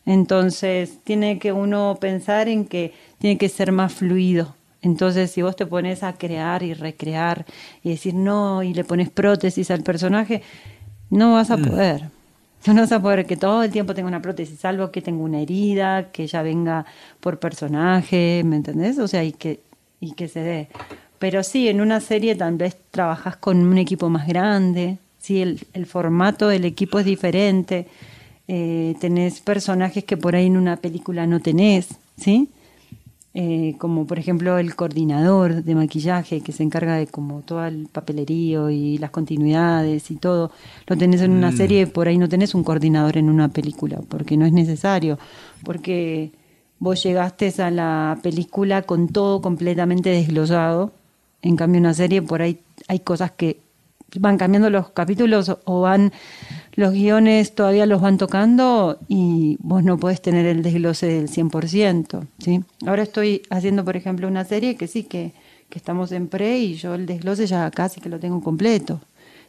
Entonces, 0.05 0.99
tiene 1.03 1.39
que 1.39 1.51
uno 1.51 1.97
pensar 1.99 2.47
en 2.47 2.65
que 2.65 2.93
tiene 3.19 3.37
que 3.37 3.49
ser 3.49 3.71
más 3.71 3.93
fluido. 3.93 4.55
Entonces, 4.81 5.31
si 5.31 5.41
vos 5.41 5.55
te 5.55 5.65
pones 5.65 6.03
a 6.03 6.13
crear 6.13 6.61
y 6.61 6.73
recrear 6.75 7.45
y 7.83 7.89
decir 7.89 8.13
no 8.13 8.61
y 8.61 8.73
le 8.73 8.83
pones 8.83 9.09
prótesis 9.09 9.71
al 9.71 9.81
personaje, 9.81 10.43
no 11.09 11.33
vas 11.33 11.49
a 11.51 11.57
Mm. 11.57 11.65
poder. 11.65 12.01
No 12.67 12.73
vas 12.81 12.91
a 12.91 12.99
poder 12.99 13.27
que 13.27 13.37
todo 13.37 13.61
el 13.61 13.69
tiempo 13.69 13.93
tenga 13.93 14.07
una 14.07 14.23
prótesis, 14.23 14.59
salvo 14.59 14.89
que 14.89 14.99
tenga 15.01 15.23
una 15.23 15.39
herida, 15.39 16.11
que 16.11 16.25
ya 16.25 16.41
venga 16.41 16.83
por 17.19 17.37
personaje, 17.37 18.41
¿me 18.43 18.55
entendés? 18.55 18.97
O 18.97 19.07
sea, 19.07 19.23
y 19.23 19.33
que, 19.33 19.59
y 19.99 20.13
que 20.13 20.27
se 20.27 20.39
dé. 20.39 20.67
Pero 21.19 21.43
sí, 21.43 21.67
en 21.69 21.79
una 21.79 21.99
serie 21.99 22.35
tal 22.35 22.55
vez 22.57 22.75
trabajas 22.89 23.37
con 23.37 23.57
un 23.59 23.77
equipo 23.77 24.09
más 24.09 24.27
grande, 24.27 24.97
sí, 25.19 25.43
el, 25.43 25.59
el 25.73 25.85
formato 25.85 26.47
del 26.47 26.65
equipo 26.65 26.97
es 26.97 27.05
diferente, 27.05 27.85
eh, 28.47 28.95
tenés 28.99 29.39
personajes 29.41 30.03
que 30.03 30.17
por 30.17 30.35
ahí 30.35 30.45
en 30.47 30.57
una 30.57 30.77
película 30.77 31.25
no 31.27 31.39
tenés, 31.39 31.89
¿sí? 32.17 32.49
Eh, 33.37 33.75
como 33.79 34.07
por 34.07 34.17
ejemplo 34.17 34.57
el 34.59 34.75
coordinador 34.77 35.61
de 35.61 35.75
maquillaje 35.75 36.39
que 36.39 36.53
se 36.53 36.63
encarga 36.63 36.95
de 36.95 37.05
como 37.07 37.41
todo 37.41 37.65
el 37.65 37.87
papelerío 37.91 38.69
y 38.69 38.97
las 38.97 39.09
continuidades 39.11 40.09
y 40.09 40.15
todo, 40.15 40.51
lo 40.87 40.95
tenés 40.95 41.19
en 41.21 41.31
una 41.31 41.51
Mm. 41.51 41.57
serie, 41.57 41.87
por 41.87 42.07
ahí 42.07 42.17
no 42.17 42.29
tenés 42.29 42.55
un 42.55 42.63
coordinador 42.63 43.17
en 43.17 43.29
una 43.29 43.49
película, 43.49 43.99
porque 44.07 44.37
no 44.37 44.45
es 44.45 44.53
necesario, 44.53 45.19
porque 45.65 46.31
vos 46.79 47.03
llegaste 47.03 47.53
a 47.61 47.71
la 47.71 48.17
película 48.23 48.83
con 48.83 49.09
todo 49.09 49.41
completamente 49.41 50.11
desglosado, 50.11 50.93
en 51.41 51.57
cambio 51.57 51.79
en 51.79 51.85
una 51.87 51.93
serie 51.93 52.21
por 52.21 52.41
ahí 52.41 52.59
hay 52.87 52.99
cosas 52.99 53.31
que 53.31 53.59
van 54.17 54.37
cambiando 54.37 54.69
los 54.69 54.91
capítulos 54.91 55.57
o 55.65 55.81
van 55.81 56.13
los 56.75 56.93
guiones 56.93 57.55
todavía 57.55 57.85
los 57.85 58.01
van 58.01 58.17
tocando 58.17 58.99
y 59.07 59.57
vos 59.59 59.83
no 59.83 59.97
podés 59.97 60.21
tener 60.21 60.45
el 60.45 60.61
desglose 60.61 61.07
del 61.07 61.29
100%, 61.29 62.27
¿sí? 62.39 62.63
Ahora 62.85 63.03
estoy 63.03 63.43
haciendo, 63.49 63.85
por 63.85 63.95
ejemplo, 63.95 64.27
una 64.27 64.43
serie 64.43 64.75
que 64.75 64.87
sí, 64.87 65.03
que, 65.03 65.33
que 65.69 65.79
estamos 65.79 66.11
en 66.11 66.27
pre 66.27 66.59
y 66.59 66.75
yo 66.75 66.93
el 66.95 67.05
desglose 67.05 67.47
ya 67.47 67.71
casi 67.71 68.01
que 68.01 68.09
lo 68.09 68.19
tengo 68.19 68.41
completo. 68.41 68.99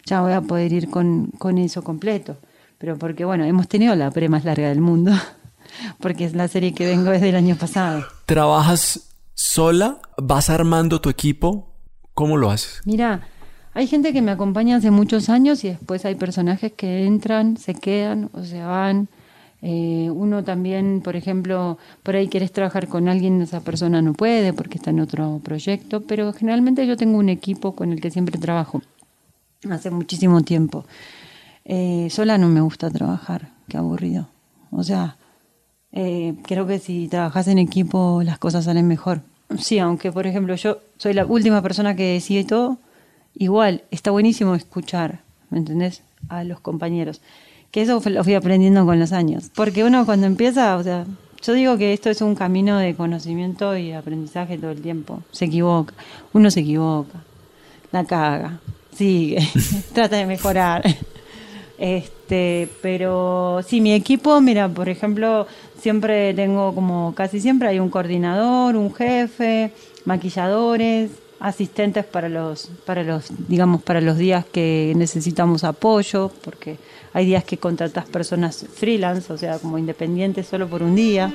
Ya 0.04 0.20
voy 0.20 0.32
a 0.32 0.40
poder 0.40 0.72
ir 0.72 0.88
con, 0.88 1.32
con 1.38 1.58
eso 1.58 1.82
completo. 1.82 2.36
Pero 2.78 2.96
porque, 2.96 3.24
bueno, 3.24 3.44
hemos 3.44 3.68
tenido 3.68 3.94
la 3.96 4.10
pre 4.10 4.28
más 4.28 4.44
larga 4.44 4.68
del 4.68 4.80
mundo, 4.80 5.12
porque 6.00 6.24
es 6.24 6.34
la 6.34 6.46
serie 6.46 6.74
que 6.74 6.86
vengo 6.86 7.10
desde 7.10 7.30
el 7.30 7.36
año 7.36 7.56
pasado. 7.56 8.04
¿Trabajas 8.26 9.14
sola? 9.34 9.98
¿Vas 10.16 10.48
armando 10.48 11.00
tu 11.00 11.10
equipo? 11.10 11.72
¿Cómo 12.14 12.36
lo 12.36 12.50
haces? 12.50 12.80
Mira, 12.84 13.28
hay 13.76 13.86
gente 13.86 14.14
que 14.14 14.22
me 14.22 14.30
acompaña 14.30 14.76
hace 14.76 14.90
muchos 14.90 15.28
años 15.28 15.62
y 15.62 15.68
después 15.68 16.06
hay 16.06 16.14
personajes 16.14 16.72
que 16.72 17.04
entran, 17.04 17.58
se 17.58 17.74
quedan 17.74 18.30
o 18.32 18.42
se 18.42 18.62
van. 18.62 19.08
Eh, 19.60 20.08
uno 20.10 20.42
también, 20.42 21.02
por 21.02 21.14
ejemplo, 21.14 21.76
por 22.02 22.16
ahí 22.16 22.28
quieres 22.28 22.52
trabajar 22.52 22.88
con 22.88 23.06
alguien, 23.06 23.42
esa 23.42 23.60
persona 23.60 24.00
no 24.00 24.14
puede 24.14 24.54
porque 24.54 24.78
está 24.78 24.90
en 24.90 25.00
otro 25.00 25.42
proyecto, 25.44 26.00
pero 26.00 26.32
generalmente 26.32 26.86
yo 26.86 26.96
tengo 26.96 27.18
un 27.18 27.28
equipo 27.28 27.76
con 27.76 27.92
el 27.92 28.00
que 28.00 28.10
siempre 28.10 28.38
trabajo 28.38 28.80
hace 29.70 29.90
muchísimo 29.90 30.40
tiempo. 30.40 30.86
Eh, 31.66 32.08
sola 32.10 32.38
no 32.38 32.48
me 32.48 32.62
gusta 32.62 32.90
trabajar, 32.90 33.50
qué 33.68 33.76
aburrido. 33.76 34.26
O 34.70 34.84
sea, 34.84 35.18
eh, 35.92 36.34
creo 36.44 36.66
que 36.66 36.78
si 36.78 37.08
trabajas 37.08 37.46
en 37.48 37.58
equipo 37.58 38.22
las 38.24 38.38
cosas 38.38 38.64
salen 38.64 38.88
mejor. 38.88 39.20
Sí, 39.58 39.78
aunque 39.78 40.10
por 40.12 40.26
ejemplo 40.26 40.54
yo 40.54 40.78
soy 40.96 41.12
la 41.12 41.26
última 41.26 41.60
persona 41.60 41.94
que 41.94 42.14
decide 42.14 42.44
todo, 42.44 42.78
igual 43.37 43.85
está 43.90 44.11
buenísimo 44.11 44.55
escuchar, 44.55 45.20
¿me 45.51 45.59
entendés? 45.59 46.03
A 46.29 46.44
los 46.44 46.61
compañeros. 46.61 47.20
Que 47.70 47.83
eso 47.83 48.03
lo 48.05 48.25
fui 48.25 48.35
aprendiendo 48.35 48.85
con 48.87 48.99
los 48.99 49.12
años. 49.12 49.51
Porque 49.55 49.85
uno 49.85 50.07
cuando 50.07 50.27
empieza, 50.27 50.77
o 50.77 50.83
sea, 50.83 51.07
yo 51.42 51.53
digo 51.53 51.77
que 51.77 51.92
esto 51.92 52.11
es 52.11 52.22
un 52.22 52.35
camino 52.35 52.79
de 52.79 52.94
conocimiento 52.94 53.77
y 53.77 53.92
aprendizaje 53.92 54.59
todo 54.59 54.70
el 54.70 54.80
tiempo. 54.80 55.22
Se 55.30 55.45
equivoca, 55.45 55.95
uno 56.32 56.51
se 56.51 56.61
equivoca, 56.61 57.22
la 57.93 58.05
caga, 58.05 58.61
sigue, 58.95 59.47
trata 59.93 60.16
de 60.16 60.26
mejorar. 60.26 60.82
Este, 61.78 62.68
pero 62.80 63.61
sí, 63.66 63.80
mi 63.80 63.93
equipo, 63.93 64.41
mira, 64.41 64.68
por 64.68 64.89
ejemplo, 64.89 65.47
siempre 65.78 66.32
tengo 66.34 66.74
como, 66.74 67.14
casi 67.14 67.41
siempre 67.41 67.68
hay 67.68 67.78
un 67.78 67.91
coordinador, 67.91 68.76
un 68.76 68.95
jefe, 68.95 69.72
maquilladores, 70.05 71.11
asistentes 71.41 72.05
para 72.05 72.28
los, 72.28 72.70
para 72.84 73.03
los, 73.03 73.26
digamos, 73.49 73.82
para 73.82 74.01
los 74.01 74.16
días 74.16 74.45
que 74.45 74.93
necesitamos 74.97 75.64
apoyo, 75.64 76.30
porque 76.43 76.78
hay 77.12 77.26
días 77.26 77.45
que 77.45 77.59
contratas 77.59 78.07
personas 78.07 78.66
freelance, 78.74 79.32
o 79.32 79.39
sea, 79.39 79.59
como 79.59 79.78
independientes 79.78 80.47
solo 80.47 80.68
por 80.68 80.82
un 80.82 80.95
día. 80.95 81.32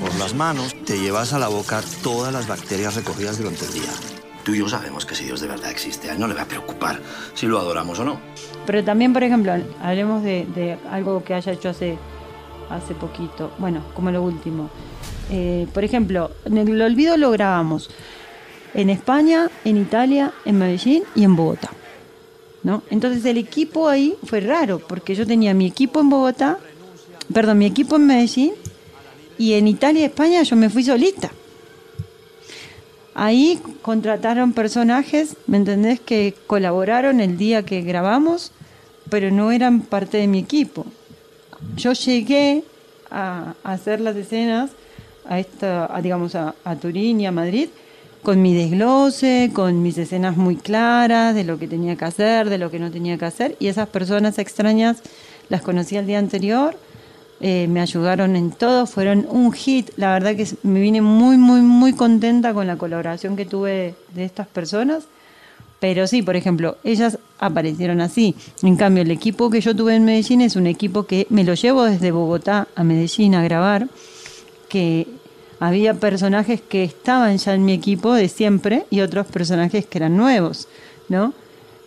Por 0.00 0.14
las 0.16 0.34
manos 0.34 0.74
te 0.84 0.98
llevas 0.98 1.32
a 1.32 1.38
la 1.38 1.48
boca 1.48 1.82
todas 2.02 2.32
las 2.32 2.46
bacterias 2.46 2.94
recogidas 2.94 3.38
durante 3.38 3.64
el 3.64 3.72
día. 3.72 3.90
Tú 4.44 4.54
y 4.54 4.58
yo 4.58 4.68
sabemos 4.68 5.04
que 5.04 5.14
si 5.14 5.24
Dios 5.24 5.40
de 5.40 5.48
verdad 5.48 5.70
existe, 5.70 6.08
a 6.08 6.12
él 6.12 6.20
no 6.20 6.28
le 6.28 6.34
va 6.34 6.42
a 6.42 6.46
preocupar 6.46 7.00
si 7.34 7.46
lo 7.46 7.58
adoramos 7.58 7.98
o 7.98 8.04
no. 8.04 8.20
Pero 8.64 8.84
también, 8.84 9.12
por 9.12 9.24
ejemplo, 9.24 9.52
hablemos 9.82 10.22
de, 10.22 10.46
de 10.54 10.78
algo 10.90 11.24
que 11.24 11.34
haya 11.34 11.52
hecho 11.52 11.70
hace, 11.70 11.98
hace 12.70 12.94
poquito, 12.94 13.50
bueno, 13.58 13.82
como 13.94 14.10
lo 14.10 14.22
último. 14.22 14.70
Eh, 15.30 15.66
por 15.72 15.84
ejemplo, 15.84 16.30
en 16.44 16.58
el 16.58 16.80
olvido 16.80 17.16
lo 17.16 17.30
grabamos 17.30 17.90
en 18.74 18.90
España, 18.90 19.50
en 19.64 19.76
Italia, 19.76 20.32
en 20.44 20.58
Medellín 20.58 21.02
y 21.14 21.24
en 21.24 21.34
Bogotá. 21.34 21.70
¿no? 22.62 22.82
Entonces 22.90 23.24
el 23.24 23.38
equipo 23.38 23.88
ahí 23.88 24.16
fue 24.24 24.40
raro, 24.40 24.80
porque 24.80 25.14
yo 25.14 25.26
tenía 25.26 25.54
mi 25.54 25.66
equipo 25.66 26.00
en 26.00 26.10
Bogotá, 26.10 26.58
perdón, 27.32 27.58
mi 27.58 27.66
equipo 27.66 27.96
en 27.96 28.06
Medellín, 28.06 28.52
y 29.38 29.54
en 29.54 29.68
Italia 29.68 30.02
y 30.02 30.04
España 30.04 30.42
yo 30.42 30.56
me 30.56 30.70
fui 30.70 30.82
solita. 30.82 31.30
Ahí 33.14 33.60
contrataron 33.82 34.52
personajes, 34.52 35.36
¿me 35.46 35.56
entendés? 35.56 36.00
Que 36.00 36.34
colaboraron 36.46 37.20
el 37.20 37.38
día 37.38 37.64
que 37.64 37.80
grabamos, 37.80 38.52
pero 39.08 39.30
no 39.30 39.52
eran 39.52 39.80
parte 39.80 40.18
de 40.18 40.26
mi 40.26 40.38
equipo. 40.38 40.84
Yo 41.76 41.92
llegué 41.92 42.64
a, 43.10 43.54
hacer 43.64 44.00
las 44.00 44.16
escenas 44.16 44.70
a 45.28 45.38
esta, 45.38 45.90
digamos, 46.02 46.34
a, 46.34 46.54
a 46.64 46.76
Turín 46.76 47.20
y 47.20 47.26
a 47.26 47.32
Madrid 47.32 47.68
con 48.26 48.42
mi 48.42 48.54
desglose, 48.54 49.50
con 49.52 49.82
mis 49.82 49.96
escenas 49.98 50.36
muy 50.36 50.56
claras 50.56 51.32
de 51.32 51.44
lo 51.44 51.60
que 51.60 51.68
tenía 51.68 51.94
que 51.94 52.06
hacer, 52.06 52.50
de 52.50 52.58
lo 52.58 52.72
que 52.72 52.80
no 52.80 52.90
tenía 52.90 53.16
que 53.16 53.24
hacer, 53.24 53.56
y 53.60 53.68
esas 53.68 53.88
personas 53.88 54.40
extrañas 54.40 54.96
las 55.48 55.62
conocí 55.62 55.96
el 55.96 56.08
día 56.08 56.18
anterior, 56.18 56.76
eh, 57.38 57.68
me 57.68 57.80
ayudaron 57.80 58.34
en 58.34 58.50
todo, 58.50 58.86
fueron 58.86 59.28
un 59.30 59.52
hit, 59.52 59.90
la 59.96 60.12
verdad 60.12 60.34
que 60.34 60.44
me 60.64 60.80
vine 60.80 61.02
muy, 61.02 61.36
muy, 61.36 61.60
muy 61.60 61.92
contenta 61.92 62.52
con 62.52 62.66
la 62.66 62.76
colaboración 62.76 63.36
que 63.36 63.44
tuve 63.44 63.94
de 64.12 64.24
estas 64.24 64.48
personas, 64.48 65.04
pero 65.78 66.08
sí, 66.08 66.20
por 66.22 66.34
ejemplo, 66.34 66.78
ellas 66.82 67.20
aparecieron 67.38 68.00
así, 68.00 68.34
en 68.60 68.74
cambio 68.74 69.04
el 69.04 69.12
equipo 69.12 69.50
que 69.50 69.60
yo 69.60 69.76
tuve 69.76 69.94
en 69.94 70.04
Medellín 70.04 70.40
es 70.40 70.56
un 70.56 70.66
equipo 70.66 71.04
que 71.04 71.28
me 71.30 71.44
lo 71.44 71.54
llevo 71.54 71.84
desde 71.84 72.10
Bogotá 72.10 72.66
a 72.74 72.82
Medellín 72.82 73.36
a 73.36 73.44
grabar, 73.44 73.86
que 74.68 75.06
había 75.60 75.94
personajes 75.94 76.60
que 76.60 76.84
estaban 76.84 77.38
ya 77.38 77.54
en 77.54 77.64
mi 77.64 77.72
equipo 77.72 78.12
de 78.12 78.28
siempre 78.28 78.86
y 78.90 79.00
otros 79.00 79.26
personajes 79.26 79.86
que 79.86 79.98
eran 79.98 80.16
nuevos, 80.16 80.68
¿no? 81.08 81.32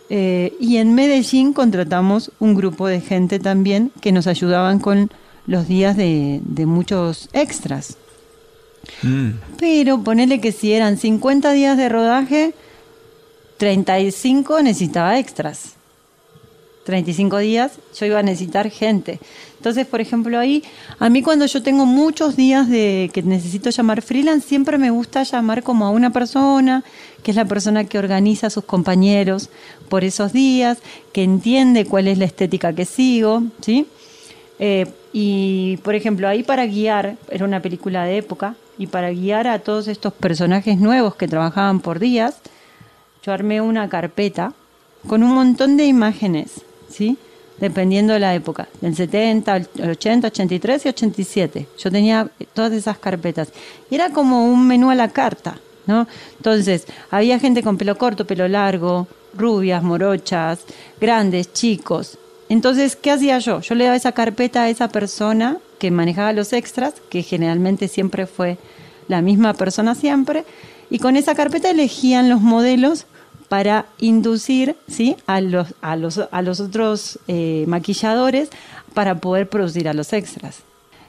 Eh, 0.08 0.56
y 0.58 0.78
en 0.78 0.94
Medellín 0.94 1.52
contratamos 1.52 2.32
un 2.40 2.56
grupo 2.56 2.88
de 2.88 3.00
gente 3.00 3.38
también 3.38 3.92
que 4.00 4.10
nos 4.10 4.26
ayudaban 4.26 4.80
con 4.80 5.10
los 5.46 5.68
días 5.68 5.96
de, 5.96 6.40
de 6.42 6.66
muchos 6.66 7.28
extras. 7.32 7.96
Mm. 9.02 9.30
Pero 9.58 10.02
ponele 10.02 10.40
que 10.40 10.50
si 10.50 10.72
eran 10.72 10.96
50 10.96 11.52
días 11.52 11.76
de 11.76 11.88
rodaje, 11.88 12.54
35 13.58 14.62
necesitaba 14.62 15.18
extras. 15.18 15.74
35 16.84 17.38
días 17.38 17.72
yo 17.98 18.06
iba 18.06 18.18
a 18.18 18.22
necesitar 18.22 18.70
gente. 18.70 19.20
Entonces, 19.56 19.86
por 19.86 20.00
ejemplo, 20.00 20.38
ahí, 20.38 20.64
a 20.98 21.10
mí 21.10 21.22
cuando 21.22 21.44
yo 21.44 21.62
tengo 21.62 21.84
muchos 21.84 22.34
días 22.34 22.68
de 22.68 23.10
que 23.12 23.22
necesito 23.22 23.68
llamar 23.68 24.00
freelance, 24.00 24.48
siempre 24.48 24.78
me 24.78 24.90
gusta 24.90 25.22
llamar 25.22 25.62
como 25.62 25.84
a 25.84 25.90
una 25.90 26.10
persona, 26.10 26.82
que 27.22 27.32
es 27.32 27.36
la 27.36 27.44
persona 27.44 27.84
que 27.84 27.98
organiza 27.98 28.46
a 28.46 28.50
sus 28.50 28.64
compañeros 28.64 29.50
por 29.90 30.02
esos 30.02 30.32
días, 30.32 30.78
que 31.12 31.22
entiende 31.22 31.84
cuál 31.84 32.08
es 32.08 32.16
la 32.16 32.24
estética 32.24 32.72
que 32.72 32.86
sigo, 32.86 33.42
¿sí? 33.60 33.86
Eh, 34.58 34.86
y, 35.12 35.76
por 35.78 35.94
ejemplo, 35.94 36.26
ahí 36.28 36.42
para 36.42 36.66
guiar, 36.66 37.16
era 37.30 37.44
una 37.44 37.60
película 37.60 38.04
de 38.04 38.16
época, 38.16 38.54
y 38.78 38.86
para 38.86 39.10
guiar 39.10 39.46
a 39.46 39.58
todos 39.58 39.88
estos 39.88 40.14
personajes 40.14 40.78
nuevos 40.78 41.16
que 41.16 41.28
trabajaban 41.28 41.80
por 41.80 41.98
días, 41.98 42.36
yo 43.22 43.32
armé 43.32 43.60
una 43.60 43.90
carpeta 43.90 44.54
con 45.06 45.22
un 45.22 45.34
montón 45.34 45.76
de 45.76 45.84
imágenes, 45.84 46.62
¿sí? 46.90 47.16
Dependiendo 47.58 48.14
de 48.14 48.20
la 48.20 48.34
época, 48.34 48.68
del 48.80 48.96
70, 48.96 49.56
el 49.56 49.90
80, 49.90 50.28
83 50.28 50.86
y 50.86 50.88
87. 50.88 51.66
Yo 51.78 51.90
tenía 51.90 52.30
todas 52.54 52.72
esas 52.72 52.98
carpetas. 52.98 53.52
Y 53.90 53.94
era 53.96 54.10
como 54.10 54.46
un 54.46 54.66
menú 54.66 54.90
a 54.90 54.94
la 54.94 55.08
carta, 55.08 55.58
¿no? 55.86 56.06
Entonces, 56.36 56.86
había 57.10 57.38
gente 57.38 57.62
con 57.62 57.76
pelo 57.76 57.98
corto, 57.98 58.26
pelo 58.26 58.48
largo, 58.48 59.06
rubias, 59.34 59.82
morochas, 59.82 60.60
grandes, 61.00 61.52
chicos. 61.52 62.18
Entonces, 62.48 62.96
¿qué 62.96 63.10
hacía 63.10 63.38
yo? 63.38 63.60
Yo 63.60 63.74
le 63.74 63.84
daba 63.84 63.96
esa 63.96 64.12
carpeta 64.12 64.62
a 64.62 64.70
esa 64.70 64.88
persona 64.88 65.58
que 65.78 65.90
manejaba 65.90 66.32
los 66.32 66.52
extras, 66.52 66.94
que 67.08 67.22
generalmente 67.22 67.88
siempre 67.88 68.26
fue 68.26 68.58
la 69.06 69.22
misma 69.22 69.54
persona 69.54 69.94
siempre, 69.94 70.44
y 70.90 70.98
con 70.98 71.16
esa 71.16 71.34
carpeta 71.34 71.70
elegían 71.70 72.28
los 72.28 72.40
modelos 72.40 73.06
para 73.50 73.86
inducir 73.98 74.76
¿sí? 74.86 75.16
a, 75.26 75.40
los, 75.40 75.74
a, 75.82 75.96
los, 75.96 76.20
a 76.30 76.40
los 76.40 76.60
otros 76.60 77.18
eh, 77.26 77.64
maquilladores 77.66 78.48
para 78.94 79.16
poder 79.16 79.48
producir 79.48 79.88
a 79.88 79.92
los 79.92 80.12
extras. 80.12 80.58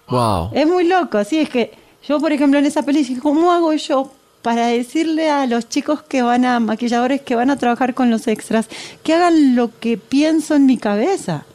Wow. 0.10 0.50
Es 0.52 0.66
muy 0.66 0.88
loco, 0.88 1.20
así 1.20 1.38
es 1.38 1.50
que 1.50 1.72
yo, 2.08 2.20
por 2.20 2.32
ejemplo, 2.32 2.58
en 2.58 2.66
esa 2.66 2.82
peli 2.82 3.04
dije, 3.04 3.22
¿cómo 3.22 3.52
hago 3.52 3.72
yo 3.74 4.12
para 4.42 4.66
decirle 4.66 5.30
a 5.30 5.46
los 5.46 5.70
chicos 5.70 6.02
que 6.02 6.24
van 6.24 6.44
a, 6.44 6.60
maquilladores 6.60 7.22
que 7.22 7.36
van 7.36 7.52
a 7.52 7.58
trabajar 7.58 7.94
con 7.94 8.10
los 8.10 8.28
extras, 8.28 8.68
que 9.04 9.14
hagan 9.14 9.56
lo 9.56 9.70
que 9.80 10.00
pienso 10.00 10.56
en 10.56 10.66
mi 10.66 10.80
cabeza? 10.80 11.46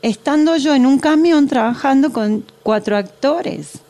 Estando 0.00 0.56
yo 0.56 0.74
en 0.74 0.86
un 0.86 1.00
camión 1.00 1.48
trabajando 1.48 2.14
con 2.14 2.46
cuatro 2.62 2.96
actores 2.96 3.80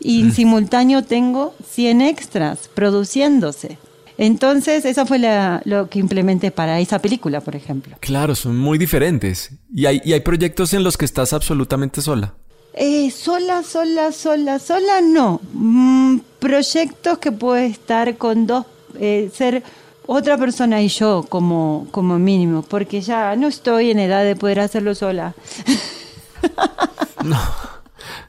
y 0.00 0.22
en 0.22 0.32
simultáneo 0.32 1.04
tengo 1.04 1.54
100 1.70 2.00
extras 2.00 2.68
produciéndose. 2.74 3.78
Entonces, 4.22 4.84
eso 4.84 5.06
fue 5.06 5.18
la- 5.18 5.62
lo 5.64 5.88
que 5.88 5.98
implementé 5.98 6.50
para 6.50 6.78
esa 6.78 6.98
película, 6.98 7.40
por 7.40 7.56
ejemplo. 7.56 7.96
Claro, 8.00 8.34
son 8.34 8.58
muy 8.58 8.76
diferentes. 8.76 9.50
Y 9.74 9.86
hay, 9.86 10.02
y 10.04 10.12
hay 10.12 10.20
proyectos 10.20 10.74
en 10.74 10.82
los 10.84 10.98
que 10.98 11.06
estás 11.06 11.32
absolutamente 11.32 12.02
sola. 12.02 12.34
Eh, 12.74 13.10
sola, 13.10 13.62
sola, 13.62 14.12
sola, 14.12 14.58
sola, 14.58 15.00
no. 15.00 15.40
Mm, 15.54 16.18
proyectos 16.38 17.16
que 17.16 17.32
puede 17.32 17.64
estar 17.66 18.18
con 18.18 18.46
dos, 18.46 18.66
eh, 18.98 19.30
ser 19.34 19.62
otra 20.04 20.36
persona 20.36 20.82
y 20.82 20.88
yo 20.88 21.24
como, 21.26 21.86
como 21.90 22.18
mínimo, 22.18 22.60
porque 22.60 23.00
ya 23.00 23.34
no 23.36 23.48
estoy 23.48 23.90
en 23.90 24.00
edad 24.00 24.22
de 24.22 24.36
poder 24.36 24.60
hacerlo 24.60 24.94
sola. 24.94 25.34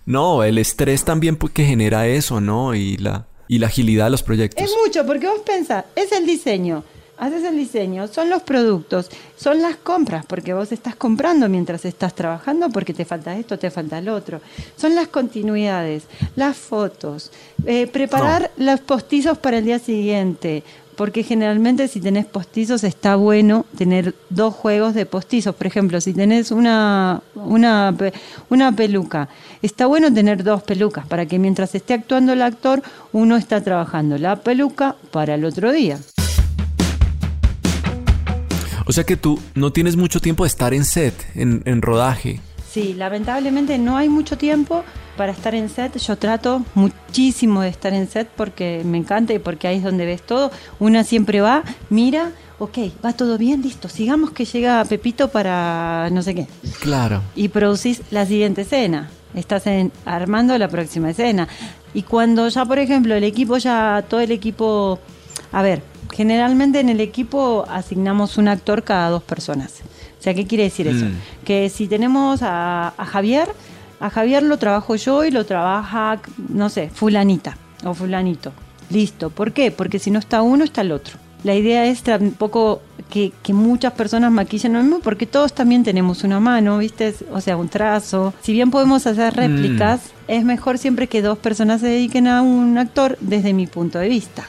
No, 0.06 0.44
el 0.44 0.58
estrés 0.58 1.06
también 1.06 1.38
que 1.38 1.64
genera 1.66 2.08
eso, 2.08 2.42
¿no? 2.42 2.76
Y 2.76 2.98
la, 2.98 3.26
y 3.52 3.60
la 3.60 3.68
agilidad 3.68 4.06
de 4.06 4.12
los 4.12 4.24
proyectos. 4.24 4.64
Es 4.64 4.72
mucho, 4.82 5.06
porque 5.06 5.28
vos 5.28 5.42
pensás, 5.46 5.84
es 5.94 6.14
el 6.14 6.26
diseño, 6.26 6.86
haces 7.18 7.44
el 7.44 7.58
diseño, 7.58 8.08
son 8.08 8.30
los 8.30 8.44
productos, 8.44 9.10
son 9.36 9.62
las 9.62 9.76
compras, 9.76 10.26
porque 10.26 10.54
vos 10.54 10.72
estás 10.72 10.96
comprando 10.96 11.50
mientras 11.50 11.84
estás 11.84 12.16
trabajando 12.16 12.70
porque 12.70 12.94
te 12.94 13.04
falta 13.04 13.38
esto, 13.38 13.60
te 13.60 13.70
falta 13.70 14.00
lo 14.00 14.16
otro. 14.16 14.40
Son 14.78 14.96
las 14.96 15.10
continuidades, 15.10 16.04
las 16.38 16.56
fotos, 16.56 17.30
eh, 17.66 17.88
preparar 17.88 18.52
los 18.56 18.80
postizos 18.80 19.38
para 19.38 19.58
el 19.58 19.66
día 19.66 19.80
siguiente. 19.80 20.64
Porque 21.02 21.24
generalmente 21.24 21.88
si 21.88 22.00
tenés 22.00 22.28
postizos 22.28 22.84
está 22.84 23.16
bueno 23.16 23.66
tener 23.76 24.14
dos 24.30 24.54
juegos 24.54 24.94
de 24.94 25.08
postizos. 25.08 25.56
Por 25.56 25.66
ejemplo, 25.66 26.00
si 26.00 26.14
tenés 26.14 26.52
una, 26.52 27.24
una, 27.34 27.98
una 28.50 28.72
peluca, 28.72 29.28
está 29.64 29.88
bueno 29.88 30.14
tener 30.14 30.44
dos 30.44 30.62
pelucas 30.62 31.08
para 31.08 31.26
que 31.26 31.40
mientras 31.40 31.74
esté 31.74 31.96
actuando 31.96 32.34
el 32.34 32.44
actor, 32.44 32.84
uno 33.14 33.36
está 33.36 33.64
trabajando 33.64 34.20
la 34.20 34.36
peluca 34.36 34.96
para 35.10 35.34
el 35.34 35.44
otro 35.44 35.72
día. 35.72 35.98
O 38.86 38.92
sea 38.92 39.04
que 39.04 39.18
tú 39.18 39.40
no 39.56 39.74
tienes 39.74 39.98
mucho 39.98 40.20
tiempo 40.20 40.44
de 40.44 40.50
estar 40.50 40.72
en 40.72 40.86
set, 40.86 41.16
en 41.34 41.82
rodaje. 41.82 42.42
Sí, 42.72 42.94
lamentablemente 42.94 43.78
no 43.78 43.98
hay 43.98 44.08
mucho 44.08 44.38
tiempo 44.38 44.84
para 45.18 45.34
estar 45.34 45.54
en 45.56 45.68
set. 45.70 45.98
Yo 45.98 46.18
trato 46.18 46.64
muchísimo 46.74 47.62
de 47.62 47.68
estar 47.70 47.94
en 47.94 48.08
set 48.08 48.30
porque 48.36 48.82
me 48.86 48.98
encanta 48.98 49.34
y 49.34 49.40
porque 49.40 49.68
ahí 49.68 49.78
es 49.78 49.84
donde 49.84 50.06
ves 50.06 50.22
todo. 50.22 50.52
Una 50.80 51.04
siempre 51.04 51.42
va, 51.42 51.64
mira, 51.90 52.32
ok, 52.60 52.78
va 53.04 53.12
todo 53.12 53.38
bien, 53.38 53.62
listo, 53.62 53.90
sigamos 53.90 54.32
que 54.32 54.46
llega 54.46 54.86
Pepito 54.86 55.28
para 55.30 56.08
no 56.14 56.22
sé 56.22 56.34
qué. 56.34 56.48
Claro. 56.80 57.22
Y 57.36 57.50
producís 57.50 58.02
la 58.10 58.26
siguiente 58.26 58.62
escena. 58.62 59.10
Estás 59.34 59.68
en- 59.68 59.92
armando 60.06 60.58
la 60.58 60.68
próxima 60.70 61.10
escena. 61.10 61.48
Y 61.94 62.04
cuando 62.04 62.48
ya, 62.48 62.64
por 62.66 62.80
ejemplo, 62.80 63.16
el 63.16 63.24
equipo 63.26 63.58
ya, 63.58 64.04
todo 64.08 64.22
el 64.22 64.32
equipo, 64.32 64.98
a 65.52 65.62
ver, 65.62 65.84
generalmente 66.14 66.80
en 66.80 66.88
el 66.88 67.02
equipo 67.02 67.66
asignamos 67.70 68.38
un 68.38 68.48
actor 68.48 68.84
cada 68.84 69.10
dos 69.10 69.24
personas. 69.24 69.74
O 70.22 70.24
sea, 70.24 70.36
¿qué 70.36 70.46
quiere 70.46 70.66
decir 70.66 70.88
eso? 70.88 71.06
Mm. 71.06 71.44
Que 71.44 71.68
si 71.70 71.88
tenemos 71.88 72.44
a, 72.44 72.94
a 72.96 73.06
Javier, 73.08 73.50
a 74.00 74.12
Javier 74.12 74.44
lo 74.44 74.58
trabajo 74.58 74.96
yo 74.96 75.26
y 75.26 75.32
lo 75.32 75.48
trabaja, 75.48 76.20
no 76.48 76.70
sé, 76.70 76.92
fulanita 76.94 77.58
o 77.84 77.96
fulanito. 77.96 78.54
Listo. 78.92 79.32
¿Por 79.32 79.52
qué? 79.52 79.72
Porque 79.72 79.98
si 79.98 80.12
no 80.12 80.20
está 80.20 80.44
uno, 80.44 80.64
está 80.64 80.82
el 80.82 80.92
otro. 80.92 81.18
La 81.44 81.56
idea 81.56 81.88
es 81.88 82.04
tampoco 82.04 82.84
que, 83.10 83.32
que 83.42 83.52
muchas 83.52 83.94
personas 83.94 84.32
maquillen 84.32 84.74
lo 84.74 84.82
mismo, 84.84 85.00
porque 85.00 85.26
todos 85.26 85.54
también 85.54 85.84
tenemos 85.84 86.24
una 86.24 86.40
mano, 86.40 86.78
¿viste? 86.78 87.16
O 87.32 87.42
sea, 87.42 87.58
un 87.58 87.68
trazo. 87.68 88.36
Si 88.44 88.54
bien 88.54 88.70
podemos 88.70 89.08
hacer 89.08 89.34
réplicas, 89.34 90.02
es 90.28 90.46
mejor 90.46 90.78
siempre 90.78 91.08
que 91.08 91.24
dos 91.24 91.40
personas 91.40 91.82
se 91.82 91.88
dediquen 91.88 92.28
a 92.28 92.44
un 92.44 92.78
actor 92.78 93.18
desde 93.22 93.54
mi 93.54 93.66
punto 93.66 93.98
de 93.98 94.08
vista. 94.08 94.48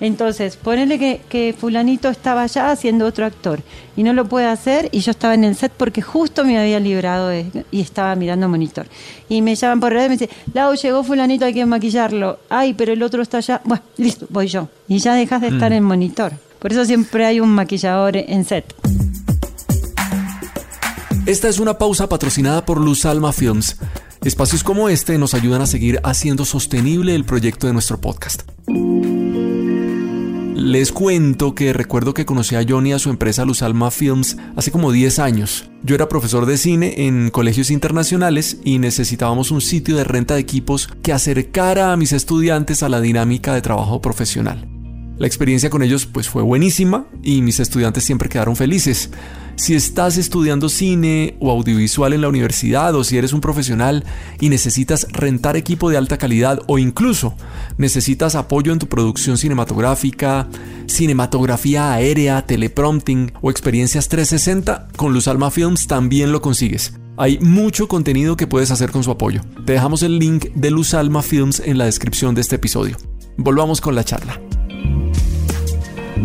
Entonces, 0.00 0.56
ponele 0.56 0.98
que, 0.98 1.20
que 1.28 1.54
fulanito 1.58 2.08
estaba 2.08 2.42
allá 2.42 2.70
haciendo 2.70 3.04
otro 3.06 3.26
actor 3.26 3.60
y 3.96 4.02
no 4.02 4.12
lo 4.14 4.26
puede 4.26 4.46
hacer 4.46 4.88
y 4.92 5.00
yo 5.00 5.10
estaba 5.10 5.34
en 5.34 5.44
el 5.44 5.54
set 5.56 5.72
porque 5.76 6.00
justo 6.00 6.44
me 6.44 6.58
había 6.58 6.80
librado 6.80 7.28
de- 7.28 7.64
y 7.70 7.82
estaba 7.82 8.14
mirando 8.16 8.48
monitor. 8.48 8.86
Y 9.28 9.42
me 9.42 9.54
llaman 9.54 9.80
por 9.80 9.92
red 9.92 10.06
y 10.06 10.08
me 10.08 10.16
dicen, 10.16 10.30
Lau, 10.54 10.74
llegó 10.74 11.04
fulanito, 11.04 11.44
hay 11.44 11.52
que 11.54 11.66
maquillarlo. 11.66 12.38
Ay, 12.48 12.72
pero 12.74 12.92
el 12.94 13.02
otro 13.02 13.20
está 13.22 13.38
allá. 13.38 13.60
Bueno, 13.64 13.82
listo, 13.98 14.26
voy 14.30 14.46
yo. 14.48 14.68
Y 14.88 14.98
ya 14.98 15.14
dejas 15.14 15.40
de 15.42 15.48
estar 15.48 15.70
Mm. 15.70 15.74
en 15.74 15.84
monitor. 15.84 16.32
Por 16.58 16.72
eso 16.72 16.84
siempre 16.84 17.26
hay 17.26 17.40
un 17.40 17.50
maquillador 17.50 18.16
en 18.16 18.44
set. 18.44 18.74
Esta 21.26 21.48
es 21.48 21.58
una 21.60 21.78
pausa 21.78 22.08
patrocinada 22.08 22.64
por 22.64 22.80
Luz 22.80 23.04
Alma 23.04 23.32
Films. 23.32 23.76
Espacios 24.24 24.64
como 24.64 24.88
este 24.88 25.16
nos 25.18 25.34
ayudan 25.34 25.62
a 25.62 25.66
seguir 25.66 26.00
haciendo 26.02 26.44
sostenible 26.44 27.14
el 27.14 27.24
proyecto 27.24 27.66
de 27.66 27.72
nuestro 27.72 28.00
podcast. 28.00 28.42
Les 30.62 30.92
cuento 30.92 31.54
que 31.54 31.72
recuerdo 31.72 32.12
que 32.12 32.26
conocí 32.26 32.54
a 32.54 32.62
Johnny 32.68 32.90
y 32.90 32.92
a 32.92 32.98
su 32.98 33.08
empresa 33.08 33.46
Luz 33.46 33.62
Alma 33.62 33.90
Films 33.90 34.36
hace 34.56 34.70
como 34.70 34.92
10 34.92 35.18
años. 35.18 35.70
Yo 35.82 35.94
era 35.94 36.10
profesor 36.10 36.44
de 36.44 36.58
cine 36.58 37.06
en 37.06 37.30
colegios 37.30 37.70
internacionales 37.70 38.58
y 38.62 38.78
necesitábamos 38.78 39.52
un 39.52 39.62
sitio 39.62 39.96
de 39.96 40.04
renta 40.04 40.34
de 40.34 40.40
equipos 40.40 40.90
que 41.02 41.14
acercara 41.14 41.94
a 41.94 41.96
mis 41.96 42.12
estudiantes 42.12 42.82
a 42.82 42.90
la 42.90 43.00
dinámica 43.00 43.54
de 43.54 43.62
trabajo 43.62 44.02
profesional. 44.02 44.68
La 45.16 45.26
experiencia 45.26 45.70
con 45.70 45.82
ellos 45.82 46.04
pues 46.04 46.28
fue 46.28 46.42
buenísima 46.42 47.06
y 47.22 47.40
mis 47.40 47.58
estudiantes 47.58 48.04
siempre 48.04 48.28
quedaron 48.28 48.54
felices. 48.54 49.10
Si 49.60 49.74
estás 49.74 50.16
estudiando 50.16 50.70
cine 50.70 51.36
o 51.38 51.50
audiovisual 51.50 52.14
en 52.14 52.22
la 52.22 52.30
universidad 52.30 52.94
o 52.94 53.04
si 53.04 53.18
eres 53.18 53.34
un 53.34 53.42
profesional 53.42 54.06
y 54.40 54.48
necesitas 54.48 55.06
rentar 55.10 55.54
equipo 55.54 55.90
de 55.90 55.98
alta 55.98 56.16
calidad 56.16 56.60
o 56.66 56.78
incluso 56.78 57.34
necesitas 57.76 58.36
apoyo 58.36 58.72
en 58.72 58.78
tu 58.78 58.86
producción 58.86 59.36
cinematográfica, 59.36 60.48
cinematografía 60.86 61.92
aérea, 61.92 62.40
teleprompting 62.46 63.32
o 63.42 63.50
experiencias 63.50 64.08
360, 64.08 64.88
con 64.96 65.12
Luz 65.12 65.28
Alma 65.28 65.50
Films 65.50 65.86
también 65.86 66.32
lo 66.32 66.40
consigues. 66.40 66.94
Hay 67.18 67.38
mucho 67.40 67.86
contenido 67.86 68.38
que 68.38 68.46
puedes 68.46 68.70
hacer 68.70 68.90
con 68.90 69.04
su 69.04 69.10
apoyo. 69.10 69.42
Te 69.66 69.74
dejamos 69.74 70.02
el 70.02 70.18
link 70.18 70.46
de 70.54 70.70
Luz 70.70 70.94
Alma 70.94 71.22
Films 71.22 71.60
en 71.62 71.76
la 71.76 71.84
descripción 71.84 72.34
de 72.34 72.40
este 72.40 72.56
episodio. 72.56 72.96
Volvamos 73.36 73.82
con 73.82 73.94
la 73.94 74.04
charla. 74.04 74.40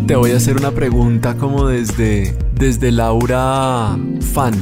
Te 0.04 0.14
voy 0.14 0.30
a 0.32 0.36
hacer 0.36 0.56
una 0.56 0.70
pregunta 0.70 1.36
como 1.36 1.66
desde, 1.66 2.36
desde 2.54 2.92
Laura 2.92 3.96
fan. 4.32 4.54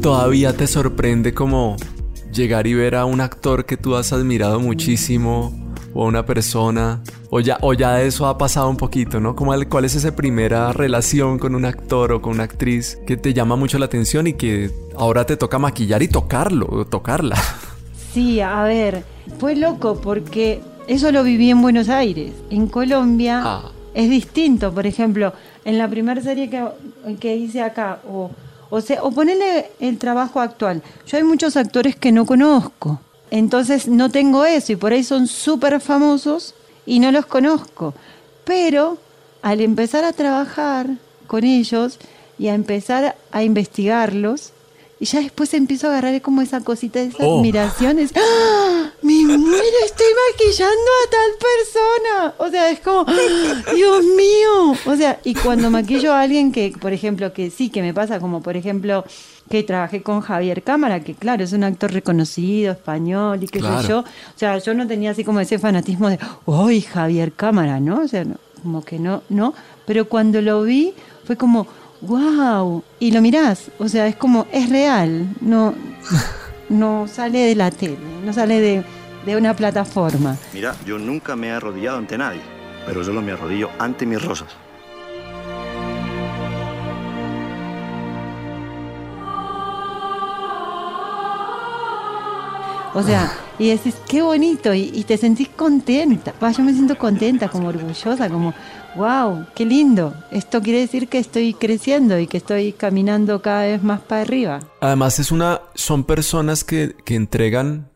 ¿Todavía 0.00 0.56
te 0.56 0.66
sorprende 0.66 1.34
como 1.34 1.76
llegar 2.32 2.66
y 2.66 2.74
ver 2.74 2.94
a 2.94 3.04
un 3.04 3.20
actor 3.20 3.64
que 3.66 3.76
tú 3.76 3.96
has 3.96 4.12
admirado 4.12 4.60
muchísimo 4.60 5.52
o 5.92 6.04
a 6.04 6.06
una 6.06 6.24
persona? 6.24 7.00
O 7.30 7.40
ya, 7.40 7.58
o 7.62 7.74
ya 7.74 8.00
eso 8.02 8.26
ha 8.26 8.38
pasado 8.38 8.68
un 8.70 8.76
poquito, 8.76 9.18
¿no? 9.18 9.34
Como 9.34 9.54
el- 9.54 9.68
¿Cuál 9.68 9.84
es 9.86 9.96
esa 9.96 10.14
primera 10.14 10.72
relación 10.72 11.38
con 11.38 11.54
un 11.56 11.64
actor 11.64 12.12
o 12.12 12.22
con 12.22 12.34
una 12.34 12.44
actriz 12.44 12.98
que 13.06 13.16
te 13.16 13.34
llama 13.34 13.56
mucho 13.56 13.78
la 13.78 13.86
atención 13.86 14.26
y 14.28 14.34
que 14.34 14.70
ahora 14.96 15.26
te 15.26 15.36
toca 15.36 15.58
maquillar 15.58 16.02
y 16.02 16.08
tocarlo 16.08 16.66
o 16.70 16.84
tocarla? 16.84 17.36
Sí, 18.12 18.40
a 18.40 18.62
ver, 18.64 19.04
fue 19.38 19.54
loco 19.56 20.00
porque 20.00 20.60
eso 20.88 21.10
lo 21.12 21.22
viví 21.24 21.50
en 21.50 21.60
Buenos 21.62 21.88
Aires. 21.88 22.32
En 22.50 22.66
Colombia 22.68 23.42
Ah. 23.44 23.72
Es 23.94 24.10
distinto. 24.10 24.72
Por 24.72 24.86
ejemplo, 24.86 25.32
en 25.64 25.78
la 25.78 25.88
primera 25.88 26.20
serie 26.20 26.50
que, 26.50 26.64
que 27.18 27.36
hice 27.36 27.62
acá, 27.62 28.00
o, 28.08 28.30
o, 28.70 28.80
sea, 28.80 29.02
o 29.02 29.10
ponerle 29.10 29.70
el 29.80 29.98
trabajo 29.98 30.40
actual. 30.40 30.82
Yo 31.06 31.16
hay 31.16 31.24
muchos 31.24 31.56
actores 31.56 31.96
que 31.96 32.12
no 32.12 32.26
conozco. 32.26 33.00
Entonces 33.30 33.86
no 33.86 34.10
tengo 34.10 34.44
eso 34.44 34.72
y 34.72 34.76
por 34.76 34.92
ahí 34.92 35.04
son 35.04 35.26
súper 35.26 35.80
famosos 35.80 36.54
y 36.84 36.98
no 36.98 37.12
los 37.12 37.26
conozco. 37.26 37.94
Pero 38.44 38.98
al 39.42 39.60
empezar 39.60 40.04
a 40.04 40.12
trabajar 40.12 40.88
con 41.26 41.44
ellos 41.44 41.98
y 42.38 42.48
a 42.48 42.54
empezar 42.54 43.16
a 43.30 43.42
investigarlos, 43.42 44.52
y 45.00 45.06
ya 45.06 45.20
después 45.20 45.52
empiezo 45.54 45.86
a 45.88 45.90
agarrar 45.92 46.20
como 46.20 46.42
esa 46.42 46.60
cosita, 46.60 47.00
esa 47.00 47.24
Oh. 47.26 47.38
admiración. 47.38 47.98
Es, 47.98 48.12
¡Ah! 48.14 48.90
¡Me 49.02 49.14
muero! 49.24 49.64
Estoy 49.84 50.06
maquillando 50.30 50.90
a 51.06 51.10
tal 51.10 51.30
persona. 51.40 52.34
O 52.38 52.50
sea, 52.50 52.70
es 52.70 52.80
como, 52.80 53.04
¡Ah! 53.08 53.72
¡Dios 53.74 54.04
mío! 54.04 54.76
O 54.86 54.96
sea, 54.96 55.18
y 55.24 55.34
cuando 55.34 55.70
maquillo 55.70 56.12
a 56.12 56.20
alguien 56.20 56.52
que, 56.52 56.72
por 56.80 56.92
ejemplo, 56.92 57.32
que 57.32 57.50
sí, 57.50 57.70
que 57.70 57.80
me 57.82 57.94
pasa, 57.94 58.20
como 58.20 58.42
por 58.42 58.56
ejemplo, 58.56 59.04
que 59.48 59.62
trabajé 59.62 60.02
con 60.02 60.20
Javier 60.20 60.62
Cámara, 60.62 61.00
que 61.00 61.14
claro, 61.14 61.42
es 61.44 61.52
un 61.52 61.64
actor 61.64 61.90
reconocido, 61.92 62.72
español 62.72 63.42
y 63.42 63.46
qué 63.48 63.58
Claro. 63.60 63.82
sé 63.82 63.88
yo. 63.88 63.98
O 64.00 64.04
sea, 64.36 64.58
yo 64.58 64.74
no 64.74 64.86
tenía 64.86 65.10
así 65.12 65.24
como 65.24 65.40
ese 65.40 65.58
fanatismo 65.58 66.08
de, 66.10 66.18
¡Uy, 66.46 66.82
Javier 66.82 67.32
Cámara! 67.32 67.80
¿No? 67.80 68.00
O 68.02 68.06
sea, 68.08 68.24
no, 68.24 68.36
como 68.62 68.84
que 68.84 68.98
no, 68.98 69.22
no. 69.30 69.54
Pero 69.86 70.08
cuando 70.08 70.40
lo 70.42 70.62
vi, 70.62 70.92
fue 71.24 71.36
como, 71.36 71.66
¡Wow! 72.02 72.82
Y 72.98 73.10
lo 73.10 73.20
mirás, 73.20 73.70
o 73.78 73.86
sea, 73.86 74.06
es 74.06 74.16
como, 74.16 74.46
es 74.52 74.70
real, 74.70 75.28
no, 75.42 75.74
no 76.70 77.06
sale 77.06 77.40
de 77.40 77.54
la 77.54 77.70
tele, 77.70 77.98
no 78.24 78.32
sale 78.32 78.60
de, 78.60 78.82
de 79.26 79.36
una 79.36 79.54
plataforma. 79.54 80.36
Mira, 80.54 80.74
yo 80.86 80.98
nunca 80.98 81.36
me 81.36 81.48
he 81.48 81.50
arrodillado 81.50 81.98
ante 81.98 82.16
nadie, 82.16 82.40
pero 82.86 83.04
solo 83.04 83.20
me 83.20 83.32
arrodillo 83.32 83.68
ante 83.78 84.06
mis 84.06 84.22
rosas. 84.22 84.48
O 92.92 93.02
sea, 93.02 93.30
y 93.58 93.68
decís, 93.68 93.94
qué 94.08 94.22
bonito, 94.22 94.74
y, 94.74 94.90
y 94.94 95.04
te 95.04 95.16
sentís 95.16 95.48
contenta. 95.50 96.32
Yo 96.56 96.64
me 96.64 96.72
siento 96.72 96.96
contenta, 96.98 97.48
como 97.48 97.68
orgullosa, 97.68 98.28
como, 98.28 98.52
wow, 98.96 99.46
qué 99.54 99.64
lindo. 99.64 100.14
Esto 100.30 100.60
quiere 100.62 100.80
decir 100.80 101.08
que 101.08 101.18
estoy 101.18 101.54
creciendo 101.54 102.18
y 102.18 102.26
que 102.26 102.36
estoy 102.36 102.72
caminando 102.72 103.42
cada 103.42 103.62
vez 103.62 103.82
más 103.82 104.00
para 104.00 104.22
arriba. 104.22 104.60
Además 104.80 105.18
es 105.18 105.32
una, 105.32 105.60
son 105.74 106.04
personas 106.04 106.64
que, 106.64 106.96
que 107.04 107.14
entregan 107.14 107.88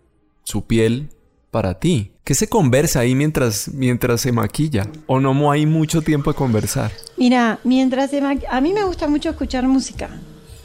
su 0.43 0.67
piel 0.67 1.11
para 1.51 1.79
ti. 1.79 2.13
¿Qué 2.25 2.35
se 2.35 2.49
conversa 2.49 3.01
ahí 3.01 3.15
mientras, 3.15 3.69
mientras 3.69 4.23
se 4.23 4.33
maquilla? 4.33 4.89
¿O 5.07 5.21
no 5.21 5.51
hay 5.51 5.67
mucho 5.67 6.03
tiempo 6.03 6.33
de 6.33 6.37
conversar? 6.37 6.91
Mira, 7.17 7.59
mientras 7.65 8.11
se 8.11 8.19
a 8.21 8.61
mí 8.61 8.73
me 8.73 8.85
gusta 8.85 9.07
mucho 9.09 9.31
escuchar 9.31 9.67
música 9.69 10.11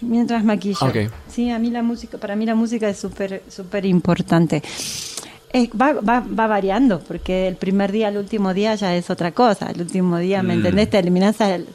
mientras 0.01 0.43
maquillo. 0.43 0.77
Ok. 0.81 1.11
Sí, 1.27 1.49
a 1.49 1.59
mí 1.59 1.69
la 1.69 1.83
música, 1.83 2.17
para 2.17 2.35
mí 2.35 2.45
la 2.45 2.55
música 2.55 2.89
es 2.89 2.97
súper 2.97 3.43
súper 3.49 3.85
importante. 3.85 4.61
Eh, 5.53 5.69
va, 5.79 5.93
va, 5.93 6.19
va 6.39 6.47
variando, 6.47 6.99
porque 6.99 7.47
el 7.47 7.55
primer 7.55 7.91
día 7.91 8.09
al 8.09 8.17
último 8.17 8.53
día 8.53 8.75
ya 8.75 8.95
es 8.95 9.09
otra 9.09 9.31
cosa. 9.31 9.67
El 9.71 9.81
último 9.81 10.17
día, 10.17 10.43
¿me 10.43 10.53
Mm. 10.55 10.57
entendés? 10.59 10.89
Terminás 10.91 11.41
al, 11.41 11.65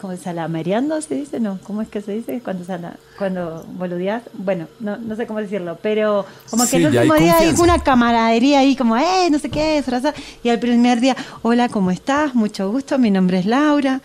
¿cómo 0.00 0.16
salamereando 0.16 1.00
se 1.02 1.16
dice? 1.16 1.38
No, 1.38 1.58
¿cómo 1.64 1.82
es 1.82 1.88
que 1.88 2.00
se 2.00 2.12
dice? 2.12 2.40
Cuando, 2.42 2.64
sala, 2.64 2.96
cuando 3.18 3.64
boludeás. 3.74 4.22
Bueno, 4.32 4.68
no, 4.80 4.96
no 4.96 5.16
sé 5.16 5.26
cómo 5.26 5.38
decirlo, 5.40 5.78
pero 5.82 6.24
como 6.50 6.62
que 6.64 6.70
Sí, 6.70 6.76
el 6.76 6.86
hay 6.86 6.96
último 6.98 7.14
día 7.16 7.36
hay 7.38 7.54
una 7.58 7.78
camaradería 7.82 8.60
ahí, 8.60 8.74
como, 8.74 8.96
eh, 8.96 9.28
no 9.30 9.38
sé 9.38 9.50
qué, 9.50 9.82
fraza. 9.84 10.14
Y 10.42 10.48
el 10.48 10.58
primer 10.58 10.98
día, 11.00 11.14
hola, 11.42 11.68
¿cómo 11.68 11.90
estás? 11.90 12.34
Mucho 12.34 12.70
gusto, 12.70 12.98
mi 12.98 13.10
nombre 13.10 13.38
es 13.40 13.44
Laura. 13.46 14.00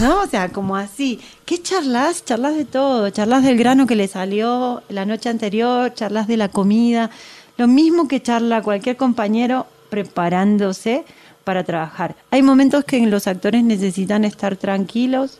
¿No? 0.00 0.20
O 0.22 0.26
sea, 0.26 0.48
como 0.50 0.76
así. 0.76 1.20
¿Qué 1.44 1.60
charlas? 1.60 2.24
Charlas 2.24 2.56
de 2.56 2.64
todo. 2.64 3.10
Charlas 3.10 3.42
del 3.44 3.58
grano 3.58 3.86
que 3.86 3.94
le 3.96 4.08
salió 4.08 4.82
la 4.88 5.04
noche 5.04 5.28
anterior, 5.28 5.92
charlas 5.92 6.26
de 6.26 6.38
la 6.38 6.48
comida. 6.48 7.10
Lo 7.56 7.68
mismo 7.68 8.08
que 8.08 8.22
charla 8.22 8.62
cualquier 8.62 8.96
compañero 8.96 9.66
preparándose 9.90 11.04
para 11.44 11.62
trabajar. 11.62 12.16
Hay 12.30 12.42
momentos 12.42 12.84
que 12.84 12.98
los 13.06 13.26
actores 13.26 13.62
necesitan 13.62 14.24
estar 14.24 14.56
tranquilos. 14.56 15.38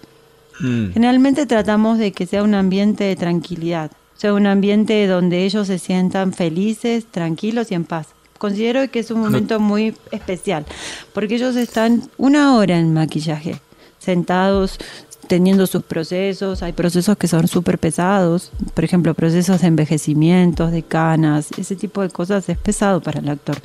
Generalmente 0.61 1.47
tratamos 1.47 1.99
de 1.99 2.12
que 2.12 2.27
sea 2.27 2.45
un 2.45 2.55
ambiente 2.55 3.03
de 3.03 3.17
tranquilidad, 3.17 3.91
sea 4.15 4.33
un 4.33 4.47
ambiente 4.47 5.05
donde 5.09 5.45
ellos 5.45 5.67
se 5.67 5.81
sientan 5.81 6.33
felices, 6.33 7.07
tranquilos 7.07 7.73
y 7.73 7.75
en 7.75 7.85
paz. 7.85 8.09
Considero 8.39 8.89
que 8.89 9.01
es 9.01 9.11
un 9.11 9.21
momento 9.21 9.59
muy 9.59 9.97
especial, 10.12 10.65
porque 11.12 11.35
ellos 11.35 11.57
están 11.57 12.09
una 12.19 12.55
hora 12.55 12.79
en 12.79 12.95
maquillaje, 12.95 13.61
sentados, 13.99 14.79
teniendo 15.27 15.66
sus 15.66 15.83
procesos. 15.83 16.62
Hay 16.62 16.72
procesos 16.72 17.16
que 17.16 17.29
son 17.29 17.49
súper 17.49 17.79
pesados, 17.79 18.51
por 18.75 18.85
ejemplo, 18.85 19.14
procesos 19.14 19.61
de 19.61 19.66
envejecimientos, 19.66 20.72
de 20.72 20.83
canas, 20.83 21.51
ese 21.57 21.77
tipo 21.77 22.03
de 22.03 22.11
cosas 22.11 22.49
es 22.49 22.59
pesado 22.59 23.01
para 23.01 23.20
el 23.20 23.29
actor. 23.29 23.59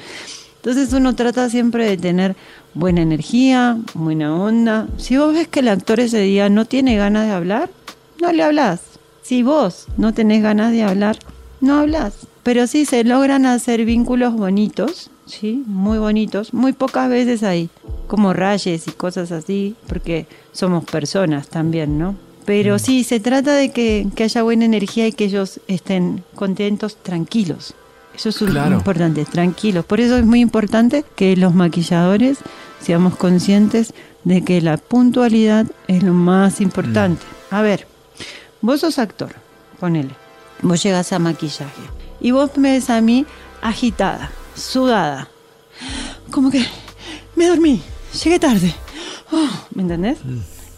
Entonces 0.58 0.92
uno 0.92 1.16
trata 1.16 1.50
siempre 1.50 1.86
de 1.90 1.98
tener 1.98 2.36
buena 2.74 3.02
energía, 3.02 3.78
buena 3.94 4.36
onda. 4.36 4.88
Si 4.98 5.18
vos 5.18 5.34
ves 5.34 5.48
que 5.48 5.62
el 5.62 5.70
actor 5.70 6.00
ese 6.00 6.20
día 6.20 6.50
no 6.50 6.66
tiene 6.66 6.98
ganas 6.98 7.28
de 7.28 7.34
hablar, 7.34 7.70
no 8.22 8.32
le 8.34 8.44
hablas. 8.44 8.82
Si 9.22 9.42
vos 9.44 9.88
no 9.96 10.14
tenés 10.14 10.44
ganas 10.44 10.72
de 10.72 10.84
hablar, 10.84 11.18
no 11.62 11.80
hablas. 11.80 12.28
pero 12.44 12.68
sí 12.68 12.86
se 12.86 13.04
logran 13.04 13.46
hacer 13.46 13.86
vínculos 13.86 14.34
bonitos, 14.34 15.12
sí, 15.26 15.64
muy 15.68 15.98
bonitos, 15.98 16.54
muy 16.54 16.74
pocas 16.74 17.10
veces 17.10 17.44
hay 17.44 17.70
como 18.08 18.34
rayes 18.34 18.88
y 18.88 18.92
cosas 18.92 19.32
así, 19.32 19.76
porque 19.88 20.26
somos 20.52 20.84
personas 20.86 21.48
también, 21.50 21.98
¿no? 22.00 22.16
Pero 22.46 22.76
Mm. 22.76 22.80
sí, 22.80 23.04
se 23.04 23.20
trata 23.20 23.54
de 23.54 23.72
que, 23.72 24.08
que 24.16 24.24
haya 24.24 24.42
buena 24.44 24.66
energía 24.66 25.08
y 25.08 25.12
que 25.12 25.26
ellos 25.26 25.60
estén 25.68 26.24
contentos, 26.36 26.98
tranquilos. 27.02 27.74
Eso 28.16 28.30
es 28.30 28.38
Claro. 28.38 28.76
importante, 28.76 29.24
tranquilos. 29.26 29.86
Por 29.86 30.00
eso 30.00 30.18
es 30.18 30.26
muy 30.26 30.42
importante 30.42 31.06
que 31.16 31.38
los 31.38 31.54
maquilladores 31.54 32.40
seamos 32.82 33.16
conscientes 33.16 33.94
de 34.24 34.44
que 34.44 34.62
la 34.62 34.78
puntualidad 34.78 35.68
es 35.88 36.04
lo 36.04 36.14
más 36.14 36.60
importante. 36.60 37.22
A 37.52 37.62
ver, 37.62 37.88
vos 38.62 38.82
sos 38.82 39.00
actor, 39.00 39.34
ponele. 39.80 40.12
Vos 40.62 40.84
llegas 40.84 41.14
a 41.14 41.20
maquillaje 41.20 41.82
y 42.20 42.32
vos 42.32 42.58
me 42.58 42.72
ves 42.74 42.90
a 42.90 43.00
mí 43.00 43.26
agitada, 43.62 44.32
sudada. 44.56 45.30
Como 46.32 46.52
que 46.52 46.66
me 47.36 47.48
dormí, 47.48 47.82
llegué 48.24 48.40
tarde. 48.40 48.74
Oh, 49.32 49.50
¿Me 49.76 49.84
entendés? 49.84 50.20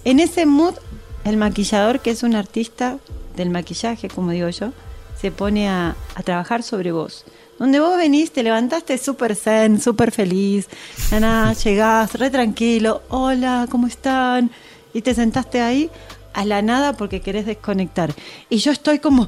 En 0.03 0.19
ese 0.19 0.45
mood, 0.45 0.75
el 1.23 1.37
maquillador, 1.37 1.99
que 1.99 2.11
es 2.11 2.23
un 2.23 2.35
artista 2.35 2.97
del 3.35 3.49
maquillaje, 3.49 4.09
como 4.09 4.31
digo 4.31 4.49
yo, 4.49 4.71
se 5.19 5.31
pone 5.31 5.69
a, 5.69 5.95
a 6.15 6.23
trabajar 6.23 6.63
sobre 6.63 6.91
vos. 6.91 7.25
Donde 7.59 7.79
vos 7.79 7.95
venís, 7.95 8.31
te 8.31 8.41
levantaste 8.41 8.97
súper 8.97 9.35
zen, 9.35 9.79
súper 9.79 10.11
feliz, 10.11 10.67
nada, 11.11 11.53
llegás 11.63 12.13
re 12.15 12.31
tranquilo, 12.31 13.03
hola, 13.09 13.67
¿cómo 13.69 13.87
están? 13.87 14.49
Y 14.93 15.01
te 15.01 15.13
sentaste 15.13 15.61
ahí 15.61 15.89
a 16.33 16.45
la 16.45 16.61
nada 16.61 16.93
porque 16.93 17.21
querés 17.21 17.45
desconectar. 17.45 18.13
Y 18.49 18.57
yo 18.57 18.71
estoy 18.71 18.99
como 18.99 19.27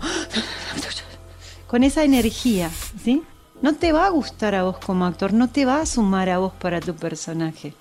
con 1.68 1.84
esa 1.84 2.04
energía, 2.04 2.72
¿sí? 3.04 3.22
No 3.62 3.76
te 3.76 3.94
va 3.94 4.08
a 4.08 4.10
gustar 4.10 4.56
a 4.56 4.64
vos 4.64 4.78
como 4.80 5.06
actor, 5.06 5.32
no 5.32 5.50
te 5.50 5.66
va 5.66 5.82
a 5.82 5.86
sumar 5.86 6.30
a 6.30 6.40
vos 6.40 6.54
para 6.60 6.82
tu 6.82 6.96
personaje. 6.96 7.74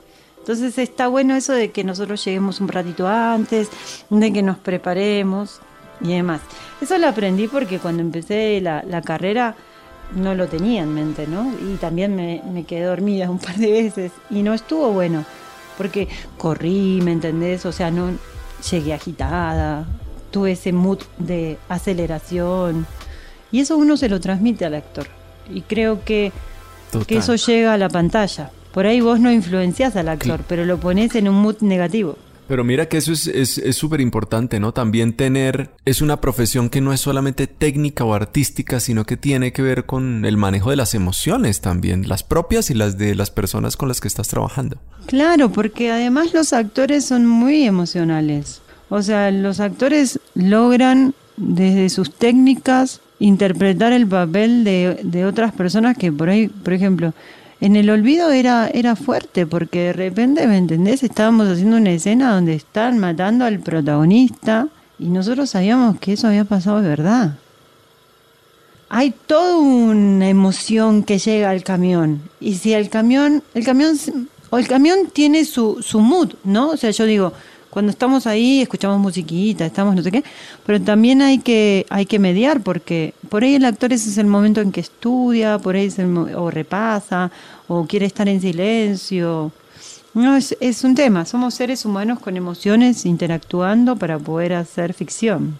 Entonces 0.42 0.76
está 0.76 1.06
bueno 1.06 1.36
eso 1.36 1.52
de 1.52 1.70
que 1.70 1.84
nosotros 1.84 2.24
lleguemos 2.24 2.60
un 2.60 2.66
ratito 2.66 3.06
antes, 3.06 3.70
de 4.10 4.32
que 4.32 4.42
nos 4.42 4.58
preparemos 4.58 5.60
y 6.00 6.08
demás. 6.08 6.40
Eso 6.80 6.98
lo 6.98 7.06
aprendí 7.06 7.46
porque 7.46 7.78
cuando 7.78 8.02
empecé 8.02 8.60
la, 8.60 8.82
la 8.82 9.02
carrera 9.02 9.54
no 10.16 10.34
lo 10.34 10.48
tenía 10.48 10.82
en 10.82 10.92
mente, 10.92 11.28
¿no? 11.28 11.48
Y 11.72 11.76
también 11.76 12.16
me, 12.16 12.42
me 12.52 12.64
quedé 12.64 12.82
dormida 12.86 13.30
un 13.30 13.38
par 13.38 13.54
de 13.54 13.70
veces 13.70 14.10
y 14.30 14.42
no 14.42 14.52
estuvo 14.52 14.90
bueno, 14.90 15.24
porque 15.78 16.08
corrí, 16.38 17.00
¿me 17.02 17.12
entendés? 17.12 17.64
O 17.64 17.70
sea, 17.70 17.92
no 17.92 18.10
llegué 18.68 18.94
agitada, 18.94 19.86
tuve 20.32 20.52
ese 20.52 20.72
mood 20.72 20.98
de 21.18 21.56
aceleración 21.68 22.84
y 23.52 23.60
eso 23.60 23.76
uno 23.76 23.96
se 23.96 24.08
lo 24.08 24.18
transmite 24.18 24.64
al 24.64 24.74
actor. 24.74 25.06
Y 25.48 25.60
creo 25.62 26.04
que, 26.04 26.32
Total. 26.90 27.06
que 27.06 27.16
eso 27.18 27.36
llega 27.36 27.74
a 27.74 27.78
la 27.78 27.88
pantalla. 27.88 28.50
Por 28.72 28.86
ahí 28.86 29.00
vos 29.00 29.20
no 29.20 29.30
influencias 29.32 29.96
al 29.96 30.08
actor, 30.08 30.40
pero 30.48 30.64
lo 30.64 30.78
pones 30.78 31.14
en 31.14 31.28
un 31.28 31.36
mood 31.36 31.56
negativo. 31.60 32.16
Pero 32.48 32.64
mira 32.64 32.86
que 32.86 32.96
eso 32.98 33.12
es 33.12 33.28
es- 33.28 33.58
es 33.58 33.76
súper 33.76 34.00
importante, 34.00 34.58
¿no? 34.60 34.72
También 34.72 35.12
tener, 35.14 35.70
es 35.84 36.02
una 36.02 36.20
profesión 36.20 36.68
que 36.70 36.80
no 36.80 36.92
es 36.92 37.00
solamente 37.00 37.46
técnica 37.46 38.04
o 38.04 38.12
artística, 38.14 38.80
sino 38.80 39.04
que 39.04 39.16
tiene 39.16 39.52
que 39.52 39.62
ver 39.62 39.86
con 39.86 40.24
el 40.24 40.36
manejo 40.36 40.70
de 40.70 40.76
las 40.76 40.94
emociones 40.94 41.60
también, 41.60 42.08
las 42.08 42.22
propias 42.24 42.68
y 42.70 42.74
las 42.74 42.98
de 42.98 43.14
las 43.14 43.30
personas 43.30 43.76
con 43.76 43.88
las 43.88 44.00
que 44.00 44.08
estás 44.08 44.28
trabajando. 44.28 44.76
Claro, 45.06 45.50
porque 45.52 45.92
además 45.92 46.34
los 46.34 46.52
actores 46.52 47.04
son 47.06 47.26
muy 47.26 47.62
emocionales. 47.64 48.60
O 48.88 49.00
sea, 49.02 49.30
los 49.30 49.60
actores 49.60 50.18
logran 50.34 51.14
desde 51.36 51.88
sus 51.88 52.12
técnicas 52.12 53.00
interpretar 53.18 53.92
el 53.92 54.06
papel 54.06 54.64
de, 54.64 55.00
de 55.02 55.24
otras 55.24 55.52
personas 55.52 55.96
que 55.96 56.12
por 56.12 56.28
ahí, 56.28 56.48
por 56.48 56.72
ejemplo, 56.74 57.14
en 57.62 57.76
el 57.76 57.90
olvido 57.90 58.32
era, 58.32 58.68
era 58.74 58.96
fuerte, 58.96 59.46
porque 59.46 59.84
de 59.84 59.92
repente, 59.92 60.48
¿me 60.48 60.58
entendés? 60.58 61.04
Estábamos 61.04 61.46
haciendo 61.46 61.76
una 61.76 61.92
escena 61.92 62.34
donde 62.34 62.54
están 62.54 62.98
matando 62.98 63.44
al 63.44 63.60
protagonista 63.60 64.66
y 64.98 65.06
nosotros 65.06 65.50
sabíamos 65.50 65.96
que 66.00 66.14
eso 66.14 66.26
había 66.26 66.44
pasado 66.44 66.82
de 66.82 66.88
verdad. 66.88 67.38
Hay 68.88 69.14
toda 69.28 69.58
una 69.58 70.28
emoción 70.28 71.04
que 71.04 71.20
llega 71.20 71.50
al 71.50 71.62
camión. 71.62 72.22
Y 72.40 72.54
si 72.54 72.72
el 72.72 72.90
camión, 72.90 73.44
el 73.54 73.64
camión, 73.64 73.96
o 74.50 74.58
el 74.58 74.66
camión 74.66 75.10
tiene 75.12 75.44
su, 75.44 75.80
su 75.82 76.00
mood, 76.00 76.32
¿no? 76.42 76.70
O 76.70 76.76
sea, 76.76 76.90
yo 76.90 77.04
digo, 77.04 77.32
cuando 77.72 77.90
estamos 77.90 78.26
ahí, 78.26 78.60
escuchamos 78.60 79.00
musiquita, 79.00 79.64
estamos 79.64 79.96
no 79.96 80.02
sé 80.02 80.12
qué, 80.12 80.22
pero 80.66 80.78
también 80.78 81.22
hay 81.22 81.38
que, 81.38 81.86
hay 81.88 82.04
que 82.04 82.18
mediar, 82.18 82.60
porque 82.60 83.14
por 83.30 83.44
ahí 83.44 83.54
el 83.54 83.64
actor 83.64 83.94
ese 83.94 84.10
es 84.10 84.18
el 84.18 84.26
momento 84.26 84.60
en 84.60 84.72
que 84.72 84.80
estudia, 84.80 85.58
por 85.58 85.74
ahí 85.74 85.86
es 85.86 85.98
el 85.98 86.14
o 86.14 86.50
repasa, 86.50 87.30
o 87.68 87.86
quiere 87.86 88.04
estar 88.04 88.28
en 88.28 88.42
silencio. 88.42 89.52
No, 90.12 90.36
es, 90.36 90.54
es 90.60 90.84
un 90.84 90.94
tema. 90.94 91.24
Somos 91.24 91.54
seres 91.54 91.86
humanos 91.86 92.18
con 92.20 92.36
emociones 92.36 93.06
interactuando 93.06 93.96
para 93.96 94.18
poder 94.18 94.52
hacer 94.52 94.92
ficción. 94.92 95.58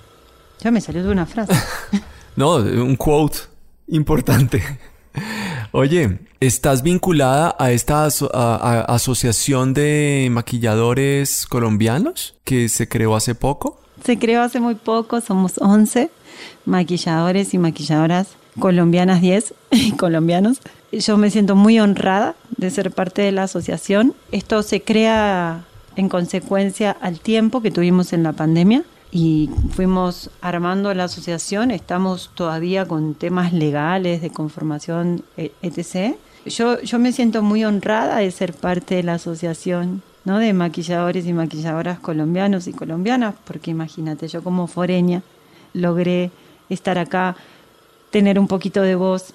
Ya 0.60 0.70
me 0.70 0.82
salió 0.82 1.02
de 1.02 1.10
una 1.10 1.24
frase. 1.24 1.54
No, 2.34 2.56
un 2.56 2.96
quote 2.96 3.40
importante. 3.88 4.62
Oye, 5.72 6.18
¿estás 6.40 6.82
vinculada 6.82 7.56
a 7.58 7.72
esta 7.72 8.06
asociación 8.06 9.74
de 9.74 10.28
maquilladores 10.30 11.46
colombianos 11.46 12.34
que 12.44 12.68
se 12.68 12.88
creó 12.88 13.16
hace 13.16 13.34
poco? 13.34 13.80
Se 14.04 14.18
creó 14.18 14.42
hace 14.42 14.60
muy 14.60 14.74
poco, 14.74 15.20
somos 15.20 15.58
11 15.58 16.10
maquilladores 16.64 17.54
y 17.54 17.58
maquilladoras 17.58 18.28
colombianas 18.58 19.20
10 19.20 19.54
y 19.70 19.92
colombianos. 19.96 20.60
Yo 20.92 21.16
me 21.16 21.30
siento 21.30 21.56
muy 21.56 21.80
honrada 21.80 22.34
de 22.56 22.70
ser 22.70 22.90
parte 22.90 23.22
de 23.22 23.32
la 23.32 23.44
asociación. 23.44 24.14
Esto 24.30 24.62
se 24.62 24.82
crea 24.82 25.64
en 25.96 26.08
consecuencia 26.08 26.90
al 27.00 27.20
tiempo 27.20 27.62
que 27.62 27.70
tuvimos 27.70 28.12
en 28.12 28.22
la 28.22 28.32
pandemia 28.32 28.84
y 29.12 29.50
fuimos 29.70 30.30
armando 30.40 30.92
la 30.94 31.04
asociación. 31.04 31.70
Estamos 31.70 32.30
todavía 32.34 32.86
con 32.86 33.14
temas 33.14 33.52
legales 33.52 34.22
de 34.22 34.30
conformación, 34.30 35.22
e- 35.36 35.52
etc. 35.60 36.16
Yo, 36.46 36.80
yo 36.80 36.98
me 36.98 37.12
siento 37.12 37.42
muy 37.42 37.62
honrada 37.64 38.16
de 38.16 38.30
ser 38.30 38.54
parte 38.54 38.96
de 38.96 39.02
la 39.02 39.14
asociación 39.14 40.02
¿no? 40.24 40.38
de 40.38 40.54
maquilladores 40.54 41.26
y 41.26 41.34
maquilladoras 41.34 41.98
colombianos 41.98 42.66
y 42.66 42.72
colombianas, 42.72 43.34
porque 43.44 43.70
imagínate, 43.70 44.28
yo 44.28 44.42
como 44.42 44.66
foreña 44.66 45.22
logré 45.74 46.30
estar 46.70 46.96
acá, 46.96 47.36
tener 48.10 48.38
un 48.38 48.48
poquito 48.48 48.80
de 48.80 48.94
voz, 48.94 49.34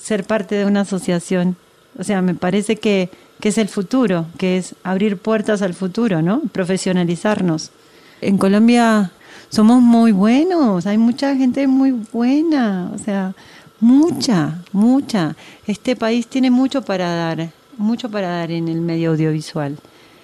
ser 0.00 0.24
parte 0.24 0.54
de 0.54 0.66
una 0.66 0.82
asociación. 0.82 1.56
O 1.98 2.04
sea, 2.04 2.22
me 2.22 2.34
parece 2.34 2.76
que, 2.76 3.10
que 3.40 3.48
es 3.48 3.58
el 3.58 3.68
futuro, 3.68 4.26
que 4.38 4.56
es 4.56 4.76
abrir 4.84 5.16
puertas 5.16 5.62
al 5.62 5.74
futuro, 5.74 6.22
¿no? 6.22 6.42
Profesionalizarnos. 6.52 7.72
En 8.20 8.38
Colombia 8.38 9.10
somos 9.50 9.82
muy 9.82 10.12
buenos, 10.12 10.86
hay 10.86 10.98
mucha 10.98 11.36
gente 11.36 11.66
muy 11.66 11.92
buena, 12.12 12.90
o 12.94 12.98
sea, 12.98 13.34
mucha, 13.80 14.62
mucha. 14.72 15.36
Este 15.66 15.94
país 15.94 16.26
tiene 16.26 16.50
mucho 16.50 16.82
para 16.82 17.14
dar, 17.14 17.50
mucho 17.76 18.10
para 18.10 18.28
dar 18.28 18.50
en 18.50 18.68
el 18.68 18.80
medio 18.80 19.10
audiovisual. 19.10 19.78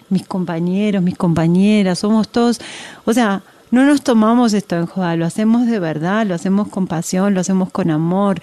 Mis 0.09 0.27
compañeros, 0.27 1.03
mis 1.03 1.17
compañeras, 1.17 2.01
somos 2.01 2.29
todos, 2.29 2.61
o 3.05 3.13
sea, 3.13 3.43
no 3.71 3.85
nos 3.85 4.03
tomamos 4.03 4.53
esto 4.53 4.77
en 4.77 4.87
joda, 4.87 5.15
lo 5.15 5.25
hacemos 5.25 5.67
de 5.67 5.79
verdad, 5.79 6.27
lo 6.27 6.35
hacemos 6.35 6.69
con 6.69 6.89
pasión, 6.89 7.35
lo 7.35 7.41
hacemos 7.41 7.71
con 7.71 7.91
amor. 7.91 8.41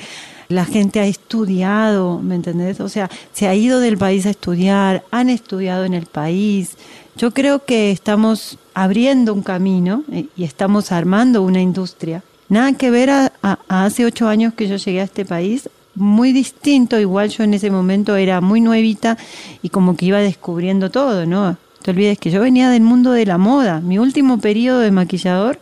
La 0.50 0.64
gente 0.66 1.00
ha 1.02 1.06
estudiado, 1.06 2.20
¿me 2.20 2.36
entendés? 2.36 2.80
O 2.80 2.88
sea, 2.88 3.10
se 3.34 3.48
ha 3.48 3.56
ido 3.56 3.80
del 3.82 3.98
país 3.98 4.26
a 4.26 4.30
estudiar, 4.30 5.04
han 5.12 5.30
estudiado 5.30 5.84
en 5.84 5.94
el 5.94 6.06
país. 6.06 6.78
Yo 7.18 7.32
creo 7.32 7.66
que 7.66 7.92
estamos 7.92 8.58
abriendo 8.74 9.34
un 9.34 9.42
camino 9.42 10.04
eh, 10.12 10.28
y 10.38 10.46
estamos 10.46 10.92
armando 10.94 11.42
una 11.44 11.60
industria. 11.62 12.24
Nada 12.48 12.72
que 12.74 12.92
ver 12.92 13.10
a, 13.10 13.34
a- 13.44 13.60
hace 13.68 14.06
ocho 14.06 14.30
años 14.30 14.54
que 14.54 14.68
yo 14.70 14.78
llegué 14.78 15.02
a 15.02 15.06
este 15.06 15.26
país, 15.26 15.70
muy 15.96 16.32
distinto. 16.32 16.98
Igual 16.98 17.30
yo 17.30 17.44
en 17.44 17.54
ese 17.54 17.70
momento 17.70 18.16
era 18.16 18.40
muy 18.40 18.62
nuevita 18.62 19.18
y 19.62 19.68
como 19.70 19.98
que 19.98 20.06
iba 20.06 20.20
descubriendo 20.20 20.90
todo. 20.92 21.26
No 21.26 21.58
te 21.82 21.92
olvides 21.92 22.20
que 22.20 22.32
yo 22.32 22.40
venía 22.40 22.70
del 22.70 22.84
mundo 22.84 23.12
de 23.12 23.26
la 23.26 23.38
moda. 23.38 23.82
Mi 23.82 24.00
último 24.00 24.40
periodo 24.40 24.80
de 24.80 24.92
maquillador, 24.92 25.60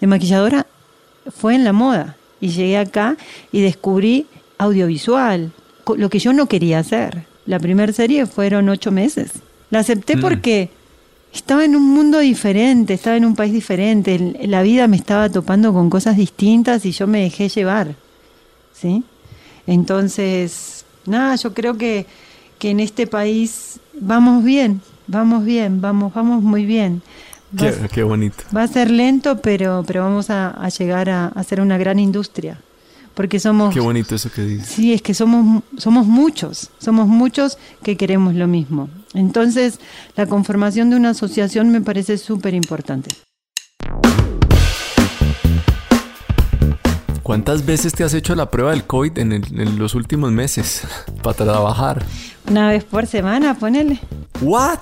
de 0.00 0.06
maquilladora, 0.08 0.66
fue 1.36 1.54
en 1.54 1.62
la 1.62 1.72
moda. 1.72 2.16
Y 2.44 2.48
llegué 2.48 2.76
acá 2.76 3.16
y 3.52 3.62
descubrí 3.62 4.26
audiovisual, 4.58 5.50
lo 5.96 6.10
que 6.10 6.18
yo 6.18 6.32
no 6.34 6.44
quería 6.46 6.78
hacer. 6.80 7.24
La 7.46 7.58
primera 7.58 7.90
serie 7.92 8.26
fueron 8.26 8.68
ocho 8.68 8.90
meses. 8.92 9.32
La 9.70 9.78
acepté 9.78 10.16
Mm. 10.16 10.20
porque 10.20 10.68
estaba 11.32 11.64
en 11.64 11.74
un 11.74 11.82
mundo 11.96 12.18
diferente, 12.18 12.92
estaba 12.94 13.16
en 13.16 13.24
un 13.24 13.34
país 13.34 13.52
diferente, 13.52 14.36
la 14.46 14.62
vida 14.62 14.86
me 14.88 14.96
estaba 14.98 15.30
topando 15.30 15.72
con 15.72 15.88
cosas 15.88 16.16
distintas 16.18 16.84
y 16.84 16.92
yo 16.92 17.06
me 17.06 17.22
dejé 17.22 17.48
llevar. 17.48 17.94
¿Sí? 18.74 19.02
Entonces, 19.66 20.84
nada, 21.06 21.36
yo 21.36 21.54
creo 21.54 21.78
que, 21.78 22.06
que 22.58 22.70
en 22.70 22.80
este 22.80 23.06
país 23.06 23.80
vamos 23.98 24.44
bien, 24.44 24.80
vamos 25.06 25.44
bien, 25.44 25.80
vamos, 25.80 26.12
vamos 26.12 26.42
muy 26.42 26.66
bien. 26.66 27.00
Va, 27.60 27.70
Qué, 27.70 27.88
qué 27.92 28.02
bonito. 28.02 28.42
va 28.56 28.62
a 28.62 28.68
ser 28.68 28.90
lento, 28.90 29.38
pero, 29.40 29.84
pero 29.86 30.02
vamos 30.02 30.30
a, 30.30 30.50
a 30.50 30.68
llegar 30.68 31.08
a, 31.10 31.26
a 31.28 31.42
ser 31.44 31.60
una 31.60 31.78
gran 31.78 31.98
industria. 31.98 32.58
porque 33.14 33.38
somos... 33.38 33.72
Qué 33.72 33.80
bonito 33.80 34.14
eso 34.16 34.30
que 34.30 34.42
dices. 34.42 34.66
Sí, 34.68 34.92
es 34.92 35.00
que 35.02 35.14
somos, 35.14 35.62
somos 35.78 36.06
muchos, 36.06 36.70
somos 36.78 37.06
muchos 37.06 37.58
que 37.84 37.96
queremos 37.96 38.34
lo 38.34 38.48
mismo. 38.48 38.88
Entonces, 39.14 39.78
la 40.16 40.26
conformación 40.26 40.90
de 40.90 40.96
una 40.96 41.10
asociación 41.10 41.70
me 41.70 41.80
parece 41.80 42.18
súper 42.18 42.54
importante. 42.54 43.10
¿Cuántas 47.24 47.64
veces 47.64 47.94
te 47.94 48.04
has 48.04 48.12
hecho 48.12 48.34
la 48.34 48.50
prueba 48.50 48.70
del 48.72 48.84
COVID 48.84 49.18
en, 49.18 49.32
el- 49.32 49.58
en 49.60 49.78
los 49.78 49.94
últimos 49.94 50.30
meses 50.30 50.82
para 51.22 51.34
trabajar? 51.36 52.04
Una 52.50 52.68
vez 52.68 52.84
por 52.84 53.06
semana, 53.06 53.54
ponele. 53.58 53.98
¿What? 54.42 54.78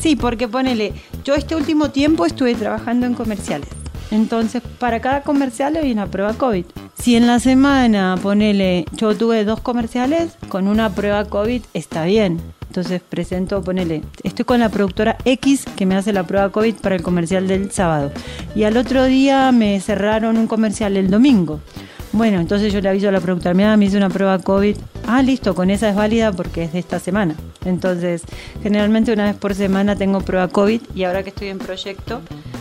Sí, 0.00 0.16
porque 0.16 0.48
ponele, 0.48 0.94
yo 1.24 1.34
este 1.34 1.54
último 1.54 1.90
tiempo 1.90 2.24
estuve 2.24 2.54
trabajando 2.54 3.04
en 3.04 3.12
comerciales. 3.12 3.68
Entonces, 4.10 4.62
para 4.78 5.00
cada 5.00 5.22
comercial 5.22 5.76
hay 5.76 5.92
una 5.92 6.06
prueba 6.06 6.34
COVID. 6.34 6.64
Si 6.98 7.16
en 7.16 7.26
la 7.26 7.40
semana, 7.40 8.16
ponele, 8.22 8.84
yo 8.92 9.16
tuve 9.16 9.44
dos 9.44 9.60
comerciales, 9.60 10.36
con 10.48 10.66
una 10.66 10.94
prueba 10.94 11.24
COVID 11.24 11.62
está 11.74 12.04
bien. 12.04 12.40
Entonces 12.68 13.00
presento, 13.00 13.62
ponele, 13.62 14.02
estoy 14.22 14.44
con 14.44 14.60
la 14.60 14.68
productora 14.68 15.16
X 15.24 15.64
que 15.74 15.86
me 15.86 15.96
hace 15.96 16.12
la 16.12 16.24
prueba 16.24 16.50
COVID 16.50 16.74
para 16.76 16.96
el 16.96 17.02
comercial 17.02 17.48
del 17.48 17.70
sábado. 17.70 18.12
Y 18.54 18.64
al 18.64 18.76
otro 18.76 19.04
día 19.04 19.50
me 19.52 19.80
cerraron 19.80 20.36
un 20.36 20.46
comercial 20.46 20.96
el 20.96 21.10
domingo. 21.10 21.60
Bueno, 22.12 22.40
entonces 22.40 22.72
yo 22.72 22.80
le 22.80 22.88
aviso 22.88 23.08
a 23.08 23.12
la 23.12 23.20
productora, 23.20 23.54
mira, 23.54 23.76
me 23.76 23.84
hice 23.84 23.96
una 23.96 24.08
prueba 24.08 24.38
COVID. 24.38 24.76
Ah, 25.06 25.22
listo, 25.22 25.54
con 25.54 25.70
esa 25.70 25.88
es 25.88 25.96
válida 25.96 26.32
porque 26.32 26.64
es 26.64 26.72
de 26.72 26.78
esta 26.78 26.98
semana. 26.98 27.34
Entonces, 27.64 28.22
generalmente 28.62 29.12
una 29.12 29.24
vez 29.24 29.36
por 29.36 29.54
semana 29.54 29.96
tengo 29.96 30.20
prueba 30.20 30.48
COVID 30.48 30.80
y 30.94 31.04
ahora 31.04 31.22
que 31.22 31.30
estoy 31.30 31.48
en 31.48 31.58
proyecto, 31.58 32.20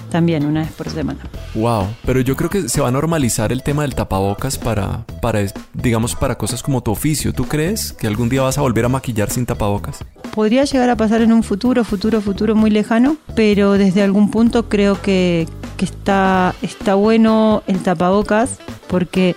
también 0.10 0.46
una 0.46 0.62
vez 0.62 0.72
por 0.72 0.90
semana. 0.90 1.20
Wow, 1.56 1.88
pero 2.06 2.22
yo 2.22 2.36
creo 2.36 2.50
que 2.50 2.70
se 2.70 2.82
va 2.82 2.90
a 2.90 2.92
normalizar 2.92 3.52
el 3.52 3.64
tema 3.64 3.82
del 3.84 3.96
tapabocas 3.96 4.58
para, 4.58 5.06
para, 5.22 5.42
digamos, 5.74 6.16
para 6.16 6.38
cosas 6.38 6.64
como 6.64 6.82
tu 6.82 6.92
oficio. 6.92 7.34
¿Tú 7.34 7.46
crees 7.46 7.94
que 7.94 8.08
algún 8.08 8.30
día 8.30 8.42
vas 8.42 8.58
a 8.58 8.62
volver 8.62 8.86
a 8.86 8.90
maquillar 8.90 9.30
sin 9.30 9.46
tapabocas? 9.46 10.00
Podría 10.34 10.66
llegar 10.66 10.90
a 10.90 10.96
pasar 10.96 11.22
en 11.22 11.34
un 11.34 11.44
futuro, 11.44 11.84
futuro, 11.84 12.22
futuro 12.22 12.56
muy 12.56 12.70
lejano, 12.70 13.18
pero 13.36 13.74
desde 13.74 14.04
algún 14.04 14.30
punto 14.30 14.70
creo 14.70 15.02
que, 15.02 15.48
que 15.78 15.86
está, 15.86 16.56
está 16.62 16.96
bueno 16.96 17.64
el 17.68 17.82
tapabocas 17.82 18.58
porque, 18.88 19.36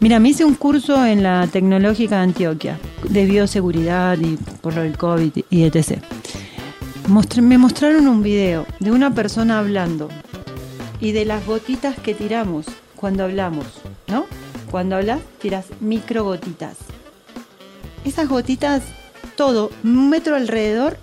mira, 0.00 0.18
me 0.18 0.30
hice 0.30 0.44
un 0.44 0.54
curso 0.54 1.06
en 1.06 1.22
la 1.22 1.46
Tecnológica 1.46 2.16
de 2.16 2.22
Antioquia 2.22 2.78
de 3.08 3.24
bioseguridad 3.24 4.18
y 4.18 4.36
por 4.60 4.74
del 4.74 4.98
COVID 4.98 5.32
y 5.48 5.62
etc. 5.62 6.02
Me 7.40 7.58
mostraron 7.58 8.06
un 8.08 8.22
video 8.22 8.66
de 8.78 8.92
una 8.92 9.14
persona 9.14 9.58
hablando 9.58 10.08
y 11.00 11.12
de 11.12 11.24
las 11.24 11.46
gotitas 11.46 11.98
que 11.98 12.14
tiramos 12.14 12.66
cuando 12.96 13.24
hablamos, 13.24 13.66
¿no? 14.06 14.26
Cuando 14.70 14.96
hablas, 14.96 15.20
tiras 15.40 15.66
micro 15.80 16.24
gotitas. 16.24 16.76
Esas 18.04 18.28
gotitas, 18.28 18.82
todo, 19.36 19.70
un 19.82 20.10
metro 20.10 20.36
alrededor, 20.36 20.98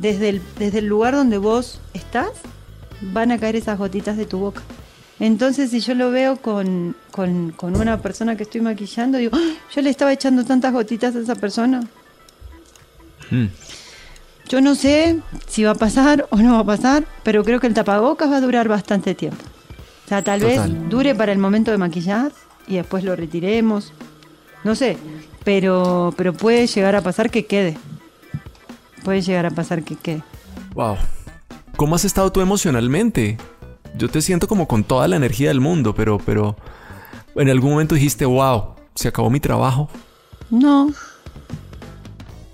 desde 0.00 0.30
el, 0.30 0.42
desde 0.58 0.78
el 0.78 0.86
lugar 0.86 1.14
donde 1.14 1.38
vos 1.38 1.80
estás, 1.92 2.30
van 3.02 3.32
a 3.32 3.38
caer 3.38 3.56
esas 3.56 3.78
gotitas 3.78 4.16
de 4.16 4.26
tu 4.26 4.38
boca. 4.38 4.62
Entonces, 5.20 5.70
si 5.70 5.80
yo 5.80 5.94
lo 5.94 6.10
veo 6.10 6.36
con, 6.36 6.96
con- 7.10 7.52
con 7.52 7.76
una 7.76 8.00
persona 8.00 8.36
que 8.36 8.42
estoy 8.44 8.60
maquillando, 8.60 9.18
digo, 9.18 9.36
"Ah, 9.36 9.52
yo 9.74 9.82
le 9.82 9.90
estaba 9.90 10.12
echando 10.12 10.44
tantas 10.44 10.72
gotitas 10.72 11.14
a 11.14 11.20
esa 11.20 11.34
persona. 11.36 11.80
Mm. 13.30 13.46
Yo 14.48 14.60
no 14.60 14.74
sé 14.74 15.20
si 15.46 15.62
va 15.64 15.70
a 15.72 15.74
pasar 15.76 16.26
o 16.30 16.36
no 16.38 16.52
va 16.54 16.58
a 16.60 16.64
pasar, 16.64 17.04
pero 17.22 17.44
creo 17.44 17.60
que 17.60 17.66
el 17.68 17.74
tapabocas 17.74 18.30
va 18.30 18.36
a 18.36 18.40
durar 18.40 18.68
bastante 18.68 19.14
tiempo. 19.14 19.42
O 20.04 20.08
sea, 20.08 20.22
tal 20.22 20.40
Total. 20.40 20.70
vez 20.70 20.90
dure 20.90 21.14
para 21.14 21.32
el 21.32 21.38
momento 21.38 21.70
de 21.70 21.78
maquillar 21.78 22.32
y 22.66 22.74
después 22.76 23.04
lo 23.04 23.14
retiremos. 23.16 23.92
No 24.64 24.74
sé, 24.74 24.98
pero, 25.44 26.12
pero 26.16 26.32
puede 26.32 26.66
llegar 26.66 26.96
a 26.96 27.00
pasar 27.00 27.30
que 27.30 27.46
quede. 27.46 27.78
Puede 29.04 29.22
llegar 29.22 29.46
a 29.46 29.50
pasar 29.50 29.82
que 29.84 29.96
quede. 29.96 30.22
Wow. 30.74 30.96
¿Cómo 31.76 31.94
has 31.96 32.04
estado 32.04 32.30
tú 32.30 32.40
emocionalmente? 32.40 33.38
Yo 33.96 34.08
te 34.08 34.22
siento 34.22 34.48
como 34.48 34.66
con 34.68 34.84
toda 34.84 35.08
la 35.08 35.16
energía 35.16 35.48
del 35.48 35.60
mundo, 35.60 35.94
pero, 35.94 36.18
pero 36.18 36.56
en 37.36 37.48
algún 37.50 37.70
momento 37.72 37.94
dijiste, 37.94 38.24
wow, 38.24 38.74
se 38.94 39.08
acabó 39.08 39.30
mi 39.30 39.40
trabajo. 39.40 39.88
No, 40.50 40.90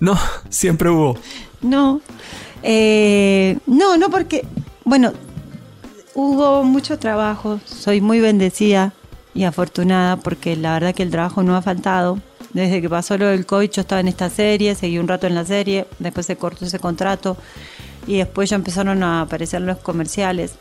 No, 0.00 0.16
siempre 0.48 0.88
hubo. 0.90 1.16
no. 1.60 2.00
Eh, 2.64 3.56
no, 3.66 3.96
no 3.96 4.10
porque, 4.10 4.44
bueno, 4.84 5.12
hubo 6.14 6.64
mucho 6.64 6.98
trabajo. 6.98 7.60
Soy 7.64 8.00
muy 8.00 8.20
bendecida 8.20 8.92
y 9.32 9.44
afortunada 9.44 10.16
porque 10.16 10.56
la 10.56 10.72
verdad 10.72 10.92
que 10.94 11.04
el 11.04 11.10
trabajo 11.10 11.44
no 11.44 11.56
ha 11.56 11.62
faltado. 11.62 12.18
Desde 12.52 12.80
que 12.80 12.88
pasó 12.88 13.16
lo 13.16 13.26
del 13.26 13.46
COVID 13.46 13.70
yo 13.70 13.82
estaba 13.82 14.00
en 14.00 14.08
esta 14.08 14.28
serie, 14.28 14.74
seguí 14.74 14.98
un 14.98 15.06
rato 15.06 15.26
en 15.28 15.36
la 15.36 15.44
serie, 15.44 15.86
después 16.00 16.26
se 16.26 16.34
cortó 16.36 16.64
ese 16.64 16.78
contrato 16.80 17.36
y 18.08 18.16
después 18.16 18.48
ya 18.50 18.56
empezaron 18.56 19.02
a 19.02 19.20
aparecer 19.20 19.60
los 19.60 19.76
comerciales. 19.76 20.54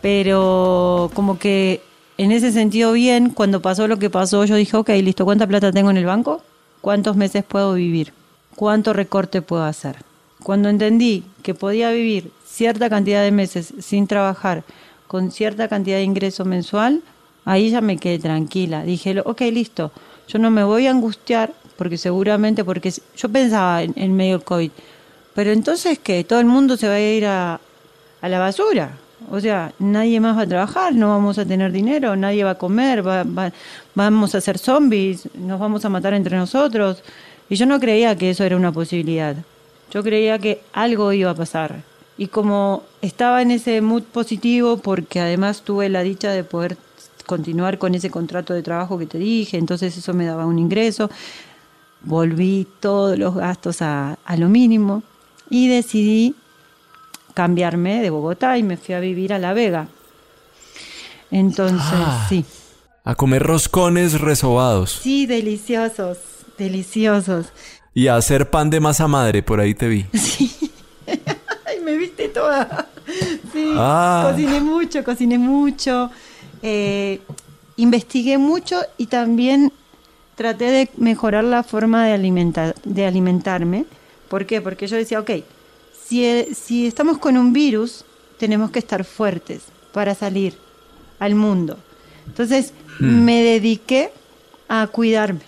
Pero 0.00 1.10
como 1.14 1.38
que 1.38 1.82
en 2.16 2.32
ese 2.32 2.50
sentido 2.50 2.92
bien, 2.92 3.30
cuando 3.30 3.60
pasó 3.60 3.86
lo 3.86 3.98
que 3.98 4.10
pasó, 4.10 4.44
yo 4.46 4.56
dije, 4.56 4.76
ok, 4.76 4.88
listo, 5.02 5.24
¿cuánta 5.24 5.46
plata 5.46 5.70
tengo 5.70 5.90
en 5.90 5.98
el 5.98 6.06
banco? 6.06 6.42
¿Cuántos 6.80 7.14
meses 7.14 7.44
puedo 7.44 7.74
vivir? 7.74 8.12
¿Cuánto 8.56 8.92
recorte 8.92 9.42
puedo 9.42 9.64
hacer? 9.64 9.96
Cuando 10.42 10.68
entendí 10.68 11.24
que 11.42 11.54
podía 11.54 11.90
vivir 11.90 12.30
cierta 12.46 12.88
cantidad 12.88 13.22
de 13.22 13.32
meses 13.32 13.74
sin 13.80 14.06
trabajar, 14.06 14.64
con 15.06 15.30
cierta 15.30 15.68
cantidad 15.68 15.98
de 15.98 16.04
ingreso 16.04 16.44
mensual, 16.44 17.02
ahí 17.44 17.70
ya 17.70 17.80
me 17.80 17.98
quedé 17.98 18.18
tranquila. 18.18 18.82
Dije, 18.82 19.20
ok, 19.24 19.40
listo, 19.52 19.92
yo 20.26 20.38
no 20.38 20.50
me 20.50 20.64
voy 20.64 20.86
a 20.86 20.90
angustiar, 20.90 21.52
porque 21.76 21.98
seguramente, 21.98 22.64
porque 22.64 22.92
yo 23.16 23.28
pensaba 23.28 23.82
en, 23.82 23.92
en 23.96 24.14
medio 24.14 24.38
del 24.38 24.44
COVID, 24.44 24.70
pero 25.34 25.50
entonces 25.52 25.98
que 25.98 26.24
todo 26.24 26.40
el 26.40 26.46
mundo 26.46 26.76
se 26.76 26.88
va 26.88 26.94
a 26.94 27.00
ir 27.00 27.26
a, 27.26 27.60
a 28.20 28.28
la 28.28 28.38
basura. 28.38 28.92
O 29.30 29.40
sea, 29.40 29.72
nadie 29.78 30.20
más 30.20 30.36
va 30.36 30.42
a 30.42 30.46
trabajar, 30.46 30.94
no 30.94 31.08
vamos 31.08 31.38
a 31.38 31.46
tener 31.46 31.72
dinero, 31.72 32.14
nadie 32.14 32.44
va 32.44 32.50
a 32.50 32.58
comer, 32.58 33.06
va- 33.06 33.24
va- 33.24 33.52
vamos 33.94 34.34
a 34.34 34.40
ser 34.40 34.58
zombies, 34.58 35.28
nos 35.34 35.58
vamos 35.58 35.84
a 35.84 35.88
matar 35.88 36.12
entre 36.14 36.36
nosotros. 36.36 37.02
Y 37.48 37.56
yo 37.56 37.64
no 37.66 37.80
creía 37.80 38.16
que 38.16 38.30
eso 38.30 38.44
era 38.44 38.56
una 38.56 38.70
posibilidad. 38.72 39.34
Yo 39.90 40.02
creía 40.02 40.38
que 40.38 40.60
algo 40.72 41.12
iba 41.12 41.30
a 41.30 41.34
pasar. 41.34 41.82
Y 42.18 42.26
como 42.28 42.82
estaba 43.00 43.40
en 43.42 43.50
ese 43.50 43.80
mood 43.80 44.02
positivo, 44.02 44.76
porque 44.76 45.20
además 45.20 45.62
tuve 45.62 45.88
la 45.88 46.02
dicha 46.02 46.30
de 46.30 46.44
poder 46.44 46.76
continuar 47.26 47.78
con 47.78 47.94
ese 47.94 48.10
contrato 48.10 48.52
de 48.52 48.62
trabajo 48.62 48.98
que 48.98 49.06
te 49.06 49.18
dije, 49.18 49.56
entonces 49.56 49.96
eso 49.96 50.12
me 50.12 50.26
daba 50.26 50.44
un 50.44 50.58
ingreso, 50.58 51.10
volví 52.02 52.66
todos 52.80 53.18
los 53.18 53.34
gastos 53.34 53.80
a, 53.82 54.18
a 54.24 54.36
lo 54.36 54.48
mínimo 54.48 55.02
y 55.50 55.68
decidí 55.68 56.34
cambiarme 57.34 58.00
de 58.00 58.10
Bogotá 58.10 58.58
y 58.58 58.62
me 58.62 58.76
fui 58.76 58.94
a 58.94 59.00
vivir 59.00 59.32
a 59.32 59.38
La 59.38 59.52
Vega. 59.54 59.88
Entonces, 61.30 61.80
Ah. 61.92 62.26
sí. 62.28 62.44
A 63.04 63.14
comer 63.14 63.42
roscones 63.42 64.20
resobados. 64.20 65.00
Sí, 65.02 65.26
deliciosos, 65.26 66.18
deliciosos. 66.56 67.46
Y 67.92 68.06
a 68.08 68.16
hacer 68.16 68.48
pan 68.50 68.70
de 68.70 68.80
masa 68.80 69.06
madre, 69.08 69.42
por 69.42 69.60
ahí 69.60 69.74
te 69.74 69.88
vi. 69.88 70.06
Ay, 71.66 71.80
me 71.84 71.96
viste 71.96 72.28
toda. 72.28 72.88
Sí, 73.52 73.72
Ah. 73.76 74.28
cociné 74.30 74.60
mucho, 74.60 75.04
cociné 75.04 75.38
mucho. 75.38 76.10
Eh, 76.62 77.20
investigué 77.76 78.38
mucho 78.38 78.80
y 78.96 79.06
también 79.06 79.72
traté 80.36 80.70
de 80.70 80.88
mejorar 80.96 81.44
la 81.44 81.62
forma 81.62 82.06
de, 82.06 82.12
alimentar, 82.12 82.74
de 82.84 83.06
alimentarme. 83.06 83.84
¿Por 84.28 84.46
qué? 84.46 84.60
Porque 84.60 84.86
yo 84.86 84.96
decía, 84.96 85.20
ok, 85.20 85.30
si, 86.06 86.24
eh, 86.24 86.48
si 86.54 86.86
estamos 86.86 87.18
con 87.18 87.36
un 87.36 87.52
virus, 87.52 88.04
tenemos 88.38 88.70
que 88.70 88.78
estar 88.78 89.04
fuertes 89.04 89.62
para 89.92 90.14
salir 90.14 90.54
al 91.18 91.34
mundo. 91.34 91.78
Entonces 92.26 92.72
Mm. 93.00 93.24
me 93.24 93.42
dediqué 93.42 94.12
a 94.68 94.86
cuidarme, 94.86 95.40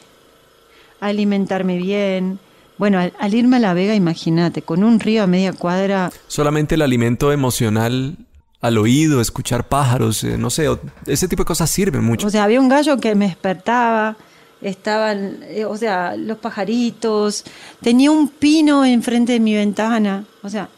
a 1.00 1.06
alimentarme 1.06 1.76
bien. 1.78 2.38
Bueno, 2.76 2.98
al, 2.98 3.12
al 3.18 3.34
irme 3.34 3.56
a 3.56 3.60
La 3.60 3.72
Vega, 3.74 3.94
imagínate, 3.94 4.62
con 4.62 4.82
un 4.84 4.98
río 5.00 5.22
a 5.22 5.26
media 5.26 5.52
cuadra, 5.52 6.10
Solamente 6.26 6.74
el 6.74 6.82
alimento 6.82 7.32
emocional 7.32 8.16
al 8.60 8.78
oído, 8.78 9.20
escuchar 9.20 9.68
pájaros, 9.68 10.24
eh, 10.24 10.36
no 10.38 10.50
sé, 10.50 10.66
ese 11.06 11.28
tipo 11.28 11.42
de 11.42 11.46
cosas 11.46 11.70
sirven 11.70 12.02
mucho. 12.02 12.26
O 12.26 12.30
sea, 12.30 12.44
había 12.44 12.60
un 12.60 12.68
gallo 12.68 12.96
que 12.98 13.14
me 13.14 13.26
despertaba, 13.28 14.16
estaban, 14.60 15.38
eh, 15.42 15.64
o 15.64 15.76
sea, 15.76 16.16
los 16.16 16.38
pajaritos, 16.38 17.44
tenía 17.80 18.10
un 18.10 18.28
pino 18.28 18.84
enfrente 18.84 19.32
de 19.32 19.40
mi 19.40 19.54
ventana. 19.54 20.24
O 20.42 20.48
sea, 20.48 20.68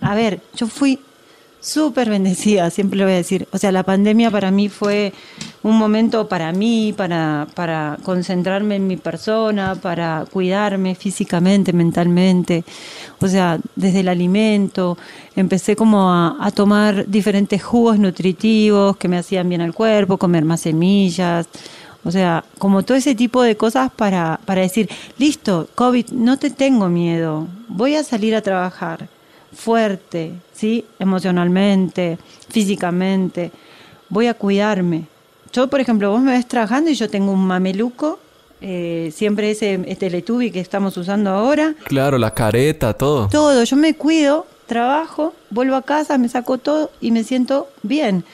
a 0.00 0.14
ver, 0.14 0.40
yo 0.54 0.66
fui 0.66 1.00
súper 1.60 2.08
bendecida, 2.08 2.70
siempre 2.70 2.98
lo 2.98 3.06
voy 3.06 3.14
a 3.14 3.16
decir. 3.16 3.48
O 3.50 3.58
sea, 3.58 3.72
la 3.72 3.82
pandemia 3.82 4.30
para 4.30 4.52
mí 4.52 4.68
fue 4.68 5.12
un 5.64 5.76
momento 5.76 6.28
para 6.28 6.52
mí, 6.52 6.94
para, 6.96 7.48
para 7.54 7.98
concentrarme 8.04 8.76
en 8.76 8.86
mi 8.86 8.96
persona, 8.96 9.74
para 9.74 10.24
cuidarme 10.30 10.94
físicamente, 10.94 11.72
mentalmente. 11.72 12.64
O 13.20 13.26
sea, 13.26 13.58
desde 13.74 14.00
el 14.00 14.08
alimento, 14.08 14.96
empecé 15.34 15.74
como 15.74 16.08
a, 16.08 16.36
a 16.40 16.52
tomar 16.52 17.04
diferentes 17.08 17.62
jugos 17.62 17.98
nutritivos 17.98 18.96
que 18.96 19.08
me 19.08 19.18
hacían 19.18 19.48
bien 19.48 19.60
al 19.60 19.74
cuerpo, 19.74 20.18
comer 20.18 20.44
más 20.44 20.60
semillas. 20.60 21.48
O 22.06 22.12
sea, 22.12 22.44
como 22.58 22.84
todo 22.84 22.96
ese 22.96 23.16
tipo 23.16 23.42
de 23.42 23.56
cosas 23.56 23.90
para, 23.90 24.38
para 24.44 24.60
decir, 24.60 24.88
listo, 25.18 25.68
COVID, 25.74 26.10
no 26.12 26.38
te 26.38 26.50
tengo 26.50 26.88
miedo, 26.88 27.48
voy 27.66 27.96
a 27.96 28.04
salir 28.04 28.36
a 28.36 28.42
trabajar 28.42 29.08
fuerte, 29.52 30.34
¿sí? 30.52 30.84
Emocionalmente, 31.00 32.16
físicamente, 32.48 33.50
voy 34.08 34.28
a 34.28 34.34
cuidarme. 34.34 35.08
Yo, 35.52 35.66
por 35.66 35.80
ejemplo, 35.80 36.12
vos 36.12 36.22
me 36.22 36.30
ves 36.30 36.46
trabajando 36.46 36.90
y 36.90 36.94
yo 36.94 37.10
tengo 37.10 37.32
un 37.32 37.44
mameluco, 37.44 38.20
eh, 38.60 39.10
siempre 39.12 39.50
ese 39.50 39.76
Teletubby 39.76 40.52
que 40.52 40.60
estamos 40.60 40.96
usando 40.96 41.30
ahora. 41.30 41.74
Claro, 41.86 42.18
la 42.18 42.32
careta, 42.32 42.94
todo. 42.94 43.28
Todo, 43.28 43.64
yo 43.64 43.76
me 43.76 43.94
cuido, 43.94 44.46
trabajo, 44.66 45.34
vuelvo 45.50 45.74
a 45.74 45.82
casa, 45.82 46.18
me 46.18 46.28
saco 46.28 46.58
todo 46.58 46.92
y 47.00 47.10
me 47.10 47.24
siento 47.24 47.68
bien 47.82 48.24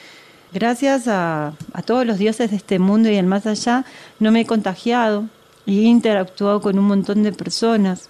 gracias 0.53 1.07
a, 1.07 1.53
todos 1.85 2.05
los 2.05 2.17
dioses 2.17 2.51
de 2.51 2.57
este 2.57 2.79
mundo 2.79 3.09
y 3.09 3.15
el 3.15 3.25
más 3.25 3.45
allá, 3.45 3.85
no 4.19 4.31
me 4.31 4.41
he 4.41 4.45
contagiado 4.45 5.25
y 5.65 5.79
he 5.79 5.83
interactuado 5.83 6.61
con 6.61 6.77
un 6.79 6.85
montón 6.85 7.23
de 7.23 7.31
personas. 7.31 8.09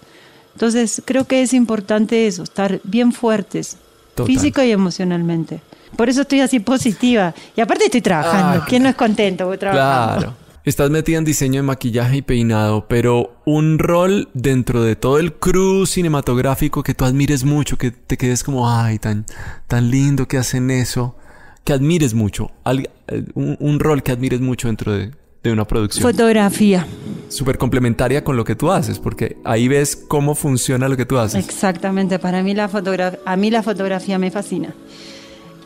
Entonces 0.54 1.02
creo 1.06 1.26
que 1.26 1.42
es 1.42 1.54
importante 1.54 2.28
eso, 2.28 2.44
estar 2.44 2.80
bien 2.84 3.12
fuertes, 3.12 3.78
física 4.26 4.66
y 4.66 4.72
emocionalmente. 4.72 5.62
Por 5.96 6.10
eso 6.10 6.22
estoy 6.22 6.42
así 6.42 6.60
positiva. 6.60 7.34
Y 7.56 7.62
aparte 7.62 7.86
estoy 7.86 8.02
trabajando. 8.02 8.62
Ah, 8.64 8.66
¿Quién 8.68 8.84
no 8.84 8.90
es 8.90 8.96
contento? 8.96 9.46
Voy 9.46 9.58
trabajando. 9.58 10.18
Claro. 10.20 10.44
Estás 10.66 10.90
metida 10.90 11.18
en 11.18 11.26
diseño 11.26 11.60
de 11.60 11.64
maquillaje 11.64 12.18
y 12.18 12.22
peinado, 12.22 12.88
pero 12.88 13.36
un 13.46 13.80
rol 13.80 14.30
dentro 14.34 14.82
de 14.82 14.96
todo 14.96 15.20
el 15.20 15.34
crew 15.34 15.86
cinematográfico 15.86 16.84
que 16.84 16.94
tú 16.94 17.04
admires 17.04 17.44
mucho, 17.44 17.78
que 17.78 17.92
te 17.92 18.18
quedes 18.18 18.44
como, 18.44 18.70
ay, 18.70 18.98
tan, 18.98 19.26
tan 19.68 19.92
lindo 19.92 20.28
que 20.28 20.38
hacen 20.38 20.72
eso 20.72 21.16
que 21.64 21.74
admires 21.74 22.14
mucho, 22.14 22.52
eh, 22.66 23.24
un, 23.36 23.80
rol 23.80 24.04
que 24.04 24.12
admires 24.12 24.42
mucho 24.42 24.68
dentro 24.68 24.94
de, 24.94 25.12
una 25.52 25.66
producción. 25.66 26.02
Fotografía. 26.02 26.86
Súper 27.28 27.58
complementaria 27.58 28.24
con 28.24 28.38
lo 28.38 28.46
que 28.46 28.56
tú 28.56 28.72
haces, 28.72 29.00
porque 29.00 29.38
ahí 29.44 29.68
ves 29.68 29.96
cómo 29.96 30.36
funciona 30.36 30.88
lo 30.88 30.96
que 30.96 31.06
tú 31.06 31.18
haces. 31.18 31.44
Exactamente, 31.44 32.18
para 32.18 32.42
mí 32.44 32.54
la 32.54 32.70
fotografía, 32.70 33.20
a 33.26 33.36
mí 33.36 33.52
la 33.52 33.62
fotografía 33.62 34.18
me 34.18 34.32
fascina. 34.32 34.74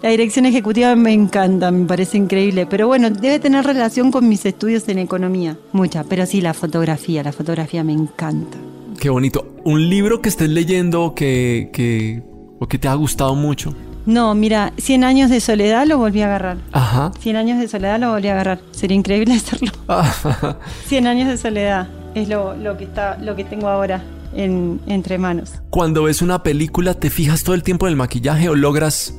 La 0.02 0.10
dirección 0.10 0.46
ejecutiva 0.46 0.96
me 0.96 1.12
encanta, 1.12 1.72
me 1.72 1.86
parece 1.86 2.18
increíble, 2.18 2.68
pero 2.68 2.88
bueno, 2.88 3.10
debe 3.10 3.40
tener 3.40 3.66
relación 3.66 4.12
con 4.12 4.28
mis 4.30 4.46
estudios 4.46 4.88
en 4.90 5.00
economía, 5.00 5.58
mucha, 5.72 6.04
pero 6.04 6.26
sí 6.26 6.42
la 6.42 6.54
fotografía, 6.54 7.24
la 7.24 7.32
fotografía 7.32 7.84
me 7.84 7.94
encanta. 7.94 8.58
Qué 9.00 9.10
bonito. 9.10 9.56
Un 9.64 9.90
libro 9.90 10.22
que 10.22 10.30
estés 10.30 10.50
leyendo 10.50 11.14
que, 11.16 11.70
que, 11.74 12.24
o 12.60 12.68
que 12.68 12.80
te 12.80 12.88
ha 12.88 12.94
gustado 12.96 13.36
mucho. 13.36 13.76
No, 14.08 14.34
mira, 14.36 14.72
100 14.78 15.04
años 15.04 15.30
de 15.30 15.42
soledad 15.42 15.86
lo 15.86 15.98
volví 15.98 16.22
a 16.22 16.28
agarrar. 16.28 16.58
Ajá. 16.72 17.12
100 17.20 17.36
años 17.36 17.60
de 17.60 17.68
soledad 17.68 18.00
lo 18.00 18.12
volví 18.12 18.30
a 18.30 18.32
agarrar. 18.32 18.62
Sería 18.72 18.96
increíble 18.96 19.34
hacerlo. 19.36 19.72
100 20.88 21.08
años 21.08 21.28
de 21.28 21.38
soledad 21.38 21.90
es 22.16 22.30
lo, 22.30 22.56
que, 22.78 22.86
está, 22.86 23.18
lo 23.18 23.36
que 23.36 23.44
tengo 23.44 23.68
ahora 23.68 24.02
en, 24.34 24.80
entre 24.88 25.18
manos. 25.18 25.52
Cuando 25.70 26.04
ves 26.04 26.22
una 26.22 26.42
película, 26.42 26.94
¿te 26.94 27.10
fijas 27.10 27.44
todo 27.44 27.54
el 27.54 27.64
tiempo 27.64 27.86
en 27.86 27.92
el 27.92 27.98
maquillaje 27.98 28.48
o 28.48 28.56
logras 28.56 29.14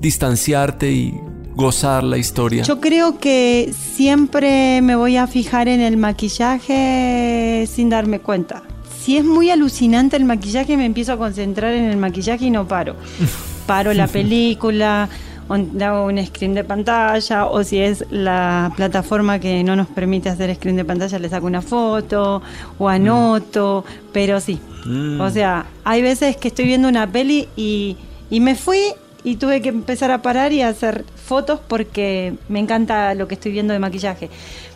distanciarte 0.00 0.90
y 0.90 1.14
gozar 1.54 2.02
la 2.02 2.16
historia? 2.16 2.62
Yo 2.62 2.80
creo 2.80 3.18
que 3.18 3.74
siempre 3.78 4.80
me 4.80 4.96
voy 4.96 5.18
a 5.18 5.26
fijar 5.26 5.68
en 5.68 5.82
el 5.82 5.98
maquillaje 5.98 7.68
sin 7.70 7.90
darme 7.90 8.20
cuenta. 8.20 8.62
Si 8.98 9.18
es 9.18 9.26
muy 9.26 9.50
alucinante 9.50 10.16
el 10.16 10.24
maquillaje, 10.24 10.78
me 10.78 10.86
empiezo 10.86 11.12
a 11.12 11.18
concentrar 11.18 11.74
en 11.74 11.84
el 11.84 11.98
maquillaje 11.98 12.46
y 12.46 12.50
no 12.50 12.66
paro. 12.66 12.96
paro 13.66 13.92
la 13.92 14.06
película, 14.18 15.08
o 15.48 15.54
hago 15.54 16.06
un 16.06 16.24
screen 16.24 16.54
de 16.54 16.64
pantalla, 16.64 17.46
o 17.46 17.62
si 17.64 17.78
es 17.78 18.04
la 18.10 18.72
plataforma 18.76 19.38
que 19.38 19.62
no 19.64 19.76
nos 19.76 19.88
permite 19.88 20.28
hacer 20.28 20.54
screen 20.54 20.76
de 20.76 20.84
pantalla, 20.84 21.18
le 21.18 21.28
saco 21.28 21.46
una 21.46 21.62
foto 21.62 22.42
o 22.78 22.88
anoto, 22.88 23.84
pero 24.12 24.40
sí. 24.40 24.58
Mm. 24.86 25.20
O 25.20 25.30
sea, 25.30 25.66
hay 25.84 26.02
veces 26.02 26.36
que 26.36 26.48
estoy 26.48 26.66
viendo 26.66 26.88
una 26.88 27.06
peli 27.10 27.48
y, 27.56 27.96
y 28.30 28.40
me 28.40 28.54
fui 28.54 28.80
y 29.24 29.36
tuve 29.36 29.62
que 29.62 29.68
empezar 29.68 30.10
a 30.10 30.22
parar 30.22 30.52
y 30.52 30.62
a 30.62 30.68
hacer 30.68 31.04
fotos 31.14 31.60
porque 31.66 32.34
me 32.48 32.58
encanta 32.58 33.14
lo 33.14 33.28
que 33.28 33.34
estoy 33.34 33.52
viendo 33.52 33.72
de 33.72 33.78
maquillaje. 33.78 34.30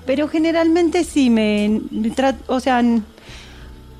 Pero 0.04 0.28
generalmente 0.28 1.02
sí, 1.02 1.30
me 1.30 1.80
o 2.46 2.60
sea, 2.60 2.82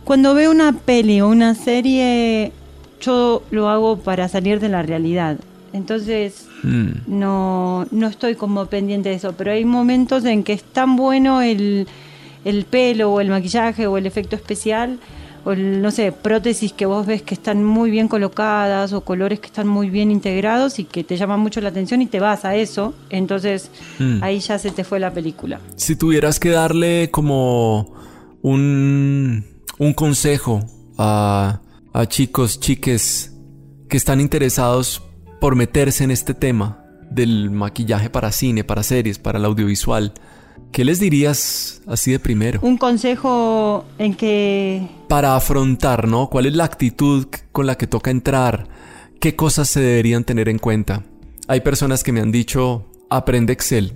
cuando 0.05 0.35
veo 0.35 0.53
una 0.53 0.73
peli 0.73 1.21
o 1.21 1.29
una 1.29 1.55
serie 1.55 2.53
yo 3.01 3.43
lo 3.51 3.69
hago 3.69 3.99
para 3.99 4.29
salir 4.29 4.61
de 4.61 4.69
la 4.69 4.83
realidad. 4.83 5.39
Entonces, 5.73 6.47
mm. 6.63 6.91
no, 7.07 7.87
no 7.91 8.07
estoy 8.07 8.35
como 8.35 8.67
pendiente 8.67 9.11
de 9.11 9.17
eso, 9.17 9.35
pero 9.37 9.53
hay 9.53 9.65
momentos 9.65 10.25
en 10.25 10.43
que 10.43 10.53
es 10.53 10.63
tan 10.63 10.97
bueno 10.97 11.43
el, 11.43 11.87
el 12.45 12.65
pelo 12.65 13.13
o 13.13 13.21
el 13.21 13.29
maquillaje 13.29 13.87
o 13.87 13.99
el 13.99 14.07
efecto 14.07 14.37
especial 14.37 14.99
o 15.47 15.55
no 15.55 15.93
sé, 15.93 16.11
prótesis 16.11 16.73
que 16.73 16.87
vos 16.87 17.07
ves 17.07 17.23
que 17.23 17.35
están 17.35 17.63
muy 17.63 17.89
bien 17.89 18.09
colocadas 18.09 18.93
o 18.93 19.03
colores 19.03 19.39
que 19.39 19.47
están 19.47 19.69
muy 19.69 19.91
bien 19.91 20.11
integrados 20.11 20.81
y 20.81 20.85
que 20.85 21.05
te 21.05 21.17
llaman 21.17 21.39
mucho 21.39 21.61
la 21.61 21.69
atención 21.69 22.03
y 22.03 22.07
te 22.07 22.19
vas 22.19 22.45
a 22.45 22.57
eso, 22.57 22.95
entonces 23.11 23.71
mm. 24.01 24.25
ahí 24.25 24.41
ya 24.41 24.59
se 24.59 24.73
te 24.73 24.83
fue 24.83 24.99
la 24.99 25.13
película. 25.13 25.61
Si 25.77 25.95
tuvieras 25.95 26.41
que 26.41 26.51
darle 26.51 27.11
como 27.13 27.95
un, 28.43 29.47
un 29.79 29.95
consejo 29.95 30.65
a 30.99 31.61
a 31.97 32.07
chicos, 32.07 32.61
chiques 32.61 33.33
que 33.89 33.97
están 33.97 34.21
interesados 34.21 35.03
por 35.41 35.57
meterse 35.57 36.05
en 36.05 36.11
este 36.11 36.35
tema 36.35 36.85
del 37.11 37.51
maquillaje 37.51 38.11
para 38.11 38.33
cine, 38.33 38.65
para 38.65 38.83
series, 38.83 39.19
para 39.19 39.39
el 39.39 39.47
audiovisual. 39.47 40.13
¿Qué 40.73 40.85
les 40.85 41.01
dirías 41.01 41.81
así 41.87 42.13
de 42.13 42.19
primero? 42.19 42.61
Un 42.63 42.77
consejo 42.77 43.87
en 43.97 44.15
que... 44.15 44.87
Para 45.09 45.37
afrontar, 45.37 46.07
¿no? 46.07 46.29
¿Cuál 46.29 46.45
es 46.45 46.55
la 46.55 46.65
actitud 46.65 47.29
con 47.51 47.65
la 47.65 47.77
que 47.77 47.87
toca 47.87 48.11
entrar? 48.11 48.69
¿Qué 49.19 49.35
cosas 49.35 49.67
se 49.69 49.81
deberían 49.81 50.25
tener 50.25 50.51
en 50.51 50.59
cuenta? 50.59 51.03
Hay 51.49 51.63
personas 51.63 52.05
que 52.05 52.13
me 52.13 52.21
han 52.21 52.31
dicho, 52.31 52.85
aprende 53.09 53.55
Excel. 53.55 53.95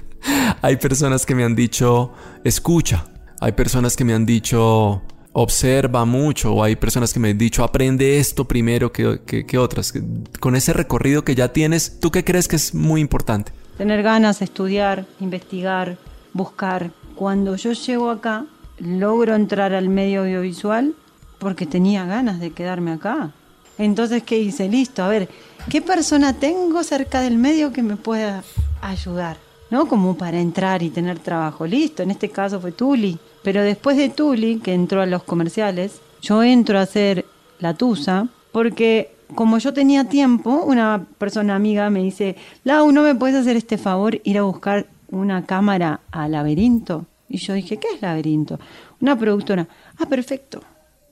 Hay 0.62 0.78
personas 0.78 1.26
que 1.26 1.34
me 1.34 1.44
han 1.44 1.54
dicho, 1.54 2.10
escucha. 2.42 3.04
Hay 3.38 3.52
personas 3.52 3.96
que 3.96 4.04
me 4.06 4.14
han 4.14 4.24
dicho, 4.24 5.02
observa 5.34 6.04
mucho 6.04 6.54
o 6.54 6.62
hay 6.62 6.76
personas 6.76 7.12
que 7.12 7.18
me 7.20 7.30
han 7.30 7.38
dicho 7.38 7.64
aprende 7.64 8.18
esto 8.18 8.46
primero 8.46 8.90
que, 8.92 9.20
que, 9.24 9.58
otras. 9.58 9.92
Con 10.40 10.56
ese 10.56 10.72
recorrido 10.72 11.24
que 11.24 11.34
ya 11.34 11.52
tienes, 11.52 12.00
¿tú 12.00 12.10
qué 12.10 12.24
crees 12.24 12.48
que 12.48 12.56
es 12.56 12.72
muy 12.72 13.00
importante? 13.00 13.52
Tener 13.76 14.02
ganas, 14.02 14.40
estudiar, 14.40 15.04
investigar, 15.20 15.98
buscar. 16.32 16.92
Cuando 17.16 17.56
yo 17.56 17.72
llego 17.72 18.10
acá, 18.10 18.46
logro 18.78 19.34
entrar 19.34 19.74
al 19.74 19.88
medio 19.88 20.22
audiovisual 20.22 20.94
porque 21.40 21.66
tenía 21.66 22.06
ganas 22.06 22.38
de 22.38 22.52
quedarme 22.52 22.92
acá. 22.92 23.32
Entonces, 23.76 24.22
¿qué 24.22 24.38
hice? 24.38 24.68
Listo, 24.68 25.02
a 25.02 25.08
ver, 25.08 25.28
¿qué 25.68 25.82
persona 25.82 26.32
tengo 26.32 26.84
cerca 26.84 27.20
del 27.20 27.38
medio 27.38 27.72
que 27.72 27.82
me 27.82 27.96
pueda 27.96 28.44
ayudar? 28.80 29.36
¿No? 29.68 29.88
Como 29.88 30.16
para 30.16 30.38
entrar 30.38 30.84
y 30.84 30.90
tener 30.90 31.18
trabajo. 31.18 31.66
Listo, 31.66 32.04
en 32.04 32.12
este 32.12 32.30
caso 32.30 32.60
fue 32.60 32.70
Tuli. 32.70 33.18
Pero 33.44 33.62
después 33.62 33.96
de 33.96 34.08
Tuli, 34.08 34.58
que 34.58 34.72
entró 34.72 35.02
a 35.02 35.06
los 35.06 35.22
comerciales, 35.22 36.00
yo 36.22 36.42
entro 36.42 36.78
a 36.78 36.82
hacer 36.82 37.26
la 37.60 37.74
Tusa, 37.74 38.28
porque 38.50 39.14
como 39.34 39.58
yo 39.58 39.74
tenía 39.74 40.04
tiempo, 40.04 40.64
una 40.64 41.06
persona 41.18 41.54
amiga 41.54 41.90
me 41.90 42.02
dice, 42.02 42.36
Lau, 42.64 42.90
¿no 42.90 43.02
me 43.02 43.14
puedes 43.14 43.36
hacer 43.36 43.56
este 43.56 43.76
favor, 43.76 44.18
ir 44.24 44.38
a 44.38 44.42
buscar 44.42 44.86
una 45.10 45.44
cámara 45.44 46.00
a 46.10 46.26
laberinto? 46.26 47.06
Y 47.28 47.36
yo 47.36 47.52
dije, 47.52 47.76
¿qué 47.76 47.88
es 47.94 48.02
laberinto? 48.02 48.58
Una 49.00 49.18
productora. 49.18 49.68
Ah, 49.98 50.06
perfecto. 50.06 50.62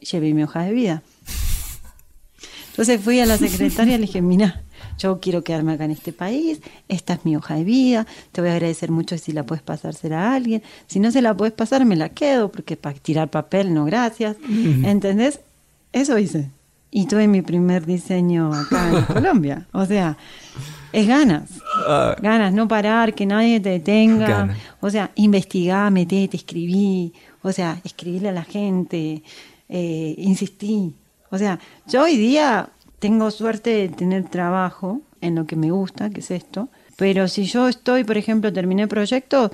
Llevé 0.00 0.32
mi 0.32 0.44
hoja 0.44 0.62
de 0.62 0.72
vida. 0.72 1.02
Entonces 2.70 3.00
fui 3.00 3.20
a 3.20 3.26
la 3.26 3.36
secretaria 3.36 3.96
y 3.96 3.98
le 3.98 4.06
dije, 4.06 4.22
mira, 4.22 4.62
yo 5.02 5.18
quiero 5.20 5.42
quedarme 5.42 5.72
acá 5.72 5.84
en 5.84 5.90
este 5.90 6.12
país, 6.12 6.60
esta 6.88 7.14
es 7.14 7.24
mi 7.24 7.34
hoja 7.36 7.56
de 7.56 7.64
vida, 7.64 8.06
te 8.30 8.40
voy 8.40 8.50
a 8.50 8.54
agradecer 8.54 8.90
mucho 8.90 9.18
si 9.18 9.32
la 9.32 9.44
puedes 9.44 9.62
pasársela 9.62 10.30
a 10.30 10.34
alguien, 10.34 10.62
si 10.86 11.00
no 11.00 11.10
se 11.10 11.22
la 11.22 11.36
puedes 11.36 11.54
pasar 11.54 11.84
me 11.84 11.96
la 11.96 12.10
quedo, 12.10 12.52
porque 12.52 12.76
para 12.76 12.96
tirar 12.98 13.28
papel 13.28 13.74
no 13.74 13.84
gracias, 13.84 14.36
¿entendés? 14.84 15.40
Eso 15.92 16.18
hice. 16.18 16.50
Y 16.94 17.06
tuve 17.06 17.26
mi 17.26 17.42
primer 17.42 17.86
diseño 17.86 18.52
acá 18.52 18.90
en 18.90 19.04
Colombia. 19.14 19.66
O 19.72 19.86
sea, 19.86 20.18
es 20.92 21.06
ganas. 21.06 21.48
Ah. 21.86 22.14
Ganas, 22.20 22.52
no 22.52 22.68
parar, 22.68 23.14
que 23.14 23.24
nadie 23.24 23.60
te 23.60 23.70
detenga. 23.70 24.54
O 24.80 24.90
sea, 24.90 25.10
investigar, 25.14 25.90
metete, 25.90 26.36
escribí. 26.36 27.14
O 27.40 27.50
sea, 27.50 27.80
escribirle 27.82 28.28
a 28.28 28.32
la 28.32 28.44
gente, 28.44 29.22
eh, 29.70 30.14
insistí. 30.18 30.94
O 31.30 31.38
sea, 31.38 31.58
yo 31.88 32.02
hoy 32.02 32.18
día 32.18 32.68
tengo 33.02 33.32
suerte 33.32 33.70
de 33.70 33.88
tener 33.88 34.28
trabajo 34.28 35.00
en 35.20 35.34
lo 35.34 35.44
que 35.44 35.56
me 35.56 35.72
gusta, 35.72 36.08
que 36.08 36.20
es 36.20 36.30
esto, 36.30 36.68
pero 36.96 37.26
si 37.26 37.46
yo 37.46 37.66
estoy, 37.66 38.04
por 38.04 38.16
ejemplo, 38.16 38.52
terminé 38.52 38.86
proyecto, 38.86 39.50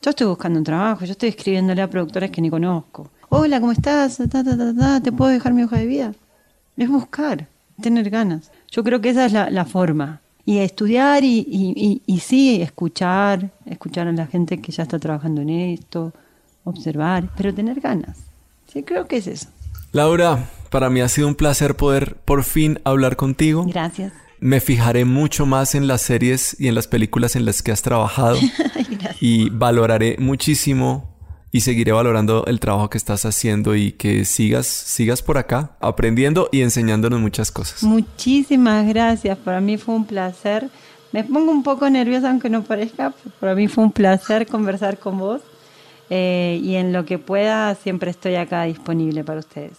yo 0.00 0.10
estoy 0.10 0.28
buscando 0.28 0.60
un 0.60 0.64
trabajo, 0.64 1.04
yo 1.04 1.10
estoy 1.10 1.30
escribiéndole 1.30 1.82
a 1.82 1.90
productoras 1.90 2.30
que 2.30 2.40
ni 2.40 2.48
conozco. 2.48 3.10
Hola, 3.28 3.58
¿cómo 3.58 3.72
estás? 3.72 4.18
¿Te 4.18 5.12
puedo 5.12 5.32
dejar 5.32 5.52
mi 5.52 5.64
hoja 5.64 5.78
de 5.78 5.86
vida? 5.86 6.14
Es 6.76 6.88
buscar, 6.88 7.48
tener 7.80 8.08
ganas. 8.08 8.52
Yo 8.70 8.84
creo 8.84 9.00
que 9.00 9.10
esa 9.10 9.26
es 9.26 9.32
la, 9.32 9.64
forma. 9.64 10.20
Y 10.44 10.58
estudiar 10.58 11.24
y, 11.24 12.00
y, 12.06 12.18
sí, 12.20 12.62
escuchar, 12.62 13.50
escuchar 13.66 14.06
a 14.06 14.12
la 14.12 14.28
gente 14.28 14.60
que 14.60 14.70
ya 14.70 14.84
está 14.84 15.00
trabajando 15.00 15.40
en 15.40 15.50
esto, 15.50 16.12
observar, 16.62 17.28
pero 17.36 17.52
tener 17.52 17.80
ganas. 17.80 18.18
Sí, 18.72 18.84
creo 18.84 19.08
que 19.08 19.16
es 19.16 19.26
eso. 19.26 19.48
Laura, 19.94 20.48
para 20.70 20.88
mí 20.88 21.02
ha 21.02 21.08
sido 21.10 21.28
un 21.28 21.34
placer 21.34 21.76
poder 21.76 22.16
por 22.24 22.44
fin 22.44 22.80
hablar 22.82 23.16
contigo. 23.16 23.66
Gracias. 23.66 24.14
Me 24.40 24.58
fijaré 24.60 25.04
mucho 25.04 25.44
más 25.44 25.74
en 25.74 25.86
las 25.86 26.00
series 26.00 26.58
y 26.58 26.68
en 26.68 26.74
las 26.74 26.88
películas 26.88 27.36
en 27.36 27.44
las 27.44 27.62
que 27.62 27.72
has 27.72 27.82
trabajado 27.82 28.38
y 29.20 29.50
valoraré 29.50 30.16
muchísimo 30.18 31.14
y 31.50 31.60
seguiré 31.60 31.92
valorando 31.92 32.46
el 32.46 32.58
trabajo 32.58 32.88
que 32.88 32.96
estás 32.96 33.26
haciendo 33.26 33.76
y 33.76 33.92
que 33.92 34.24
sigas 34.24 34.66
sigas 34.66 35.20
por 35.20 35.36
acá 35.36 35.76
aprendiendo 35.78 36.48
y 36.50 36.62
enseñándonos 36.62 37.20
muchas 37.20 37.52
cosas. 37.52 37.82
Muchísimas 37.82 38.88
gracias, 38.88 39.36
para 39.36 39.60
mí 39.60 39.76
fue 39.76 39.94
un 39.94 40.06
placer. 40.06 40.70
Me 41.12 41.22
pongo 41.22 41.52
un 41.52 41.62
poco 41.62 41.90
nerviosa 41.90 42.30
aunque 42.30 42.48
no 42.48 42.64
parezca, 42.64 43.12
para 43.38 43.54
mí 43.54 43.68
fue 43.68 43.84
un 43.84 43.92
placer 43.92 44.46
conversar 44.46 44.98
con 44.98 45.18
vos 45.18 45.42
eh, 46.14 46.60
y 46.62 46.74
en 46.74 46.92
lo 46.92 47.06
que 47.06 47.18
pueda 47.18 47.74
siempre 47.74 48.10
estoy 48.10 48.34
acá 48.34 48.64
disponible 48.64 49.24
para 49.24 49.38
ustedes. 49.38 49.72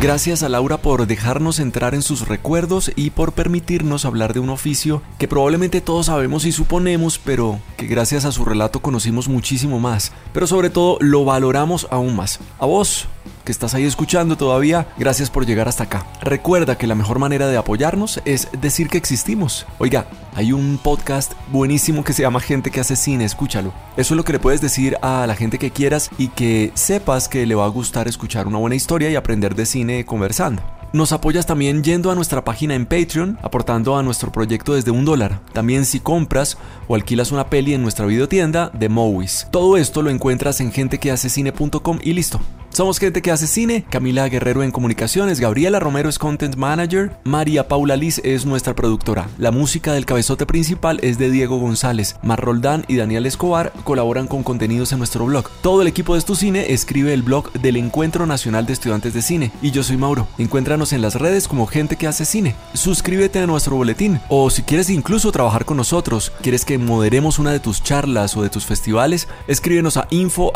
Gracias 0.00 0.42
a 0.42 0.48
Laura 0.48 0.78
por 0.78 1.06
dejarnos 1.06 1.60
entrar 1.60 1.94
en 1.94 2.02
sus 2.02 2.26
recuerdos 2.26 2.90
y 2.96 3.10
por 3.10 3.34
permitirnos 3.34 4.04
hablar 4.04 4.32
de 4.34 4.40
un 4.40 4.50
oficio 4.50 5.00
que 5.18 5.28
probablemente 5.28 5.80
todos 5.80 6.06
sabemos 6.06 6.44
y 6.44 6.50
suponemos, 6.50 7.18
pero 7.18 7.60
que 7.76 7.86
gracias 7.86 8.24
a 8.24 8.32
su 8.32 8.44
relato 8.44 8.80
conocimos 8.80 9.28
muchísimo 9.28 9.78
más, 9.78 10.10
pero 10.32 10.48
sobre 10.48 10.70
todo 10.70 10.98
lo 11.00 11.24
valoramos 11.24 11.86
aún 11.90 12.16
más. 12.16 12.40
A 12.58 12.66
vos, 12.66 13.06
que 13.44 13.52
estás 13.52 13.74
ahí 13.74 13.84
escuchando 13.84 14.36
todavía, 14.36 14.88
gracias 14.98 15.30
por 15.30 15.46
llegar 15.46 15.68
hasta 15.68 15.84
acá. 15.84 16.06
Recuerda 16.20 16.78
que 16.78 16.86
la 16.86 16.94
mejor 16.94 17.18
manera 17.18 17.48
de 17.48 17.56
apoyarnos 17.56 18.20
es 18.24 18.48
decir 18.60 18.88
que 18.88 18.98
existimos. 18.98 19.66
Oiga, 19.78 20.06
hay 20.34 20.52
un 20.52 20.78
podcast 20.78 21.32
buenísimo 21.50 22.04
que 22.04 22.12
se 22.12 22.22
llama 22.22 22.40
Gente 22.40 22.70
que 22.70 22.80
hace 22.80 22.96
cine, 22.96 23.24
escúchalo. 23.24 23.72
Eso 23.96 24.14
es 24.14 24.16
lo 24.16 24.24
que 24.24 24.32
le 24.32 24.38
puedes 24.38 24.60
decir 24.60 24.96
a 25.02 25.26
la 25.26 25.34
gente 25.34 25.58
que 25.58 25.70
quieras 25.70 26.10
y 26.18 26.28
que 26.28 26.72
sepas 26.74 27.28
que 27.28 27.46
le 27.46 27.54
va 27.54 27.64
a 27.64 27.68
gustar 27.68 28.08
escuchar 28.08 28.46
una 28.46 28.58
buena 28.58 28.76
historia 28.76 29.10
y 29.10 29.16
aprender 29.16 29.54
de 29.54 29.66
cine 29.66 30.04
conversando. 30.04 30.62
Nos 30.92 31.12
apoyas 31.12 31.44
también 31.44 31.84
yendo 31.84 32.10
a 32.10 32.14
nuestra 32.14 32.44
página 32.44 32.74
en 32.74 32.86
Patreon, 32.86 33.38
aportando 33.42 33.98
a 33.98 34.02
nuestro 34.02 34.32
proyecto 34.32 34.74
desde 34.74 34.90
un 34.90 35.04
dólar. 35.04 35.40
También 35.52 35.84
si 35.84 36.00
compras 36.00 36.56
o 36.86 36.94
alquilas 36.94 37.30
una 37.30 37.50
peli 37.50 37.74
en 37.74 37.82
nuestra 37.82 38.06
videotienda 38.06 38.70
de 38.72 38.88
Movies. 38.88 39.48
Todo 39.50 39.76
esto 39.76 40.00
lo 40.00 40.08
encuentras 40.08 40.60
en 40.60 40.72
gentequehacecine.com 40.72 41.98
y 42.02 42.14
listo. 42.14 42.40
Somos 42.78 43.00
gente 43.00 43.22
que 43.22 43.32
hace 43.32 43.48
cine, 43.48 43.84
Camila 43.90 44.28
Guerrero 44.28 44.62
en 44.62 44.70
comunicaciones, 44.70 45.40
Gabriela 45.40 45.80
Romero 45.80 46.08
es 46.08 46.16
content 46.16 46.54
manager, 46.54 47.10
María 47.24 47.66
Paula 47.66 47.96
Liz 47.96 48.20
es 48.22 48.46
nuestra 48.46 48.76
productora. 48.76 49.28
La 49.36 49.50
música 49.50 49.92
del 49.92 50.06
cabezote 50.06 50.46
principal 50.46 51.00
es 51.02 51.18
de 51.18 51.28
Diego 51.28 51.58
González, 51.58 52.14
Mar 52.22 52.40
Roldán 52.40 52.84
y 52.86 52.94
Daniel 52.94 53.26
Escobar 53.26 53.72
colaboran 53.82 54.28
con 54.28 54.44
contenidos 54.44 54.92
en 54.92 54.98
nuestro 54.98 55.26
blog. 55.26 55.50
Todo 55.60 55.82
el 55.82 55.88
equipo 55.88 56.12
de 56.12 56.20
Estu 56.20 56.36
Cine 56.36 56.72
escribe 56.72 57.12
el 57.12 57.24
blog 57.24 57.50
del 57.50 57.78
Encuentro 57.78 58.26
Nacional 58.26 58.64
de 58.64 58.74
Estudiantes 58.74 59.12
de 59.12 59.22
Cine 59.22 59.50
y 59.60 59.72
yo 59.72 59.82
soy 59.82 59.96
Mauro. 59.96 60.28
Encuéntranos 60.38 60.92
en 60.92 61.02
las 61.02 61.16
redes 61.16 61.48
como 61.48 61.66
gente 61.66 61.96
que 61.96 62.06
hace 62.06 62.24
cine. 62.24 62.54
Suscríbete 62.74 63.40
a 63.40 63.48
nuestro 63.48 63.74
boletín 63.74 64.20
o 64.28 64.50
si 64.50 64.62
quieres 64.62 64.88
incluso 64.88 65.32
trabajar 65.32 65.64
con 65.64 65.78
nosotros, 65.78 66.30
quieres 66.42 66.64
que 66.64 66.78
moderemos 66.78 67.40
una 67.40 67.50
de 67.50 67.58
tus 67.58 67.82
charlas 67.82 68.36
o 68.36 68.42
de 68.44 68.50
tus 68.50 68.66
festivales, 68.66 69.26
escríbenos 69.48 69.96
a 69.96 70.06
info. 70.10 70.52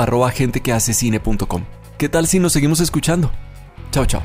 ¿Qué 2.03 2.09
tal 2.09 2.26
si 2.26 2.40
nos 2.40 2.53
seguimos 2.53 2.80
escuchando? 2.80 3.30
Chao, 3.92 4.05
chao. 4.07 4.24